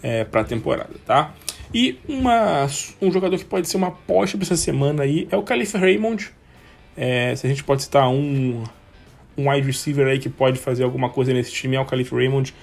é, 0.00 0.22
para 0.22 0.42
a 0.42 0.44
temporada, 0.44 0.94
tá? 1.04 1.34
E 1.74 1.98
uma, 2.08 2.68
um 3.00 3.10
jogador 3.10 3.36
que 3.36 3.44
pode 3.44 3.66
ser 3.68 3.78
uma 3.78 3.88
aposta 3.88 4.38
para 4.38 4.44
essa 4.44 4.56
semana 4.56 5.02
aí 5.02 5.26
é 5.28 5.36
o 5.36 5.42
Calif 5.42 5.76
Raymond. 5.76 6.30
É, 6.96 7.34
se 7.34 7.44
a 7.44 7.50
gente 7.50 7.64
pode 7.64 7.82
citar 7.82 8.08
um 8.08 8.62
um 9.36 9.50
wide 9.50 9.66
receiver 9.66 10.06
aí 10.06 10.18
que 10.18 10.28
pode 10.28 10.58
fazer 10.58 10.84
alguma 10.84 11.08
coisa 11.08 11.32
nesse 11.32 11.52
time 11.52 11.76
é 11.76 11.80
o 11.80 11.84
Calif 11.84 12.14
Raymond. 12.14 12.54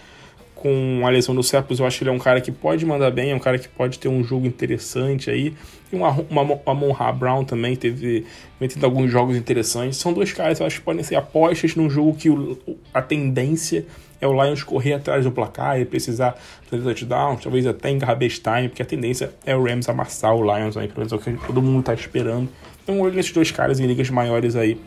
Com 0.55 1.03
a 1.05 1.09
lesão 1.09 1.33
do 1.33 1.41
Cepos, 1.41 1.79
eu 1.79 1.85
acho 1.85 1.97
que 1.97 2.03
ele 2.03 2.09
é 2.09 2.13
um 2.13 2.19
cara 2.19 2.41
que 2.41 2.51
pode 2.51 2.85
mandar 2.85 3.11
bem, 3.11 3.31
é 3.31 3.35
um 3.35 3.39
cara 3.39 3.57
que 3.57 3.69
pode 3.69 3.97
ter 3.97 4.09
um 4.09 4.21
jogo 4.21 4.45
interessante 4.45 5.29
aí. 5.29 5.53
E 5.89 5.95
uma, 5.95 6.09
uma, 6.29 6.41
uma 6.41 6.75
Monra 6.75 7.13
Brown 7.13 7.45
também 7.45 7.77
teve 7.77 8.25
metendo 8.59 8.85
alguns 8.85 9.09
jogos 9.09 9.37
interessantes. 9.37 9.97
São 9.97 10.11
dois 10.11 10.33
caras 10.33 10.57
que 10.57 10.63
eu 10.63 10.67
acho 10.67 10.79
que 10.79 10.83
podem 10.83 11.01
ser 11.01 11.15
apostas 11.15 11.75
num 11.77 11.89
jogo 11.89 12.13
que 12.13 12.29
o, 12.29 12.59
a 12.93 13.01
tendência 13.01 13.85
é 14.19 14.27
o 14.27 14.33
Lions 14.33 14.61
correr 14.61 14.95
atrás 14.95 15.23
do 15.23 15.31
placar 15.31 15.79
e 15.79 15.85
precisar 15.85 16.35
fazer 16.69 16.83
touchdown, 16.83 17.37
talvez 17.37 17.65
até 17.65 17.89
em 17.89 17.97
garbage 17.97 18.41
time, 18.41 18.67
porque 18.67 18.81
a 18.81 18.85
tendência 18.85 19.31
é 19.45 19.55
o 19.55 19.63
Rams 19.63 19.87
amassar 19.87 20.35
o 20.35 20.43
Lions 20.43 20.75
aí, 20.75 20.89
pelo 20.89 20.99
menos 20.99 21.13
é 21.13 21.15
o 21.15 21.19
que 21.19 21.31
todo 21.47 21.61
mundo 21.61 21.79
está 21.79 21.93
esperando. 21.93 22.49
Então, 22.83 22.99
olho 22.99 23.15
nesses 23.15 23.31
dois 23.31 23.49
caras 23.49 23.79
em 23.79 23.87
ligas 23.87 24.09
maiores 24.09 24.57
aí 24.57 24.77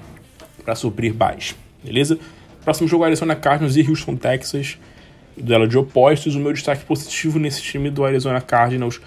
para 0.62 0.75
suprir 0.75 1.14
baixo 1.14 1.57
beleza? 1.83 2.18
Próximo 2.64 2.88
jogo, 2.88 3.05
Arizona 3.05 3.35
Cardinals 3.35 3.77
e 3.77 3.88
Houston 3.88 4.16
Texas, 4.16 4.79
duelo 5.37 5.66
de 5.66 5.77
opostos. 5.77 6.35
O 6.37 6.38
meu 6.38 6.53
destaque 6.53 6.85
positivo 6.85 7.38
nesse 7.38 7.61
time 7.61 7.90
do 7.90 8.05
Arizona 8.05 8.40
Cardinals 8.40 9.01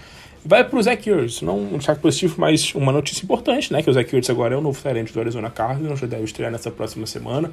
vai 0.44 0.64
para 0.64 0.78
o 0.78 0.84
Zach 0.84 1.10
Ertz. 1.10 1.42
Não 1.42 1.58
um 1.58 1.78
destaque 1.78 2.02
positivo, 2.02 2.36
mas 2.38 2.76
uma 2.76 2.92
notícia 2.92 3.24
importante, 3.24 3.72
né? 3.72 3.82
Que 3.82 3.90
o 3.90 3.94
Zach 3.94 4.14
Ertz 4.14 4.30
agora 4.30 4.54
é 4.54 4.58
o 4.58 4.62
novo 4.62 4.80
gerente 4.82 5.14
do 5.14 5.20
Arizona 5.20 5.50
Cardinals, 5.50 6.00
já 6.00 6.08
deve 6.08 6.24
estrear 6.26 6.52
nessa 6.52 6.70
próxima 6.70 7.08
semana. 7.08 7.52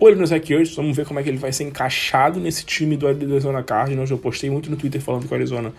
Olho 0.00 0.16
no 0.16 0.26
Zach 0.26 0.52
Ertz, 0.52 0.74
vamos 0.74 0.96
ver 0.96 1.06
como 1.06 1.20
é 1.20 1.22
que 1.22 1.28
ele 1.28 1.38
vai 1.38 1.52
ser 1.52 1.64
encaixado 1.64 2.40
nesse 2.40 2.64
time 2.64 2.96
do 2.96 3.06
Arizona 3.06 3.62
Cardinals. 3.62 4.10
Eu 4.10 4.18
postei 4.18 4.50
muito 4.50 4.70
no 4.70 4.76
Twitter 4.76 5.00
falando 5.00 5.28
que 5.28 5.32
o 5.32 5.36
Arizona 5.36 5.72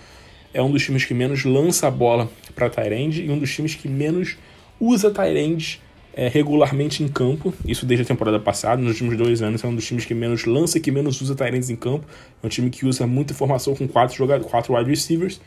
é 0.53 0.62
um 0.62 0.71
dos 0.71 0.84
times 0.84 1.03
que 1.03 1.13
menos 1.13 1.43
lança 1.43 1.88
a 1.88 1.91
bola 1.91 2.29
para 2.53 2.69
Tyrande 2.69 3.23
e 3.23 3.32
um 3.32 3.39
dos 3.39 3.53
times 3.53 3.75
que 3.75 3.88
menos 3.88 4.38
usa 4.79 5.10
Tyrande 5.10 5.82
é, 6.15 6.28
regularmente 6.28 7.04
em 7.04 7.08
campo, 7.08 7.54
isso 7.65 7.86
desde 7.86 8.04
a 8.04 8.08
temporada 8.08 8.39
passada, 8.39 8.82
nos 8.82 8.91
últimos 8.91 9.17
dois 9.17 9.41
anos, 9.41 9.63
é 9.63 9.67
um 9.67 9.76
dos 9.76 9.86
times 9.86 10.06
que 10.06 10.13
menos 10.13 10.45
lança 10.45 10.78
e 10.78 10.82
que 10.82 10.91
menos 10.91 11.19
usa 11.21 11.36
Tyrants 11.36 11.69
em 11.69 11.76
campo. 11.76 12.06
É 12.41 12.45
um 12.45 12.49
time 12.49 12.69
que 12.69 12.86
usa 12.86 13.08
muita 13.08 13.34
formação 13.34 13.76
com 13.76 13.88
quatro, 13.88 14.15
jogadores, 14.15 14.49
quatro 14.49 14.76
wide 14.76 14.89
receivers, 14.89 15.41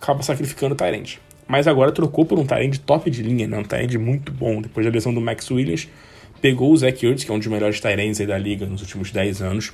acaba 0.00 0.22
sacrificando 0.22 0.74
Tyrant. 0.74 1.16
Mas 1.48 1.66
agora 1.66 1.90
trocou 1.90 2.24
por 2.26 2.38
um 2.38 2.44
Tyrant 2.44 2.76
top 2.78 3.10
de 3.10 3.22
linha, 3.22 3.48
né? 3.48 3.58
um 3.58 3.64
Tyrant 3.64 3.94
muito 3.94 4.30
bom. 4.30 4.60
Depois 4.60 4.84
da 4.84 4.92
lesão 4.92 5.12
do 5.12 5.20
Max 5.20 5.50
Williams, 5.50 5.88
pegou 6.40 6.70
o 6.70 6.76
Zach 6.76 7.04
Ertz, 7.04 7.24
que 7.24 7.30
é 7.30 7.34
um 7.34 7.38
dos 7.38 7.48
melhores 7.48 7.80
Tyrants 7.80 8.18
da 8.18 8.38
liga 8.38 8.66
nos 8.66 8.82
últimos 8.82 9.10
10 9.10 9.42
anos. 9.42 9.72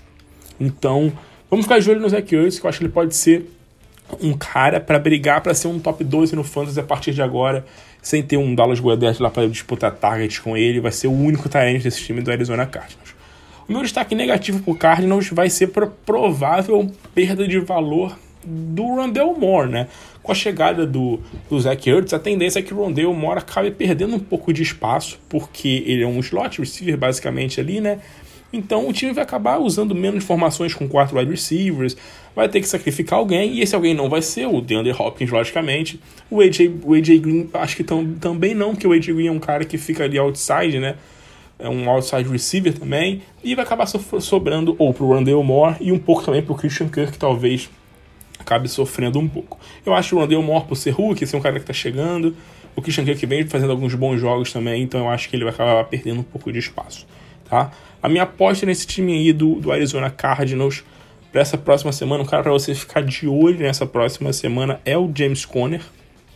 Então, 0.60 1.12
vamos 1.50 1.66
ficar 1.66 1.80
de 1.80 1.90
olho 1.90 2.00
no 2.00 2.08
Zach 2.08 2.34
Ertz, 2.34 2.58
que 2.58 2.66
eu 2.66 2.70
acho 2.70 2.78
que 2.78 2.84
ele 2.84 2.92
pode 2.92 3.14
ser 3.14 3.50
um 4.22 4.32
cara 4.32 4.80
para 4.80 4.98
brigar 4.98 5.40
para 5.40 5.52
ser 5.52 5.66
um 5.68 5.80
top 5.80 6.04
12 6.04 6.36
no 6.36 6.44
Fantasy 6.44 6.78
a 6.78 6.84
partir 6.84 7.12
de 7.12 7.20
agora 7.20 7.64
sem 8.06 8.22
ter 8.22 8.36
um 8.36 8.54
Dallas 8.54 8.78
Goedert 8.78 9.16
lá 9.18 9.28
para 9.28 9.48
disputar 9.48 9.90
targets 9.90 10.38
com 10.38 10.56
ele, 10.56 10.78
vai 10.78 10.92
ser 10.92 11.08
o 11.08 11.12
único 11.12 11.48
talento 11.48 11.82
desse 11.82 12.00
time 12.04 12.22
do 12.22 12.30
Arizona 12.30 12.64
Cardinals. 12.64 13.16
O 13.68 13.72
meu 13.72 13.82
destaque 13.82 14.14
negativo 14.14 14.62
para 14.62 14.70
o 14.70 14.76
Cardinals 14.76 15.28
vai 15.30 15.50
ser 15.50 15.66
para 15.72 15.88
provável 15.88 16.88
perda 17.12 17.48
de 17.48 17.58
valor 17.58 18.16
do 18.44 18.84
Rondell 18.84 19.36
Moore, 19.36 19.72
né? 19.72 19.88
Com 20.22 20.30
a 20.30 20.36
chegada 20.36 20.86
do, 20.86 21.18
do 21.50 21.58
Zach 21.58 21.90
Ertz, 21.90 22.14
a 22.14 22.18
tendência 22.20 22.60
é 22.60 22.62
que 22.62 22.72
o 22.72 22.76
Rondell 22.76 23.12
Moore 23.12 23.40
acabe 23.40 23.72
perdendo 23.72 24.14
um 24.14 24.20
pouco 24.20 24.52
de 24.52 24.62
espaço, 24.62 25.18
porque 25.28 25.82
ele 25.84 26.04
é 26.04 26.06
um 26.06 26.20
slot 26.20 26.60
receiver 26.60 26.96
basicamente 26.96 27.60
ali, 27.60 27.80
né? 27.80 27.98
Então 28.56 28.88
o 28.88 28.92
time 28.92 29.12
vai 29.12 29.22
acabar 29.22 29.58
usando 29.58 29.94
menos 29.94 30.24
formações 30.24 30.72
com 30.72 30.88
quatro 30.88 31.18
wide 31.18 31.30
receivers, 31.30 31.94
vai 32.34 32.48
ter 32.48 32.60
que 32.60 32.66
sacrificar 32.66 33.18
alguém, 33.18 33.52
e 33.52 33.60
esse 33.60 33.74
alguém 33.74 33.94
não 33.94 34.08
vai 34.08 34.22
ser 34.22 34.46
o 34.46 34.60
DeAndre 34.62 34.92
Hopkins, 34.92 35.30
logicamente. 35.30 36.00
O 36.30 36.40
AJ, 36.40 36.70
o 36.82 36.94
AJ 36.94 37.18
Green, 37.20 37.50
acho 37.52 37.76
que 37.76 37.84
tão, 37.84 38.14
também 38.14 38.54
não, 38.54 38.70
porque 38.70 38.86
o 38.86 38.92
AJ 38.92 39.08
Green 39.08 39.26
é 39.26 39.32
um 39.32 39.38
cara 39.38 39.64
que 39.64 39.76
fica 39.76 40.04
ali 40.04 40.18
outside, 40.18 40.78
né? 40.78 40.96
É 41.58 41.68
um 41.68 41.88
outside 41.88 42.28
receiver 42.28 42.72
também, 42.78 43.22
e 43.44 43.54
vai 43.54 43.64
acabar 43.64 43.86
sobrando 43.86 44.74
ou 44.78 44.92
pro 44.92 45.06
Rondale 45.06 45.42
Moore 45.42 45.76
e 45.80 45.92
um 45.92 45.98
pouco 45.98 46.24
também 46.24 46.42
pro 46.42 46.54
Christian 46.54 46.88
Kirk, 46.88 47.18
talvez 47.18 47.70
acabe 48.38 48.68
sofrendo 48.68 49.18
um 49.18 49.28
pouco. 49.28 49.58
Eu 49.84 49.94
acho 49.94 50.16
o 50.16 50.18
Rondale 50.18 50.42
Moore, 50.42 50.66
por 50.66 50.76
ser 50.76 50.90
Hulk, 50.90 51.26
ser 51.26 51.36
um 51.36 51.40
cara 51.40 51.60
que 51.60 51.66
tá 51.66 51.72
chegando, 51.72 52.34
o 52.74 52.82
Christian 52.82 53.04
Kirk 53.04 53.24
vem 53.26 53.46
fazendo 53.46 53.70
alguns 53.70 53.94
bons 53.94 54.18
jogos 54.18 54.52
também, 54.52 54.82
então 54.82 55.00
eu 55.00 55.08
acho 55.08 55.28
que 55.28 55.36
ele 55.36 55.44
vai 55.44 55.52
acabar 55.52 55.84
perdendo 55.84 56.20
um 56.20 56.24
pouco 56.24 56.52
de 56.52 56.58
espaço. 56.58 57.06
Tá? 57.48 57.70
A 58.02 58.08
minha 58.08 58.22
aposta 58.22 58.66
nesse 58.66 58.86
time 58.86 59.12
aí 59.14 59.32
do, 59.32 59.56
do 59.56 59.72
Arizona 59.72 60.10
Cardinals 60.10 60.84
para 61.32 61.40
essa 61.40 61.58
próxima 61.58 61.92
semana, 61.92 62.22
um 62.22 62.26
cara 62.26 62.42
para 62.42 62.52
você 62.52 62.74
ficar 62.74 63.02
de 63.02 63.26
olho 63.28 63.58
nessa 63.58 63.84
próxima 63.84 64.32
semana 64.32 64.80
é 64.84 64.96
o 64.96 65.10
James 65.14 65.44
Conner, 65.44 65.82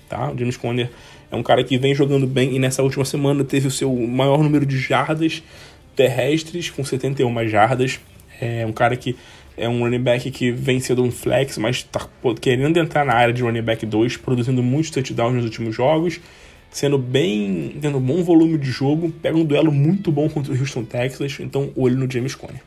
tá? 0.09 0.31
O 0.31 0.39
James 0.39 0.57
Conner 0.57 0.91
é 1.31 1.37
um 1.37 1.43
cara 1.43 1.63
que 1.63 1.79
vem 1.79 1.95
jogando 1.95 2.27
bem 2.27 2.55
e 2.55 2.59
nessa 2.59 2.83
última 2.83 3.05
semana 3.05 3.45
teve 3.45 3.69
o 3.69 3.71
seu 3.71 3.95
maior 3.95 4.43
número 4.43 4.67
de 4.67 4.79
jardas 4.79 5.43
terrestres, 5.95 6.71
com 6.71 6.85
71 6.85 7.49
jardas. 7.49 8.01
É 8.41 8.65
um 8.67 8.73
cara 8.73 8.97
que 8.97 9.17
é 9.57 9.69
um 9.69 9.81
running 9.81 10.03
back 10.03 10.31
que 10.31 10.51
vem 10.51 10.81
sendo 10.81 11.03
um 11.03 11.11
flex, 11.11 11.59
mas 11.59 11.77
está 11.77 12.09
querendo 12.41 12.79
entrar 12.79 13.05
na 13.05 13.13
área 13.13 13.33
de 13.33 13.43
running 13.43 13.63
back 13.63 13.85
2, 13.85 14.17
produzindo 14.17 14.63
muitos 14.63 14.91
touchdowns 14.91 15.35
nos 15.35 15.45
últimos 15.45 15.75
jogos, 15.75 16.21
sendo 16.71 16.97
bem. 16.97 17.77
tendo 17.81 17.99
um 17.99 18.01
bom 18.01 18.23
volume 18.23 18.59
de 18.59 18.71
jogo, 18.71 19.11
pega 19.23 19.37
um 19.37 19.45
duelo 19.45 19.73
muito 19.73 20.11
bom 20.11 20.29
contra 20.29 20.53
o 20.53 20.59
Houston 20.59 20.85
Texas, 20.85 21.39
então 21.41 21.71
olho 21.77 21.97
no 21.97 22.11
James 22.11 22.35
Conner. 22.35 22.63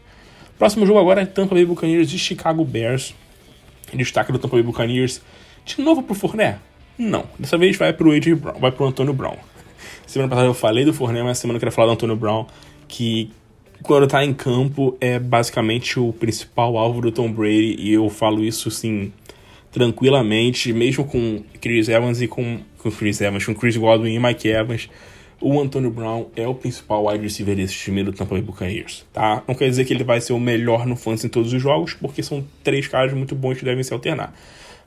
Próximo 0.57 0.85
jogo 0.85 0.99
agora 0.99 1.21
é 1.21 1.25
Tampa 1.25 1.55
Bay 1.55 1.65
Buccaneers 1.65 2.11
e 2.13 2.19
Chicago 2.19 2.63
Bears. 2.63 3.13
Destaque 3.93 4.31
do 4.31 4.39
Tampa 4.39 4.55
Bay 4.55 4.63
Buccaneers 4.63 5.21
de 5.65 5.81
novo 5.81 6.03
pro 6.03 6.15
Fournette? 6.15 6.59
Não, 6.97 7.25
dessa 7.39 7.57
vez 7.57 7.75
vai 7.77 7.91
pro 7.93 8.11
AJ 8.11 8.35
Brown, 8.35 8.59
vai 8.59 8.71
pro 8.71 8.85
Antônio 8.85 9.13
Brown. 9.13 9.35
Semana 10.05 10.29
passada 10.29 10.47
eu 10.47 10.53
falei 10.53 10.85
do 10.85 10.93
Fournette, 10.93 11.23
mas 11.23 11.37
semana 11.37 11.57
eu 11.57 11.59
quero 11.59 11.71
falar 11.71 11.87
do 11.87 11.93
Antônio 11.93 12.15
Brown, 12.15 12.45
que 12.87 13.31
quando 13.81 14.07
tá 14.07 14.23
em 14.23 14.33
campo 14.33 14.95
é 15.01 15.17
basicamente 15.17 15.99
o 15.99 16.13
principal 16.13 16.77
alvo 16.77 17.01
do 17.01 17.11
Tom 17.11 17.31
Brady 17.31 17.75
e 17.79 17.93
eu 17.93 18.09
falo 18.09 18.43
isso 18.43 18.69
assim 18.69 19.11
tranquilamente, 19.73 20.71
mesmo 20.71 21.03
com 21.03 21.43
Chris 21.59 21.89
Evans 21.89 22.21
e 22.21 22.27
com, 22.27 22.59
com 22.77 22.91
Chris 22.91 23.19
Evans, 23.19 23.45
com 23.45 23.55
Chris 23.55 23.75
Godwin 23.75 24.13
e 24.13 24.19
Mike 24.19 24.47
Evans, 24.47 24.87
o 25.41 25.59
Antonio 25.59 25.89
Brown 25.89 26.27
é 26.35 26.47
o 26.47 26.53
principal 26.53 27.07
wide 27.07 27.23
receiver 27.23 27.55
desse 27.55 27.73
time 27.73 28.03
do 28.03 28.13
Tampa 28.13 28.35
Bay 28.35 28.41
Buccaneers, 28.43 29.03
tá? 29.11 29.43
Não 29.47 29.55
quer 29.55 29.67
dizer 29.67 29.83
que 29.83 29.91
ele 29.91 30.03
vai 30.03 30.21
ser 30.21 30.31
o 30.31 30.39
melhor 30.39 30.85
no 30.85 30.95
fantasy 30.95 31.25
em 31.25 31.29
todos 31.29 31.51
os 31.51 31.61
jogos, 31.61 31.95
porque 31.95 32.21
são 32.23 32.45
três 32.63 32.87
caras 32.87 33.11
muito 33.13 33.35
bons 33.35 33.57
que 33.57 33.65
devem 33.65 33.83
se 33.83 33.91
alternar. 33.91 34.33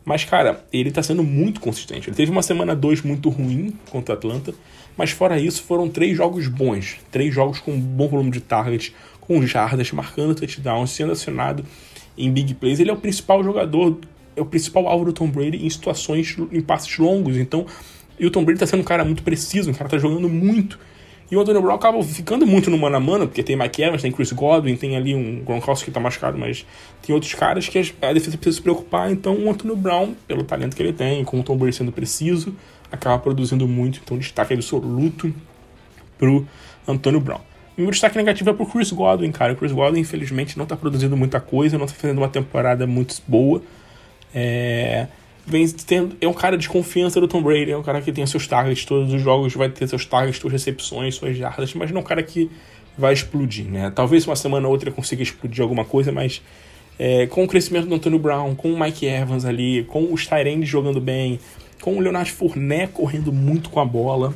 Mas, 0.05 0.25
cara, 0.25 0.65
ele 0.73 0.93
tá 0.93 1.03
sendo 1.03 1.25
muito 1.25 1.61
consistente. 1.61 2.09
Ele 2.09 2.17
teve 2.17 2.31
uma 2.31 2.43
semana 2.43 2.77
2 2.77 3.03
muito 3.03 3.29
ruim 3.29 3.77
contra 3.91 4.15
Atlanta, 4.15 4.55
mas 4.97 5.11
fora 5.11 5.39
isso, 5.39 5.65
foram 5.65 5.89
três 5.89 6.17
jogos 6.17 6.47
bons. 6.47 6.99
Três 7.11 7.35
jogos 7.35 7.59
com 7.59 7.73
um 7.73 7.81
bom 7.81 8.07
volume 8.07 8.31
de 8.31 8.41
targets, 8.41 8.95
com 9.21 9.45
jardas, 9.45 9.91
marcando 9.91 10.35
touchdowns, 10.35 10.91
sendo 10.91 11.11
acionado 11.11 11.67
em 12.17 12.33
big 12.33 12.55
plays. 12.55 12.79
Ele 12.79 12.91
é 12.91 12.93
o 12.93 12.97
principal 12.97 13.43
jogador, 13.43 13.99
é 14.37 14.41
o 14.41 14.45
principal 14.45 14.87
alvo 14.87 15.07
do 15.07 15.13
Tom 15.13 15.29
Brady 15.29 15.65
em 15.65 15.71
situações, 15.71 16.37
em 16.53 16.61
passes 16.61 16.97
longos. 16.99 17.37
Então, 17.37 17.67
e 18.19 18.27
o 18.27 18.31
Tom 18.31 18.45
Brady 18.45 18.61
tá 18.61 18.67
sendo 18.67 18.81
um 18.81 18.85
cara 18.85 19.05
muito 19.05 19.23
preciso, 19.23 19.71
um 19.71 19.75
cara 19.75 19.91
tá 19.91 19.99
jogando 19.99 20.29
muito. 20.29 20.79
E 21.29 21.37
o 21.37 21.41
Antonio 21.41 21.61
Brown 21.61 21.75
acaba 21.75 22.01
ficando 22.05 22.47
muito 22.47 22.71
no 22.71 22.79
mano 22.79 22.97
a 22.97 23.01
mano, 23.01 23.27
porque 23.27 23.43
tem 23.43 23.57
Mike 23.57 23.83
Evans, 23.83 24.01
tem 24.01 24.13
Chris 24.13 24.31
Godwin, 24.33 24.77
tem 24.77 24.97
ali 24.97 25.13
um 25.13 25.43
Gronkowski 25.45 25.87
que 25.87 25.91
tá 25.91 25.99
machucado, 25.99 26.39
mas 26.39 26.65
tem 27.03 27.13
outros 27.13 27.35
caras 27.35 27.69
que 27.69 27.79
a 27.79 28.13
defesa 28.13 28.37
precisa 28.37 28.57
se 28.57 28.63
preocupar. 28.63 29.11
Então 29.11 29.35
o 29.35 29.51
Antonio 29.51 29.77
Brown, 29.77 30.15
pelo 30.29 30.45
talento 30.45 30.77
que 30.77 30.83
ele 30.83 30.93
tem, 30.93 31.25
com 31.25 31.41
o 31.41 31.43
Tom 31.43 31.57
Brady 31.57 31.75
sendo 31.75 31.91
preciso, 31.91 32.55
acaba 32.93 33.19
produzindo 33.19 33.67
muito. 33.67 34.01
Então 34.05 34.17
destaque 34.17 34.55
absoluto 34.55 35.35
pro 36.17 36.47
Antonio 36.87 37.19
Brown. 37.19 37.41
E 37.77 37.83
o 37.83 37.91
destaque 37.91 38.17
negativo 38.17 38.51
é 38.51 38.53
pro 38.53 38.65
Chris 38.65 38.93
Godwin, 38.93 39.33
cara. 39.33 39.53
O 39.53 39.57
Chris 39.57 39.73
Godwin, 39.73 40.01
infelizmente, 40.01 40.57
não 40.57 40.65
tá 40.65 40.77
produzindo 40.77 41.17
muita 41.17 41.41
coisa, 41.41 41.77
não 41.77 41.87
tá 41.87 41.93
fazendo 41.93 42.19
uma 42.19 42.29
temporada 42.29 42.87
muito 42.87 43.21
boa. 43.27 43.61
É 44.35 45.07
vem 45.47 45.67
tendo, 45.69 46.17
é 46.21 46.27
um 46.27 46.35
cara 46.35 46.59
de 46.59 46.69
confiança 46.69 47.21
do 47.21 47.29
Tom 47.29 47.41
Brady, 47.41 47.71
é 47.71 47.77
um 47.77 47.83
cara 47.83 48.03
que 48.03 48.11
tem 48.11 48.27
seus 48.27 48.49
targets 48.49 48.85
todos 48.85 49.13
os 49.13 49.23
jogos, 49.23 49.55
vai 49.55 49.69
ter 49.69 49.87
seus 49.87 50.05
targets, 50.05 50.41
suas 50.41 50.53
recepções, 50.53 51.15
suas 51.15 51.37
jardas, 51.37 51.73
mas 51.75 51.91
não 51.93 51.99
é 51.99 52.01
um 52.01 52.05
cara 52.07 52.23
que 52.23 52.51
vai 52.99 53.13
explodir, 53.13 53.67
né? 53.67 53.93
Talvez 53.95 54.27
uma 54.27 54.35
semana 54.35 54.67
ou 54.67 54.73
outra 54.73 54.91
consiga 54.91 55.23
explodir 55.23 55.63
alguma 55.63 55.85
coisa, 55.85 56.11
mas 56.11 56.43
é, 56.99 57.27
com 57.27 57.45
o 57.45 57.47
crescimento 57.47 57.87
do 57.87 57.95
Antonio 57.95 58.19
Brown, 58.19 58.57
com 58.57 58.73
o 58.73 58.81
Mike 58.81 59.07
Evans 59.07 59.45
ali, 59.45 59.85
com 59.85 60.13
os 60.13 60.27
Tyrands 60.27 60.69
jogando 60.69 61.01
bem, 61.01 61.39
com 61.81 61.97
o 61.97 62.01
Leonardo 62.01 62.31
Fournette 62.31 62.93
correndo 62.93 63.33
muito 63.33 63.71
com 63.71 63.79
a 63.79 63.85
bola, 63.85 64.35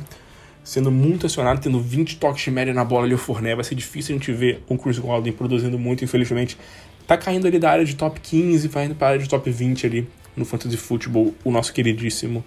sendo 0.63 0.91
muito 0.91 1.25
acionado, 1.25 1.59
tendo 1.59 1.79
20 1.79 2.17
toques 2.17 2.43
de 2.43 2.51
média 2.51 2.73
na 2.73 2.85
bola 2.85 3.05
ali, 3.05 3.15
o 3.15 3.17
Fournette, 3.17 3.55
vai 3.55 3.65
ser 3.65 3.75
difícil 3.75 4.15
a 4.15 4.17
gente 4.17 4.31
ver 4.31 4.63
o 4.69 4.77
Chris 4.77 4.97
Godwin 4.97 5.33
produzindo 5.33 5.77
muito, 5.77 6.05
infelizmente. 6.05 6.57
Tá 7.07 7.17
caindo 7.17 7.47
ali 7.47 7.59
da 7.59 7.69
área 7.69 7.85
de 7.85 7.95
top 7.95 8.19
15, 8.19 8.67
vai 8.67 8.85
indo 8.85 8.95
para 8.95 9.07
a 9.07 9.09
área 9.11 9.21
de 9.21 9.29
top 9.29 9.49
20 9.49 9.85
ali 9.85 10.07
no 10.35 10.45
Fantasy 10.45 10.77
Football 10.77 11.33
o 11.43 11.51
nosso 11.51 11.73
queridíssimo 11.73 12.43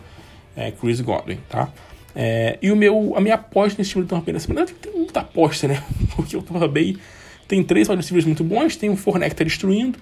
é, 0.57 0.71
Chris 0.71 1.01
Godwin, 1.01 1.39
tá? 1.49 1.71
É, 2.15 2.59
e 2.63 2.71
o 2.71 2.77
meu, 2.77 3.15
a 3.17 3.21
minha 3.21 3.35
aposta 3.35 3.77
nesse 3.79 3.91
time 3.91 4.05
do 4.05 4.09
Tampa 4.09 4.27
Bay 4.27 4.33
nessa 4.35 4.47
semana 4.47 4.67
tem 4.67 4.93
muita 4.93 5.21
aposta, 5.21 5.67
né? 5.67 5.83
Porque 6.15 6.37
o 6.37 6.43
Tampa 6.43 6.69
Bay 6.69 6.97
tem 7.49 7.63
três 7.63 7.89
wide 7.89 8.27
muito 8.27 8.45
bons, 8.45 8.77
tem 8.77 8.89
o 8.89 8.97
Fournette 8.97 9.31
que 9.31 9.37
tá 9.37 9.45
destruindo, 9.45 9.99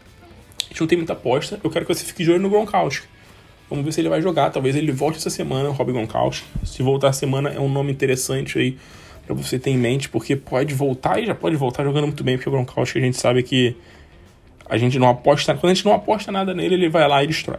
a 0.60 0.68
gente 0.68 0.80
não 0.80 0.86
tem 0.86 0.98
muita 0.98 1.14
aposta. 1.14 1.58
Eu 1.62 1.70
quero 1.70 1.86
que 1.86 1.94
você 1.94 2.04
fique 2.04 2.22
de 2.22 2.30
olho 2.30 2.40
no 2.40 2.50
Gronkowski. 2.50 3.06
Vamos 3.68 3.84
ver 3.84 3.92
se 3.92 4.00
ele 4.00 4.08
vai 4.08 4.20
jogar. 4.20 4.50
Talvez 4.50 4.76
ele 4.76 4.92
volte 4.92 5.16
essa 5.16 5.30
semana, 5.30 5.70
o 5.70 5.72
Rob 5.72 5.92
Gronkowski. 5.92 6.46
Se 6.64 6.82
voltar 6.82 7.08
a 7.08 7.12
semana, 7.12 7.48
é 7.48 7.58
um 7.58 7.70
nome 7.70 7.90
interessante 7.90 8.58
aí 8.58 8.76
para 9.24 9.34
você 9.34 9.58
ter 9.58 9.70
em 9.70 9.78
mente, 9.78 10.08
porque 10.08 10.36
pode 10.36 10.74
voltar 10.74 11.22
e 11.22 11.26
já 11.26 11.34
pode 11.34 11.56
voltar 11.56 11.84
jogando 11.84 12.06
muito 12.06 12.22
bem, 12.22 12.36
porque 12.36 12.48
o 12.48 12.52
Gronkowski 12.52 12.98
a 12.98 13.02
gente 13.02 13.16
sabe 13.16 13.42
que 13.42 13.74
a 14.72 14.78
gente 14.78 14.98
não 14.98 15.06
aposta. 15.10 15.54
Quando 15.54 15.70
a 15.70 15.74
gente 15.74 15.84
não 15.84 15.92
aposta 15.92 16.32
nada 16.32 16.54
nele, 16.54 16.76
ele 16.76 16.88
vai 16.88 17.06
lá 17.06 17.22
e 17.22 17.26
destrói. 17.26 17.58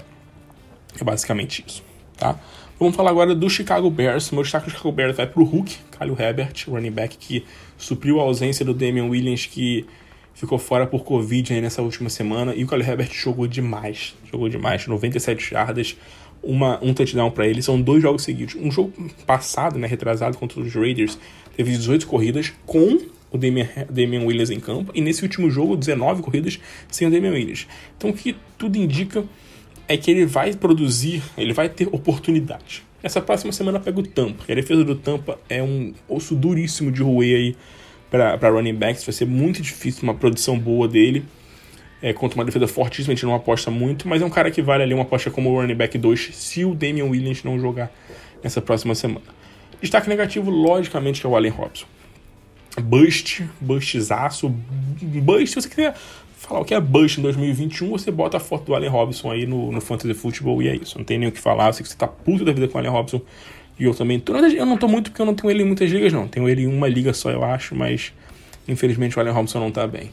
É 1.00 1.04
basicamente 1.04 1.64
isso, 1.66 1.84
tá? 2.18 2.36
Vamos 2.80 2.96
falar 2.96 3.12
agora 3.12 3.36
do 3.36 3.48
Chicago 3.48 3.88
Bears. 3.88 4.32
Meu 4.32 4.42
destaque 4.42 4.66
do 4.66 4.72
Chicago 4.72 4.92
Bears 4.92 5.16
vai 5.16 5.28
pro 5.28 5.44
Hulk, 5.44 5.78
Kyle 5.96 6.16
Herbert, 6.18 6.66
running 6.68 6.90
back 6.90 7.16
que 7.16 7.46
supriu 7.78 8.20
a 8.20 8.24
ausência 8.24 8.66
do 8.66 8.74
Damian 8.74 9.06
Williams, 9.06 9.46
que 9.46 9.86
ficou 10.34 10.58
fora 10.58 10.88
por 10.88 11.04
Covid 11.04 11.54
aí 11.54 11.62
nessa 11.62 11.84
última 11.84 12.10
semana. 12.10 12.56
E 12.56 12.64
o 12.64 12.68
Kyle 12.68 12.82
Herbert 12.82 13.14
jogou 13.14 13.46
demais, 13.46 14.16
jogou 14.32 14.50
demais, 14.50 14.88
97 14.88 15.52
jardas, 15.52 15.96
uma, 16.42 16.84
um 16.84 16.96
touchdown 16.96 17.30
para 17.30 17.46
ele. 17.46 17.62
São 17.62 17.80
dois 17.80 18.02
jogos 18.02 18.24
seguidos. 18.24 18.56
Um 18.56 18.72
jogo 18.72 18.92
passado, 19.28 19.78
né, 19.78 19.86
retrasado 19.86 20.36
contra 20.36 20.60
os 20.60 20.74
Raiders, 20.74 21.20
teve 21.56 21.70
18 21.70 22.08
corridas 22.08 22.52
com 22.66 23.00
o 23.34 23.38
Damian, 23.38 23.68
Damian 23.90 24.24
Williams 24.24 24.52
em 24.52 24.60
campo. 24.60 24.92
E 24.96 25.02
nesse 25.02 25.24
último 25.24 25.50
jogo, 25.50 25.76
19 25.76 26.22
corridas 26.22 26.60
sem 26.88 27.08
o 27.08 27.12
Damian 27.12 27.32
Williams. 27.32 27.68
Então 27.98 28.12
o 28.12 28.14
que 28.14 28.36
tudo 28.58 28.78
indica 28.78 29.26
é 29.88 29.98
que 29.98 30.10
ele 30.10 30.26
vai 30.26 30.54
produzir, 30.54 31.22
ele 31.38 31.52
vai 31.52 31.68
ter 31.68 31.88
oportunidade. 31.92 32.84
Essa 33.02 33.20
próxima 33.20 33.52
semana 33.52 33.80
pega 33.80 34.00
o 34.00 34.04
Tampa. 34.04 34.46
A 34.48 34.56
defesa 34.56 34.86
do 34.86 34.96
Tampa 34.96 35.38
é 35.50 35.62
um 35.62 35.94
osso 36.08 36.36
duríssimo 36.36 36.90
de 36.90 37.02
roer 37.02 37.36
aí 37.36 37.56
para 38.10 38.50
running 38.50 38.76
backs. 38.76 39.04
Vai 39.04 39.12
ser 39.12 39.26
muito 39.26 39.62
difícil 39.62 40.04
uma 40.04 40.14
produção 40.14 40.58
boa 40.58 40.88
dele. 40.88 41.26
É, 42.02 42.14
contra 42.14 42.38
uma 42.38 42.46
defesa 42.46 42.68
fortíssima, 42.68 43.14
a 43.14 43.16
gente 43.16 43.26
não 43.26 43.34
aposta 43.34 43.72
muito, 43.72 44.10
mas 44.10 44.22
é 44.22 44.26
um 44.26 44.30
cara 44.30 44.52
que 44.52 44.62
vale 44.62 44.84
ali 44.84 44.94
uma 44.94 45.04
aposta 45.04 45.32
como 45.32 45.58
running 45.58 45.74
back 45.74 45.98
2 45.98 46.32
se 46.34 46.66
o 46.66 46.76
Damian 46.76 47.06
Williams 47.06 47.44
não 47.44 47.58
jogar 47.58 47.90
nessa 48.44 48.62
próxima 48.62 48.94
semana. 48.94 49.26
Destaque 49.82 50.10
negativo, 50.10 50.50
logicamente, 50.52 51.22
que 51.22 51.28
é 51.28 51.30
o 51.30 51.36
Allen 51.36 51.52
Robson. 51.52 51.86
Bust, 52.82 53.44
bustzaço, 53.62 54.50
bust, 54.50 55.48
se 55.48 55.56
você 55.56 55.70
quiser 55.70 55.96
falar 56.44 56.60
o 56.60 56.66
que 56.66 56.74
é 56.74 56.80
Bush 56.80 57.18
em 57.18 57.22
2021, 57.22 57.90
você 57.90 58.12
bota 58.12 58.38
a 58.38 58.40
foto 58.40 58.66
do 58.66 58.76
Allen 58.76 58.90
Robinson 58.90 59.32
aí 59.32 59.46
no, 59.46 59.72
no 59.72 59.80
Fantasy 59.80 60.14
Football 60.14 60.62
e 60.62 60.68
é 60.68 60.76
isso. 60.76 60.98
Não 60.98 61.06
tem 61.06 61.18
nem 61.18 61.30
o 61.30 61.32
que 61.32 61.40
falar. 61.40 61.68
Eu 61.68 61.74
sei 61.74 61.84
que 61.84 61.90
você 61.90 61.98
tá 61.98 62.08
puto 62.08 62.44
da 62.44 62.52
vida 62.52 62.68
com 62.68 62.76
o 62.76 62.78
Allen 62.80 62.92
Robinson. 62.92 63.22
E 63.80 63.86
eu 63.86 63.94
também. 63.94 64.22
Eu 64.56 64.66
não 64.66 64.78
tô 64.78 64.88
muito 64.88 65.10
porque 65.10 65.22
eu 65.22 65.26
não 65.26 65.34
tenho 65.34 65.50
ele 65.50 65.64
em 65.64 65.66
muitas 65.66 65.90
ligas, 65.90 66.12
não. 66.12 66.28
Tenho 66.28 66.48
ele 66.48 66.64
em 66.64 66.68
uma 66.68 66.88
liga 66.88 67.14
só, 67.14 67.32
eu 67.32 67.44
acho, 67.44 67.76
mas 67.76 68.14
infelizmente 68.68 69.18
o 69.18 69.20
Allen 69.20 69.34
Robinson 69.34 69.60
não 69.60 69.72
tá 69.72 69.88
bem. 69.88 70.12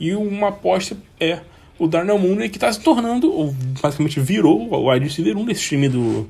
E 0.00 0.14
uma 0.14 0.48
aposta 0.48 0.96
é 1.20 1.40
o 1.78 1.86
Darnell 1.86 2.18
Mooney, 2.18 2.48
que 2.48 2.58
tá 2.58 2.72
se 2.72 2.80
tornando, 2.80 3.30
ou 3.32 3.54
basicamente 3.80 4.18
virou 4.18 4.72
o 4.72 4.90
wide 4.90 5.06
receiver 5.06 5.36
um 5.36 5.44
desse 5.44 5.62
time 5.62 5.88
do, 5.88 6.28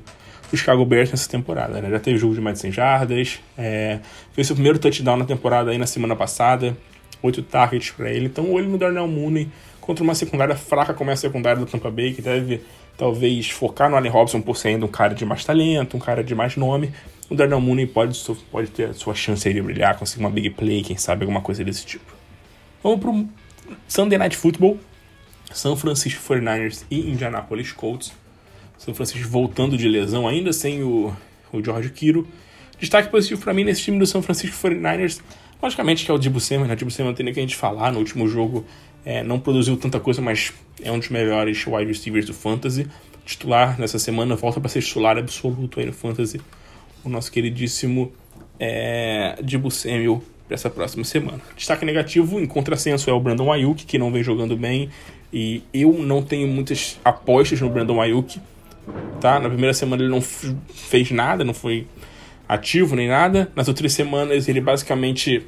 do 0.51 0.57
Chicago 0.57 0.85
Bears 0.85 1.11
nessa 1.11 1.29
temporada. 1.29 1.81
Né? 1.81 1.89
Já 1.89 1.99
teve 1.99 2.17
jogo 2.17 2.33
de 2.33 2.41
mais 2.41 2.55
de 2.55 2.61
100 2.61 2.71
jardas, 2.71 3.39
é, 3.57 3.99
fez 4.33 4.47
seu 4.47 4.55
primeiro 4.55 4.79
touchdown 4.79 5.17
na 5.17 5.25
temporada 5.25 5.71
aí 5.71 5.77
na 5.77 5.87
semana 5.87 6.15
passada, 6.15 6.75
oito 7.21 7.41
targets 7.41 7.91
para 7.91 8.11
ele. 8.11 8.25
Então, 8.25 8.51
olho 8.51 8.69
no 8.69 8.77
Darnell 8.77 9.07
Mooney 9.07 9.49
contra 9.81 10.03
uma 10.03 10.15
secundária 10.15 10.55
fraca 10.55 10.93
como 10.93 11.09
é 11.09 11.13
a 11.13 11.17
secundária 11.17 11.59
do 11.59 11.65
Tampa 11.65 11.89
Bay, 11.89 12.13
que 12.13 12.21
deve 12.21 12.61
talvez 12.97 13.49
focar 13.49 13.89
no 13.89 13.95
Allen 13.95 14.11
Robson 14.11 14.41
por 14.41 14.57
ser 14.57 14.69
ainda 14.69 14.85
um 14.85 14.89
cara 14.89 15.13
de 15.13 15.23
mais 15.23 15.45
talento, 15.45 15.95
um 15.95 15.99
cara 15.99 16.23
de 16.23 16.33
mais 16.33 16.57
nome. 16.57 16.91
O 17.29 17.35
Darnell 17.35 17.61
Mooney 17.61 17.85
pode, 17.85 18.19
pode 18.51 18.69
ter 18.69 18.89
a 18.89 18.93
sua 18.93 19.13
chance 19.13 19.51
de 19.51 19.61
brilhar, 19.61 19.97
conseguir 19.97 20.23
uma 20.23 20.29
big 20.29 20.49
play, 20.51 20.81
quem 20.81 20.97
sabe 20.97 21.23
alguma 21.23 21.41
coisa 21.41 21.63
desse 21.63 21.85
tipo. 21.85 22.13
Vamos 22.81 22.99
pro 22.99 23.27
Sunday 23.87 24.17
Night 24.17 24.35
Football. 24.35 24.79
São 25.53 25.75
Francisco 25.75 26.21
49ers 26.21 26.83
e 26.89 27.09
Indianapolis 27.09 27.71
Colts. 27.71 28.13
São 28.77 28.93
Francisco 28.93 29.27
voltando 29.29 29.77
de 29.77 29.87
lesão, 29.87 30.27
ainda 30.27 30.53
sem 30.53 30.83
o, 30.83 31.13
o 31.51 31.63
George 31.63 31.89
Kiro. 31.89 32.27
Destaque 32.79 33.09
positivo 33.09 33.41
para 33.41 33.53
mim 33.53 33.63
nesse 33.63 33.81
time 33.81 33.97
do 33.97 34.05
São 34.05 34.21
Francisco 34.21 34.55
49ers 34.55 35.21
Logicamente 35.61 36.05
que 36.05 36.11
é 36.11 36.13
o 36.13 36.17
Dibu 36.17 36.39
Samuel, 36.39 36.67
né? 36.67 36.73
O 36.73 36.77
Dibu 36.77 36.91
Samuel 36.91 37.11
não 37.11 37.15
tem 37.15 37.23
nem 37.23 37.33
que 37.33 37.39
a 37.39 37.43
gente 37.43 37.55
falar. 37.55 37.91
No 37.91 37.99
último 37.99 38.27
jogo 38.27 38.65
é, 39.03 39.23
não 39.23 39.39
produziu 39.39 39.75
tanta 39.75 39.99
coisa, 39.99 40.21
mas 40.21 40.53
é 40.81 40.91
um 40.91 40.99
dos 40.99 41.09
melhores 41.09 41.65
wide 41.65 41.85
receivers 41.85 42.25
do 42.25 42.33
Fantasy. 42.33 42.87
Titular 43.25 43.79
nessa 43.79 43.97
semana, 43.97 44.35
volta 44.35 44.59
para 44.59 44.69
ser 44.69 44.81
titular 44.81 45.17
absoluto 45.17 45.79
aí 45.79 45.85
no 45.85 45.93
Fantasy. 45.93 46.39
O 47.03 47.09
nosso 47.09 47.31
queridíssimo 47.31 48.11
é, 48.59 49.37
Dibu 49.43 49.71
Samuel 49.71 50.21
para 50.47 50.55
essa 50.55 50.69
próxima 50.69 51.03
semana. 51.03 51.41
Destaque 51.55 51.83
negativo, 51.83 52.39
em 52.39 52.45
contrassenso, 52.45 53.09
é 53.09 53.13
o 53.13 53.19
Brandon 53.19 53.51
Ayuk, 53.51 53.85
que 53.85 53.97
não 53.97 54.11
vem 54.11 54.23
jogando 54.23 54.55
bem, 54.55 54.89
e 55.33 55.61
eu 55.73 55.91
não 55.93 56.21
tenho 56.21 56.47
muitas 56.47 56.97
apostas 57.03 57.59
no 57.59 57.69
Brandon 57.69 57.99
Ayuk, 57.99 58.39
tá? 59.19 59.39
Na 59.39 59.49
primeira 59.49 59.73
semana 59.73 60.01
ele 60.01 60.11
não 60.11 60.21
fez 60.21 61.11
nada, 61.11 61.43
não 61.43 61.53
foi 61.53 61.87
ativo 62.47 62.95
nem 62.95 63.07
nada. 63.07 63.51
Nas 63.55 63.67
outras 63.67 63.93
semanas 63.93 64.47
ele 64.47 64.61
basicamente 64.61 65.45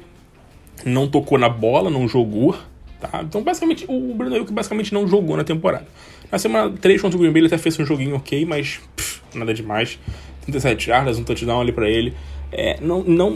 não 0.84 1.08
tocou 1.08 1.38
na 1.38 1.48
bola, 1.48 1.90
não 1.90 2.08
jogou, 2.08 2.56
tá? 3.00 3.22
Então 3.22 3.42
basicamente 3.42 3.84
o 3.88 4.14
Brandon 4.14 4.36
Ayuk 4.36 4.52
basicamente 4.52 4.92
não 4.92 5.06
jogou 5.06 5.36
na 5.36 5.44
temporada. 5.44 5.86
Na 6.30 6.38
semana 6.38 6.72
3 6.80 7.00
contra 7.00 7.16
o 7.16 7.20
Green 7.20 7.32
Bay 7.32 7.40
ele 7.40 7.46
até 7.48 7.58
fez 7.58 7.78
um 7.78 7.84
joguinho 7.84 8.16
ok, 8.16 8.44
mas 8.44 8.80
pff, 8.96 9.20
nada 9.34 9.52
demais. 9.52 9.98
37 10.42 10.86
jardas, 10.86 11.18
um 11.18 11.24
touchdown 11.24 11.60
ali 11.60 11.72
para 11.72 11.88
ele. 11.88 12.14
É, 12.52 12.80
não, 12.80 13.04
não, 13.04 13.30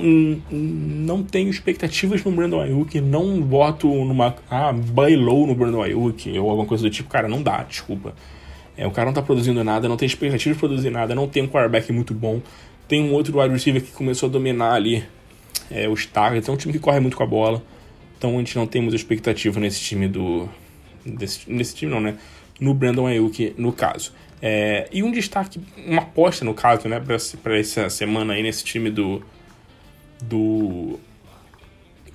não 0.51 1.23
tenho 1.23 1.49
expectativas 1.49 2.25
no 2.25 2.33
Brandon 2.33 2.61
Ayuk, 2.61 3.01
não 3.01 3.41
boto 3.41 3.87
numa. 3.87 4.35
Ah, 4.51 4.73
buy 4.73 5.15
low 5.15 5.47
no 5.47 5.55
Brandon 5.55 5.83
Ayuk 5.83 6.37
ou 6.39 6.51
alguma 6.51 6.67
coisa 6.67 6.83
do 6.83 6.91
tipo. 6.91 7.09
Cara, 7.09 7.29
não 7.29 7.41
dá, 7.43 7.63
desculpa. 7.63 8.15
É, 8.77 8.87
o 8.87 8.91
cara 8.91 9.07
não 9.07 9.13
tá 9.13 9.23
produzindo 9.23 9.63
nada, 9.63 9.89
não 9.89 9.97
tem 9.97 10.07
expectativa 10.07 10.53
de 10.53 10.59
produzir 10.59 10.91
nada, 10.91 11.15
não 11.15 11.29
tem 11.29 11.43
um 11.43 11.49
quarterback 11.49 11.93
muito 11.93 12.13
bom. 12.13 12.41
Tem 12.89 13.03
um 13.03 13.13
outro 13.13 13.41
wide 13.41 13.53
receiver 13.53 13.83
que 13.83 13.93
começou 13.93 14.29
a 14.29 14.33
dominar 14.33 14.73
ali 14.75 15.05
é, 15.71 15.89
os 15.89 16.07
targets. 16.07 16.49
É 16.49 16.53
um 16.53 16.57
time 16.57 16.73
que 16.73 16.79
corre 16.79 17.01
muito 17.01 17.17
com 17.17 17.23
a 17.23 17.27
bola. 17.27 17.63
Então 18.19 18.35
a 18.35 18.39
gente 18.39 18.57
não 18.57 18.67
tem 18.67 18.83
muita 18.83 18.97
expectativa 18.97 19.61
nesse 19.61 19.81
time 19.81 20.09
do. 20.09 20.49
Desse, 21.05 21.51
nesse 21.51 21.75
time 21.75 21.93
não, 21.93 22.01
né? 22.01 22.17
No 22.61 22.75
Brandon 22.75 23.07
Ayuk, 23.07 23.55
no 23.57 23.73
caso. 23.73 24.13
É, 24.41 24.89
e 24.93 25.03
um 25.03 25.11
destaque, 25.11 25.61
uma 25.87 26.03
aposta 26.03 26.45
no 26.45 26.55
caso, 26.55 26.89
né, 26.89 27.01
para 27.43 27.59
essa 27.59 27.89
semana 27.89 28.35
aí 28.35 28.43
nesse 28.43 28.65
time 28.65 28.91
do. 28.91 29.23
do. 30.23 30.99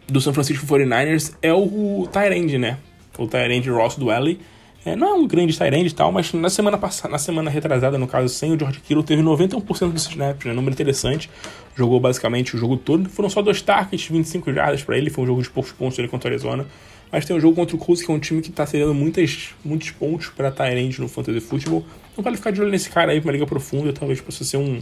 do 0.08 0.22
San 0.22 0.34
Francisco 0.34 0.66
49ers 0.66 1.34
é 1.42 1.54
o 1.54 2.08
Tyrande, 2.12 2.58
né? 2.58 2.78
O 3.18 3.28
Tyrande 3.28 3.70
Ross 3.70 3.96
Dwelly. 3.96 4.40
É, 4.86 4.96
não 4.96 5.08
é 5.08 5.14
um 5.14 5.28
grande 5.28 5.58
Tyrande 5.58 5.88
e 5.88 5.94
tal, 5.94 6.12
mas 6.12 6.32
na 6.32 6.50
semana 6.50 6.78
passada, 6.78 7.12
na 7.12 7.18
semana 7.18 7.50
retrasada, 7.50 7.98
no 7.98 8.08
caso, 8.08 8.30
sem 8.30 8.54
o 8.54 8.58
George 8.58 8.80
Kittle, 8.80 9.04
teve 9.04 9.22
91% 9.22 9.92
dos 9.92 10.08
snaps, 10.08 10.46
né? 10.46 10.54
Número 10.54 10.74
interessante. 10.74 11.30
Jogou 11.76 12.00
basicamente 12.00 12.56
o 12.56 12.58
jogo 12.58 12.78
todo. 12.78 13.10
Foram 13.10 13.30
só 13.30 13.42
dois 13.42 13.62
targets, 13.62 14.08
25 14.08 14.54
jardas 14.54 14.82
para 14.82 14.98
ele. 14.98 15.10
Foi 15.10 15.26
um 15.26 15.28
jogo 15.28 15.42
de 15.42 15.50
poucos 15.50 15.72
pontos 15.74 16.00
ele 16.00 16.08
contra 16.08 16.30
a 16.30 16.32
Arizona. 16.32 16.66
Mas 17.12 17.26
tem 17.26 17.36
um 17.36 17.40
jogo 17.40 17.56
contra 17.56 17.76
o 17.76 17.80
Colts, 17.80 18.06
que 18.06 18.12
é 18.12 18.14
um 18.14 18.20
time 18.20 18.42
que 18.42 18.50
está 18.50 18.66
cedendo 18.66 18.94
muitas, 18.94 19.50
muitos 19.66 19.90
pontos 19.92 20.28
para 20.28 20.52
Tyrande 20.52 21.02
no 21.02 21.08
Fantasy 21.08 21.40
Football. 21.42 21.84
Então 22.12 22.24
vale 22.24 22.38
ficar 22.38 22.52
de 22.52 22.62
olho 22.62 22.70
nesse 22.70 22.90
cara 22.90 23.12
aí 23.12 23.20
pra 23.20 23.30
uma 23.30 23.34
liga 23.34 23.48
profunda, 23.48 23.92
talvez 23.92 24.22
possa 24.22 24.44
ser 24.44 24.58
um, 24.58 24.80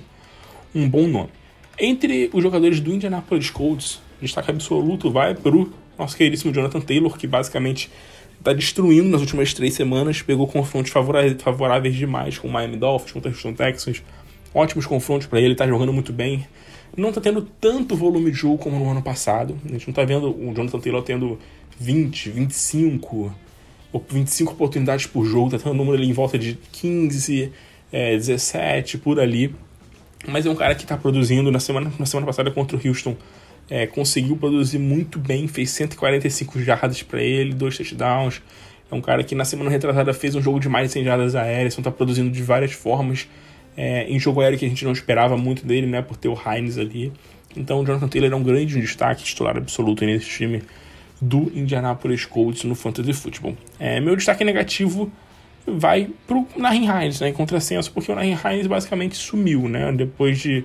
um 0.76 0.90
bom 0.90 1.08
nome. 1.08 1.30
Entre 1.80 2.30
os 2.34 2.44
jogadores 2.44 2.80
do 2.82 2.94
Indianapolis 2.94 3.50
Colts, 3.50 4.02
destaque 4.22 4.52
absoluto 4.52 5.10
vai 5.10 5.36
pro 5.36 5.72
nosso 5.98 6.18
queridíssimo 6.18 6.54
Jonathan 6.54 6.82
Taylor, 6.82 7.18
que 7.18 7.28
basicamente 7.28 7.90
está 8.40 8.54
destruindo 8.54 9.10
nas 9.10 9.22
últimas 9.22 9.54
três 9.54 9.74
semanas, 9.74 10.22
pegou 10.22 10.48
confrontos 10.48 10.92
favoráveis 10.92 11.96
demais 11.96 12.38
com 12.38 12.48
o 12.48 12.52
Miami 12.52 12.78
Dolphins, 12.78 13.12
com 13.12 13.20
o 13.20 13.28
Houston 13.28 13.54
Texans, 13.54 14.04
ótimos 14.54 14.86
confrontos 14.86 15.28
para 15.28 15.40
ele, 15.40 15.54
está 15.54 15.68
jogando 15.68 15.92
muito 15.92 16.14
bem. 16.14 16.46
Não 16.96 17.10
está 17.10 17.22
tendo 17.22 17.42
tanto 17.60 17.96
volume 17.96 18.32
de 18.32 18.38
jogo 18.38 18.58
como 18.58 18.80
no 18.80 18.90
ano 18.90 19.02
passado. 19.02 19.58
A 19.66 19.72
gente 19.72 19.88
não 19.88 19.92
está 19.92 20.04
vendo 20.04 20.30
o 20.30 20.54
Jonathan 20.54 20.80
Taylor 20.80 21.04
tendo 21.04 21.38
20, 21.80 22.32
25, 22.32 23.36
25 24.10 24.54
oportunidades 24.54 25.06
por 25.06 25.26
jogo, 25.26 25.52
tá 25.52 25.60
tendo 25.60 25.72
um 25.72 25.76
número 25.76 25.98
ali 25.98 26.10
em 26.10 26.14
volta 26.14 26.38
de 26.38 26.58
15, 26.72 27.52
é, 27.92 28.16
17, 28.16 28.98
por 28.98 29.20
ali. 29.20 29.54
Mas 30.28 30.46
é 30.46 30.50
um 30.50 30.56
cara 30.56 30.74
que 30.74 30.84
está 30.84 30.98
produzindo 30.98 31.52
na 31.52 31.60
semana, 31.60 31.92
na 32.00 32.06
semana 32.06 32.26
passada 32.26 32.50
contra 32.50 32.76
o 32.76 32.88
Houston. 32.88 33.16
É, 33.70 33.86
conseguiu 33.86 34.38
produzir 34.38 34.80
muito 34.80 35.20
bem, 35.20 35.48
fez 35.48 35.72
145 35.72 36.62
jardas 36.62 37.04
para 37.04 37.22
ele, 37.22 37.54
dois 37.54 37.76
touchdowns. 37.76 38.42
É 38.90 38.96
um 38.96 39.02
cara 39.02 39.24
que 39.24 39.36
na 39.36 39.44
semana 39.44 39.70
retrasada 39.70 40.14
fez 40.14 40.36
um 40.36 40.42
jogo 40.42 40.60
de 40.60 40.70
mais 40.70 40.88
de 40.88 40.94
100 40.94 41.04
jardas 41.04 41.36
aéreas, 41.36 41.74
então 41.74 41.82
está 41.82 41.92
produzindo 41.92 42.30
de 42.30 42.42
várias 42.42 42.72
formas. 42.72 43.28
É, 43.76 44.10
em 44.10 44.20
jogo 44.20 44.42
aéreo 44.42 44.58
que 44.58 44.66
a 44.66 44.70
gente 44.70 44.84
não 44.86 44.92
esperava 44.92 45.38
muito 45.38 45.66
dele, 45.66 45.86
né, 45.86 46.02
por 46.02 46.16
ter 46.18 46.30
o 46.30 46.36
Hines 46.36 46.78
ali. 46.78 47.12
Então 47.56 47.82
o 47.82 47.86
Jonathan 47.86 48.08
Taylor 48.08 48.32
é 48.32 48.36
um 48.36 48.44
grande 48.44 48.80
destaque, 48.80 49.24
titular 49.24 49.58
absoluto 49.58 50.06
nesse 50.06 50.28
time 50.28 50.64
do 51.22 51.52
Indianapolis 51.54 52.26
Colts 52.26 52.64
no 52.64 52.76
Fantasy 52.76 53.14
Football. 53.14 53.58
É, 53.80 54.00
meu 54.00 54.16
destaque 54.16 54.44
negativo 54.44 55.12
vai 55.66 56.10
pro 56.26 56.48
Nahin 56.56 56.86
Hines, 56.86 57.20
né, 57.20 57.30
em 57.30 57.34
contrassenso, 57.34 57.92
porque 57.92 58.12
o 58.12 58.16
Nahin 58.16 58.38
Hines 58.46 58.68
basicamente 58.68 59.18
sumiu, 59.18 59.68
né, 59.68 59.92
depois 59.92 60.40
de 60.40 60.64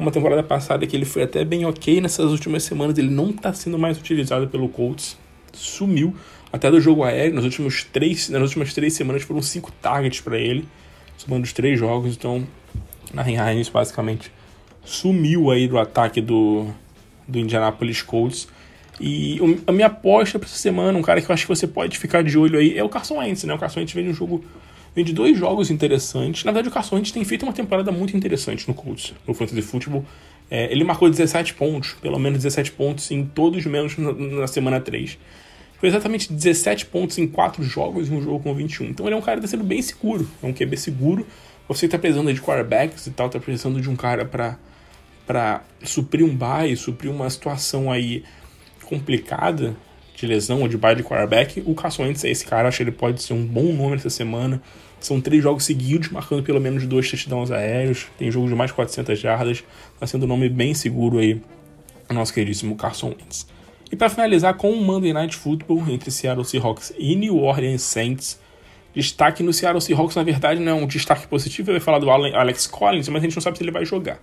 uma 0.00 0.10
temporada 0.10 0.42
passada 0.42 0.86
que 0.86 0.96
ele 0.96 1.04
foi 1.04 1.22
até 1.22 1.44
bem 1.44 1.64
ok, 1.66 2.00
nessas 2.00 2.30
últimas 2.30 2.62
semanas 2.62 2.96
ele 2.98 3.10
não 3.10 3.30
está 3.30 3.52
sendo 3.52 3.78
mais 3.78 3.98
utilizado 3.98 4.48
pelo 4.48 4.68
Colts, 4.68 5.16
sumiu, 5.52 6.14
até 6.52 6.70
do 6.70 6.80
jogo 6.80 7.04
aéreo, 7.04 7.34
nas 7.34 7.44
últimas 7.44 7.84
três, 7.84 8.28
nas 8.30 8.42
últimas 8.42 8.72
três 8.72 8.94
semanas 8.94 9.22
foram 9.22 9.42
cinco 9.42 9.70
targets 9.82 10.20
para 10.20 10.38
ele, 10.38 10.66
somando 11.16 11.44
os 11.44 11.52
três 11.52 11.78
jogos, 11.78 12.16
então 12.16 12.46
Nahin 13.12 13.36
Hines 13.36 13.68
basicamente 13.68 14.32
sumiu 14.84 15.50
aí 15.50 15.68
do 15.68 15.78
ataque 15.78 16.20
do, 16.20 16.66
do 17.28 17.38
Indianapolis 17.38 18.02
Colts, 18.02 18.48
e 18.98 19.38
a 19.66 19.72
minha 19.72 19.86
aposta 19.86 20.38
para 20.38 20.46
essa 20.46 20.58
semana, 20.58 20.98
um 20.98 21.02
cara 21.02 21.22
que 21.22 21.30
eu 21.30 21.34
acho 21.34 21.44
que 21.44 21.48
você 21.48 21.66
pode 21.66 21.98
ficar 21.98 22.22
de 22.22 22.38
olho 22.38 22.58
aí, 22.58 22.76
é 22.76 22.84
o 22.84 22.88
Carson 22.88 23.16
Wentz, 23.16 23.44
né? 23.44 23.54
O 23.54 23.58
Carson 23.58 23.80
Wentz 23.80 23.94
vem 23.94 24.04
de 24.04 24.10
um 24.10 24.14
jogo, 24.14 24.44
vem 24.94 25.04
de 25.04 25.12
dois 25.12 25.38
jogos 25.38 25.70
interessantes. 25.70 26.44
Na 26.44 26.52
verdade, 26.52 26.68
o 26.68 26.72
Carson 26.72 26.96
Wentz 26.96 27.12
tem 27.12 27.24
feito 27.24 27.44
uma 27.44 27.52
temporada 27.52 27.92
muito 27.92 28.16
interessante 28.16 28.66
no 28.68 28.74
Colts, 28.74 29.14
no 29.26 29.34
Fantasy 29.34 29.62
Football. 29.62 30.04
É, 30.50 30.70
ele 30.72 30.82
marcou 30.82 31.08
17 31.08 31.54
pontos, 31.54 31.92
pelo 32.00 32.18
menos 32.18 32.38
17 32.38 32.72
pontos 32.72 33.10
em 33.10 33.24
todos 33.24 33.64
menos 33.66 33.96
na, 33.96 34.12
na 34.12 34.46
semana 34.46 34.80
3. 34.80 35.16
Foi 35.78 35.88
exatamente 35.88 36.32
17 36.32 36.86
pontos 36.86 37.16
em 37.18 37.26
4 37.26 37.62
jogos 37.62 38.08
e 38.08 38.12
um 38.12 38.20
jogo 38.20 38.40
com 38.40 38.54
21. 38.54 38.86
Então 38.86 39.06
ele 39.06 39.14
é 39.14 39.18
um 39.18 39.22
cara 39.22 39.38
que 39.38 39.46
está 39.46 39.56
sendo 39.56 39.66
bem 39.66 39.80
seguro, 39.80 40.28
é 40.42 40.46
um 40.46 40.52
QB 40.52 40.76
seguro. 40.76 41.26
Você 41.68 41.86
está 41.86 41.98
precisando 41.98 42.32
de 42.34 42.40
quarterbacks 42.40 43.06
e 43.06 43.10
tal, 43.12 43.28
está 43.28 43.38
precisando 43.38 43.80
de 43.80 43.88
um 43.88 43.96
cara 43.96 44.24
para 44.24 44.58
para 45.26 45.62
suprir 45.84 46.26
um 46.26 46.34
bye, 46.34 46.74
suprir 46.76 47.08
uma 47.08 47.30
situação 47.30 47.92
aí 47.92 48.24
complicada 48.82 49.76
de 50.20 50.26
lesão 50.26 50.60
ou 50.60 50.68
de 50.68 50.76
bye 50.76 50.94
de 50.94 51.02
quarterback, 51.02 51.62
o 51.64 51.74
Carson 51.74 52.04
Wentz 52.04 52.24
é 52.24 52.30
esse 52.30 52.44
cara, 52.44 52.68
acho 52.68 52.76
que 52.76 52.82
ele 52.82 52.92
pode 52.92 53.22
ser 53.22 53.32
um 53.32 53.44
bom 53.44 53.72
nome 53.72 53.96
essa 53.96 54.10
semana. 54.10 54.60
São 55.00 55.20
três 55.20 55.42
jogos 55.42 55.64
seguidos, 55.64 56.10
marcando 56.10 56.42
pelo 56.42 56.60
menos 56.60 56.86
dois 56.86 57.08
touchdowns 57.08 57.50
aéreos, 57.50 58.06
tem 58.18 58.30
jogo 58.30 58.48
de 58.48 58.54
mais 58.54 58.70
de 58.70 58.74
400 58.74 59.18
jardas, 59.18 59.64
está 59.94 60.06
sendo 60.06 60.24
um 60.24 60.28
nome 60.28 60.48
bem 60.48 60.74
seguro 60.74 61.18
aí, 61.18 61.40
nosso 62.10 62.34
queridíssimo 62.34 62.76
Carson 62.76 63.08
Wentz. 63.08 63.46
E 63.90 63.96
para 63.96 64.10
finalizar 64.10 64.54
com 64.54 64.70
o 64.70 64.80
Monday 64.80 65.12
Night 65.12 65.34
Football 65.34 65.84
entre 65.88 66.10
Seattle 66.10 66.44
Seahawks 66.44 66.92
e 66.98 67.16
New 67.16 67.38
Orleans 67.38 67.82
Saints, 67.82 68.38
destaque 68.94 69.42
no 69.42 69.52
Seattle 69.52 69.80
Seahawks, 69.80 70.16
na 70.16 70.22
verdade, 70.22 70.60
não 70.60 70.72
é 70.72 70.74
um 70.74 70.86
destaque 70.86 71.26
positivo, 71.26 71.70
eu 71.70 71.74
ia 71.74 71.80
falar 71.80 71.98
do 71.98 72.10
Alex 72.10 72.66
Collins, 72.66 73.08
mas 73.08 73.22
a 73.22 73.24
gente 73.24 73.34
não 73.36 73.42
sabe 73.42 73.56
se 73.56 73.64
ele 73.64 73.70
vai 73.70 73.84
jogar. 73.86 74.20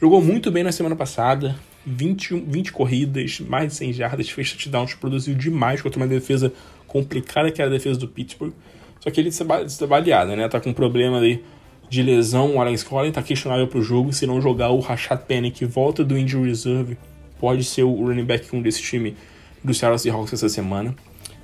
Jogou 0.00 0.20
muito 0.20 0.50
bem 0.50 0.62
na 0.62 0.72
semana 0.72 0.96
passada, 0.96 1.56
20, 1.88 2.40
20 2.46 2.72
corridas, 2.72 3.40
mais 3.40 3.72
de 3.72 3.74
100 3.78 3.92
jardas, 3.94 4.30
fez 4.30 4.52
touchdowns, 4.52 4.94
produziu 4.94 5.34
demais 5.34 5.80
contra 5.80 5.98
uma 5.98 6.06
defesa 6.06 6.52
complicada 6.86 7.50
que 7.50 7.60
era 7.60 7.70
a 7.70 7.72
defesa 7.72 7.98
do 7.98 8.06
Pittsburgh. 8.06 8.52
Só 9.00 9.10
que 9.10 9.20
ele 9.20 9.28
está 9.28 9.86
baleado, 9.86 10.36
né? 10.36 10.48
Tá 10.48 10.60
com 10.60 10.70
um 10.70 10.74
problema 10.74 11.18
ali 11.18 11.44
de 11.88 12.02
lesão, 12.02 12.56
o 12.56 12.60
Alex 12.60 12.82
Collins 12.82 13.14
tá 13.14 13.22
questionável 13.22 13.66
pro 13.66 13.82
jogo, 13.82 14.12
se 14.12 14.26
não 14.26 14.40
jogar 14.40 14.70
o 14.70 14.80
Rashad 14.80 15.22
Penny, 15.22 15.50
que 15.50 15.64
volta 15.64 16.04
do 16.04 16.18
injury 16.18 16.48
reserve, 16.48 16.98
pode 17.40 17.64
ser 17.64 17.84
o 17.84 18.06
running 18.06 18.24
back 18.24 18.54
1 18.54 18.60
desse 18.60 18.82
time 18.82 19.16
do 19.64 19.72
Seattle 19.72 19.98
Seahawks 19.98 20.34
essa 20.34 20.48
semana. 20.48 20.94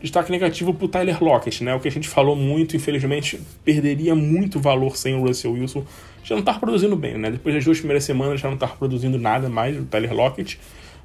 Destaque 0.04 0.30
negativo 0.30 0.74
pro 0.74 0.86
Tyler 0.86 1.22
Lockett, 1.24 1.64
né? 1.64 1.74
O 1.74 1.80
que 1.80 1.88
a 1.88 1.90
gente 1.90 2.06
falou 2.06 2.36
muito, 2.36 2.76
infelizmente, 2.76 3.40
perderia 3.64 4.14
muito 4.14 4.60
valor 4.60 4.98
sem 4.98 5.14
o 5.14 5.26
Russell 5.26 5.52
Wilson 5.52 5.82
já 6.24 6.34
não 6.34 6.40
estava 6.40 6.58
produzindo 6.58 6.96
bem, 6.96 7.18
né? 7.18 7.30
Depois 7.30 7.54
das 7.54 7.64
duas 7.64 7.78
primeiras 7.78 8.02
semanas 8.04 8.40
já 8.40 8.48
não 8.48 8.54
estava 8.54 8.74
produzindo 8.74 9.18
nada 9.18 9.48
mais 9.48 9.76
do 9.76 9.84
Tyler 9.84 10.12
Lockett. 10.12 10.58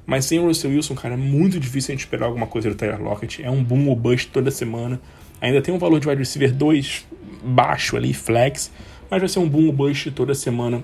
Mas 0.06 0.24
sem 0.24 0.38
o 0.38 0.46
Russell 0.46 0.70
Wilson, 0.70 0.94
cara, 0.94 1.14
é 1.14 1.16
muito 1.16 1.60
difícil 1.60 1.92
a 1.92 1.96
gente 1.96 2.00
esperar 2.00 2.26
alguma 2.26 2.46
coisa 2.46 2.70
do 2.70 2.74
Tyler 2.74 3.00
Lockett. 3.00 3.42
É 3.42 3.50
um 3.50 3.62
boom 3.62 3.88
ou 3.88 3.94
bust 3.96 4.28
toda 4.28 4.50
semana. 4.50 5.00
Ainda 5.40 5.60
tem 5.60 5.72
um 5.72 5.78
valor 5.78 6.00
de 6.00 6.08
wide 6.08 6.18
receiver 6.18 6.52
2 6.52 7.06
baixo 7.42 7.96
ali, 7.96 8.14
flex. 8.14 8.72
Mas 9.10 9.20
vai 9.20 9.28
ser 9.28 9.38
um 9.38 9.48
boom 9.48 9.66
ou 9.66 9.72
bust 9.72 10.10
toda 10.10 10.34
semana 10.34 10.82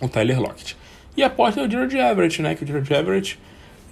o 0.00 0.08
Tyler 0.08 0.40
Lockett. 0.40 0.76
E 1.16 1.22
a 1.22 1.26
aposta 1.26 1.60
é 1.60 1.66
o 1.66 1.70
George 1.70 1.96
Everett, 1.96 2.42
né? 2.42 2.54
Que 2.54 2.64
o 2.64 2.66
George 2.66 2.92
Everett 2.92 3.38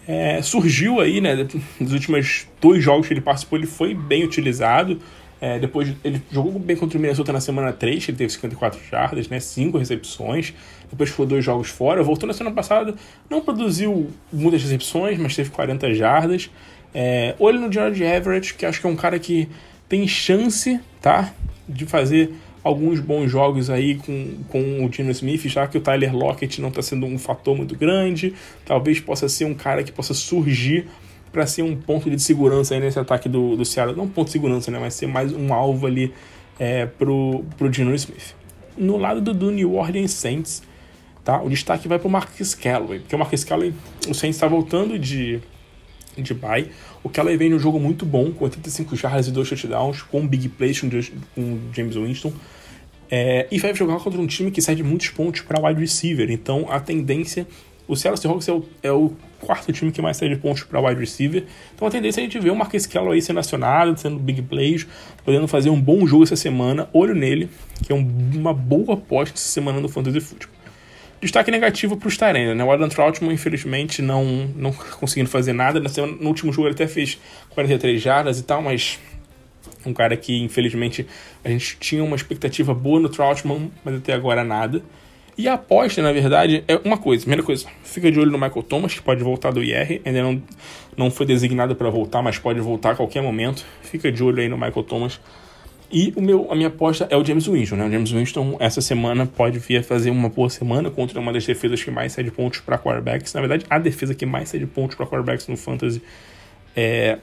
é, 0.06 0.42
surgiu 0.42 1.00
aí, 1.00 1.20
né? 1.20 1.46
Nos 1.78 1.92
últimos 1.92 2.46
dois 2.60 2.82
jogos 2.82 3.06
que 3.06 3.14
ele 3.14 3.20
participou, 3.20 3.58
ele 3.58 3.66
foi 3.66 3.94
bem 3.94 4.24
utilizado. 4.24 4.98
É, 5.40 5.58
depois 5.58 5.92
ele 6.04 6.22
jogou 6.30 6.56
bem 6.56 6.76
contra 6.76 6.96
o 6.96 7.00
Minnesota 7.00 7.32
na 7.32 7.40
semana 7.40 7.72
3, 7.72 8.08
ele 8.08 8.16
teve 8.16 8.32
54 8.32 8.80
jardas, 8.88 9.28
né, 9.28 9.40
5 9.40 9.76
recepções. 9.76 10.54
Depois 10.88 11.10
ficou 11.10 11.26
dois 11.26 11.44
jogos 11.44 11.68
fora. 11.68 12.00
Voltou 12.00 12.28
na 12.28 12.32
semana 12.32 12.54
passada, 12.54 12.94
não 13.28 13.40
produziu 13.40 14.08
muitas 14.32 14.62
recepções, 14.62 15.18
mas 15.18 15.34
teve 15.34 15.50
40 15.50 15.92
jardas. 15.94 16.48
É, 16.94 17.34
olho 17.40 17.58
no 17.58 17.72
George 17.72 18.04
Everett, 18.04 18.54
que 18.54 18.64
acho 18.64 18.80
que 18.80 18.86
é 18.86 18.90
um 18.90 18.94
cara 18.94 19.18
que 19.18 19.48
tem 19.88 20.06
chance, 20.06 20.78
tá? 21.00 21.32
De 21.68 21.86
fazer 21.86 22.32
alguns 22.62 23.00
bons 23.00 23.30
jogos 23.30 23.68
aí 23.68 23.96
com, 23.96 24.28
com 24.48 24.84
o 24.84 24.88
Dino 24.88 25.10
Smith, 25.10 25.46
já 25.48 25.66
que 25.66 25.76
o 25.76 25.80
Tyler 25.80 26.14
Lockett 26.14 26.60
não 26.60 26.68
está 26.68 26.82
sendo 26.82 27.06
um 27.06 27.18
fator 27.18 27.56
muito 27.56 27.76
grande. 27.76 28.34
Talvez 28.64 29.00
possa 29.00 29.28
ser 29.28 29.44
um 29.44 29.54
cara 29.54 29.82
que 29.82 29.90
possa 29.90 30.14
surgir 30.14 30.88
para 31.32 31.46
ser 31.46 31.62
um 31.62 31.74
ponto 31.74 32.10
de 32.10 32.20
segurança 32.20 32.78
nesse 32.78 32.98
ataque 32.98 33.28
do, 33.28 33.56
do 33.56 33.64
Seattle. 33.64 33.96
Não 33.96 34.04
um 34.04 34.08
ponto 34.08 34.26
de 34.26 34.32
segurança, 34.32 34.70
né? 34.70 34.78
Mas 34.78 34.94
ser 34.94 35.06
mais 35.06 35.32
um 35.32 35.52
alvo 35.52 35.86
ali 35.86 36.12
é, 36.58 36.86
pro, 36.86 37.44
pro 37.56 37.68
Dino 37.70 37.94
Smith. 37.94 38.34
No 38.76 38.96
lado 38.96 39.20
do, 39.20 39.34
do 39.34 39.50
New 39.50 39.74
Orleans 39.74 40.12
Saints, 40.12 40.62
tá? 41.24 41.42
O 41.42 41.48
destaque 41.48 41.88
vai 41.88 41.98
pro 41.98 42.08
Marcus 42.08 42.54
Callaway, 42.54 43.00
porque 43.00 43.16
o 43.16 43.18
Marcus 43.18 43.44
Callaway, 43.44 43.74
o 44.08 44.14
Saints 44.14 44.36
está 44.36 44.46
voltando 44.46 44.98
de 44.98 45.40
de 46.16 46.34
bye. 46.34 46.68
O 47.02 47.08
Callaway 47.08 47.36
vem 47.36 47.50
num 47.50 47.58
jogo 47.58 47.78
muito 47.78 48.04
bom, 48.04 48.32
com 48.32 48.44
85 48.44 48.96
jardas 48.96 49.28
e 49.28 49.32
2 49.32 49.48
touchdowns, 49.48 50.02
com 50.02 50.26
big 50.26 50.48
plays 50.48 50.80
com, 50.80 50.88
com 51.34 51.58
James 51.72 51.96
Winston. 51.96 52.32
É, 53.10 53.46
e 53.50 53.58
vai 53.58 53.74
jogar 53.74 53.98
contra 53.98 54.18
um 54.18 54.26
time 54.26 54.50
que 54.50 54.62
cede 54.62 54.82
muitos 54.82 55.10
pontos 55.10 55.42
para 55.42 55.60
wide 55.60 55.80
receiver. 55.80 56.30
Então 56.30 56.66
a 56.70 56.80
tendência. 56.80 57.46
O 57.86 57.96
Seattle 57.96 58.22
Seahawks 58.22 58.48
é 58.48 58.52
o, 58.52 58.64
é 58.84 58.92
o 58.92 59.12
quarto 59.40 59.70
time 59.72 59.90
que 59.92 60.00
mais 60.00 60.16
cede 60.16 60.36
pontos 60.36 60.62
para 60.62 60.80
wide 60.80 60.98
receiver. 60.98 61.44
Então 61.74 61.86
a 61.86 61.90
tendência 61.90 62.20
é 62.20 62.22
a 62.22 62.24
gente 62.24 62.38
ver 62.38 62.50
o 62.50 62.56
Marquês 62.56 62.86
Callaway 62.86 63.20
sendo 63.20 63.40
acionado, 63.40 63.98
sendo 63.98 64.18
big 64.18 64.40
plays, 64.42 64.86
podendo 65.24 65.46
fazer 65.46 65.68
um 65.68 65.78
bom 65.78 66.06
jogo 66.06 66.22
essa 66.22 66.36
semana. 66.36 66.88
Olho 66.92 67.14
nele, 67.14 67.50
que 67.84 67.92
é 67.92 67.94
um, 67.94 68.08
uma 68.34 68.54
boa 68.54 68.94
aposta 68.94 69.34
essa 69.34 69.48
semana 69.48 69.78
no 69.78 69.88
Fantasy 69.88 70.20
Football. 70.20 70.61
Destaque 71.22 71.52
negativo 71.52 71.96
para 71.96 72.08
o 72.08 72.10
Tyrande, 72.10 72.52
né? 72.52 72.64
O 72.64 72.70
Adam 72.72 72.88
Troutman, 72.88 73.32
infelizmente, 73.32 74.02
não, 74.02 74.50
não 74.56 74.72
conseguindo 74.98 75.30
fazer 75.30 75.52
nada. 75.52 75.80
No 76.20 76.26
último 76.26 76.52
jogo 76.52 76.66
ele 76.66 76.74
até 76.74 76.88
fez 76.88 77.16
43 77.50 78.02
jardas 78.02 78.40
e 78.40 78.42
tal, 78.42 78.60
mas 78.60 78.98
um 79.86 79.92
cara 79.92 80.16
que, 80.16 80.42
infelizmente, 80.42 81.06
a 81.44 81.48
gente 81.48 81.76
tinha 81.78 82.02
uma 82.02 82.16
expectativa 82.16 82.74
boa 82.74 82.98
no 82.98 83.08
Troutman, 83.08 83.70
mas 83.84 83.94
até 83.94 84.12
agora 84.12 84.42
nada. 84.42 84.82
E 85.38 85.46
a 85.46 85.54
aposta, 85.54 86.02
na 86.02 86.12
verdade, 86.12 86.64
é 86.66 86.76
uma 86.84 86.98
coisa. 86.98 87.22
Primeira 87.22 87.42
coisa, 87.44 87.66
fica 87.84 88.10
de 88.10 88.18
olho 88.18 88.32
no 88.32 88.38
Michael 88.38 88.62
Thomas, 88.64 88.92
que 88.92 89.00
pode 89.00 89.22
voltar 89.22 89.52
do 89.52 89.62
IR. 89.62 90.02
Ainda 90.04 90.22
não, 90.22 90.42
não 90.96 91.10
foi 91.10 91.24
designado 91.24 91.76
para 91.76 91.88
voltar, 91.88 92.20
mas 92.20 92.36
pode 92.36 92.60
voltar 92.60 92.90
a 92.90 92.94
qualquer 92.96 93.22
momento. 93.22 93.64
Fica 93.82 94.10
de 94.10 94.22
olho 94.24 94.40
aí 94.40 94.48
no 94.48 94.56
Michael 94.56 94.82
Thomas 94.82 95.20
e 95.92 96.12
o 96.16 96.22
meu, 96.22 96.50
a 96.50 96.54
minha 96.54 96.68
aposta 96.68 97.06
é 97.10 97.16
o 97.16 97.24
James 97.24 97.46
Winston, 97.46 97.76
né? 97.76 97.86
O 97.86 97.90
James 97.90 98.10
Winston, 98.10 98.56
essa 98.58 98.80
semana, 98.80 99.26
pode 99.26 99.58
vir 99.58 99.76
a 99.76 99.82
fazer 99.82 100.10
uma 100.10 100.30
boa 100.30 100.48
semana 100.48 100.90
contra 100.90 101.20
uma 101.20 101.32
das 101.32 101.44
defesas 101.44 101.82
que 101.84 101.90
mais 101.90 102.12
cede 102.12 102.30
pontos 102.30 102.60
para 102.60 102.78
quarterbacks. 102.78 103.34
Na 103.34 103.40
verdade, 103.40 103.66
a 103.68 103.78
defesa 103.78 104.14
que 104.14 104.24
mais 104.24 104.48
cede 104.48 104.66
pontos 104.66 104.96
para 104.96 105.06
quarterbacks 105.06 105.46
no 105.48 105.56
Fantasy 105.56 106.02
é. 106.74 107.18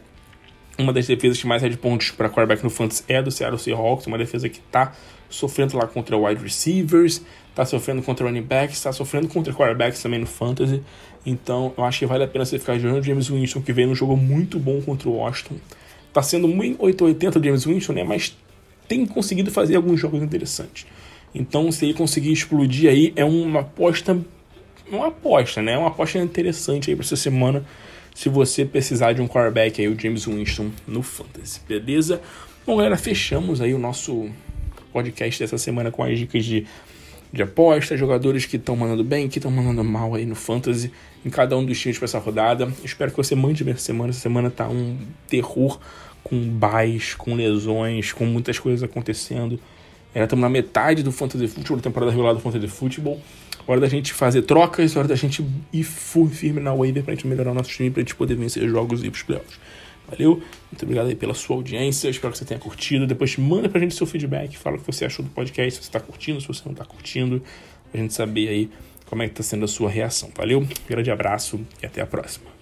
Uma 0.78 0.94
das 0.94 1.06
defesas 1.06 1.38
que 1.38 1.46
mais 1.46 1.62
cede 1.62 1.76
pontos 1.78 2.12
para 2.12 2.30
quarterback 2.30 2.64
no 2.64 2.70
Fantasy 2.70 3.04
é 3.10 3.22
do 3.22 3.30
Seattle 3.30 3.60
Seahawks, 3.60 4.08
uma 4.08 4.18
defesa 4.18 4.48
que 4.48 4.60
está 4.60 4.94
sofrendo 5.30 5.76
lá 5.76 5.86
contra 5.86 6.18
wide 6.18 6.42
receivers, 6.42 7.22
está 7.50 7.66
sofrendo 7.66 8.02
contra 8.02 8.26
running 8.26 8.44
backs, 8.44 8.78
está 8.78 8.94
sofrendo 8.94 9.28
contra 9.28 9.52
quarterbacks 9.54 10.02
também 10.02 10.20
no 10.20 10.26
Fantasy. 10.26 10.82
Então, 11.26 11.74
eu 11.78 11.84
acho 11.84 12.00
que 12.00 12.06
vale 12.06 12.24
a 12.24 12.28
pena 12.28 12.46
você 12.46 12.58
ficar 12.58 12.74
olho 12.74 12.94
no 12.94 13.04
James 13.04 13.28
Winston, 13.28 13.62
que 13.62 13.74
veio 13.74 13.90
num 13.90 13.96
jogo 13.96 14.16
muito 14.16 14.58
bom 14.58 14.80
contra 14.82 15.10
o 15.10 15.18
Washington. 15.18 15.56
Tá 16.14 16.24
sendo 16.24 16.48
muito 16.48 16.82
880 16.82 17.40
o 17.40 17.44
James 17.44 17.66
Winston, 17.66 17.94
né? 17.94 18.04
Mas 18.06 18.38
tem 18.90 19.06
conseguido 19.06 19.52
fazer 19.52 19.76
alguns 19.76 20.02
jogos 20.02 20.22
interessantes. 20.22 20.86
Então, 21.34 21.72
se 21.72 21.86
ele 21.86 21.94
conseguir 21.94 22.34
explodir 22.34 22.90
aí, 22.90 23.14
é 23.16 23.24
uma 23.24 23.60
aposta. 23.62 24.20
Uma 24.92 25.08
aposta, 25.08 25.62
né? 25.62 25.78
Uma 25.78 25.90
aposta 25.90 26.18
interessante 26.18 26.90
aí 26.90 26.96
para 26.96 27.06
essa 27.06 27.16
semana. 27.16 27.64
Se 28.16 28.28
você 28.28 28.66
precisar 28.66 29.14
de 29.14 29.22
um 29.22 29.28
quarterback 29.28 29.80
aí, 29.80 29.88
o 29.88 29.98
James 29.98 30.26
Winston 30.26 30.72
no 30.88 31.04
Fantasy, 31.04 31.62
beleza? 31.68 32.20
Bom, 32.66 32.76
galera, 32.76 32.98
fechamos 32.98 33.62
aí 33.62 33.74
o 33.76 33.80
nosso 33.80 34.28
podcast 34.92 35.40
dessa 35.40 35.60
semana 35.60 35.92
com 35.92 36.04
as 36.04 36.18
dicas 36.18 36.44
de, 36.44 36.66
de 37.32 37.44
aposta, 37.44 37.96
jogadores 37.96 38.48
que 38.48 38.58
estão 38.58 38.76
mandando 38.76 39.04
bem, 39.04 39.30
que 39.30 39.38
estão 39.38 39.52
mandando 39.52 39.84
mal 39.84 40.16
aí 40.16 40.26
no 40.26 40.36
Fantasy, 40.36 40.92
em 41.24 41.30
cada 41.30 41.56
um 41.56 41.64
dos 41.64 41.80
times 41.80 42.00
para 42.00 42.06
essa 42.06 42.18
rodada. 42.18 42.74
Espero 42.84 43.12
que 43.12 43.18
você 43.18 43.36
mande 43.36 43.64
bem 43.64 43.76
essa 43.76 43.84
semana. 43.84 44.10
Essa 44.10 44.22
semana 44.22 44.50
tá 44.50 44.68
um 44.68 44.98
terror 45.28 45.80
com 46.24 46.40
baixos, 46.50 47.16
com 47.16 47.36
lesões, 47.36 48.12
com 48.12 48.26
muitas 48.26 48.60
coisas 48.60 48.84
acontecendo. 48.84 49.60
É, 50.14 50.24
estamos 50.24 50.42
na 50.42 50.50
metade 50.50 51.04
do 51.04 51.12
Fantasy 51.12 51.48
Football, 51.48 51.78
da 51.78 51.84
temporada 51.84 52.12
regular 52.12 52.34
do 52.34 52.40
Fantasy 52.40 52.68
Football. 52.68 53.20
Hora 53.68 53.80
da 53.80 53.88
gente 53.88 54.14
fazer 54.14 54.42
trocas, 54.44 54.96
hora 54.96 55.08
da 55.08 55.16
gente 55.16 55.46
ir 55.72 55.84
firme 55.84 56.60
na 56.60 56.74
waiver 56.74 57.04
pra 57.04 57.14
gente 57.14 57.28
melhorar 57.28 57.52
o 57.52 57.54
nosso 57.54 57.70
time, 57.70 57.92
pra 57.92 58.02
gente 58.02 58.16
poder 58.16 58.36
vencer 58.36 58.68
jogos 58.68 59.04
e 59.04 59.08
ir 59.08 59.12
pros 59.12 59.24
playoffs. 59.24 59.60
Valeu? 60.10 60.42
Muito 60.72 60.84
obrigado 60.84 61.08
aí 61.08 61.16
pela 61.16 61.36
sua 61.36 61.56
audiência. 61.56 62.10
Espero 62.10 62.32
que 62.32 62.40
você 62.40 62.46
tenha 62.46 62.60
curtido. 62.60 63.06
Depois 63.06 63.38
manda 63.38 63.70
pra 63.70 63.80
gente 63.80 63.94
seu 63.94 64.08
feedback. 64.08 64.58
Fala 64.58 64.78
o 64.78 64.80
que 64.80 64.86
você 64.88 65.06
achou 65.06 65.24
do 65.24 65.30
podcast, 65.30 65.76
se 65.76 65.86
você 65.86 65.92
tá 65.92 66.00
curtindo, 66.00 66.42
se 66.42 66.48
você 66.48 66.64
não 66.66 66.74
tá 66.74 66.84
curtindo. 66.84 67.44
Pra 67.92 68.02
gente 68.02 68.14
saber 68.14 68.50
aí 68.50 68.70
como 69.06 69.22
é 69.22 69.28
que 69.28 69.36
tá 69.36 69.44
sendo 69.44 69.66
a 69.66 69.68
sua 69.68 69.90
reação. 69.90 70.32
Valeu? 70.36 70.62
Um 70.62 70.68
grande 70.88 71.12
abraço 71.12 71.60
e 71.82 71.86
até 71.86 72.02
a 72.02 72.08
próxima. 72.08 72.59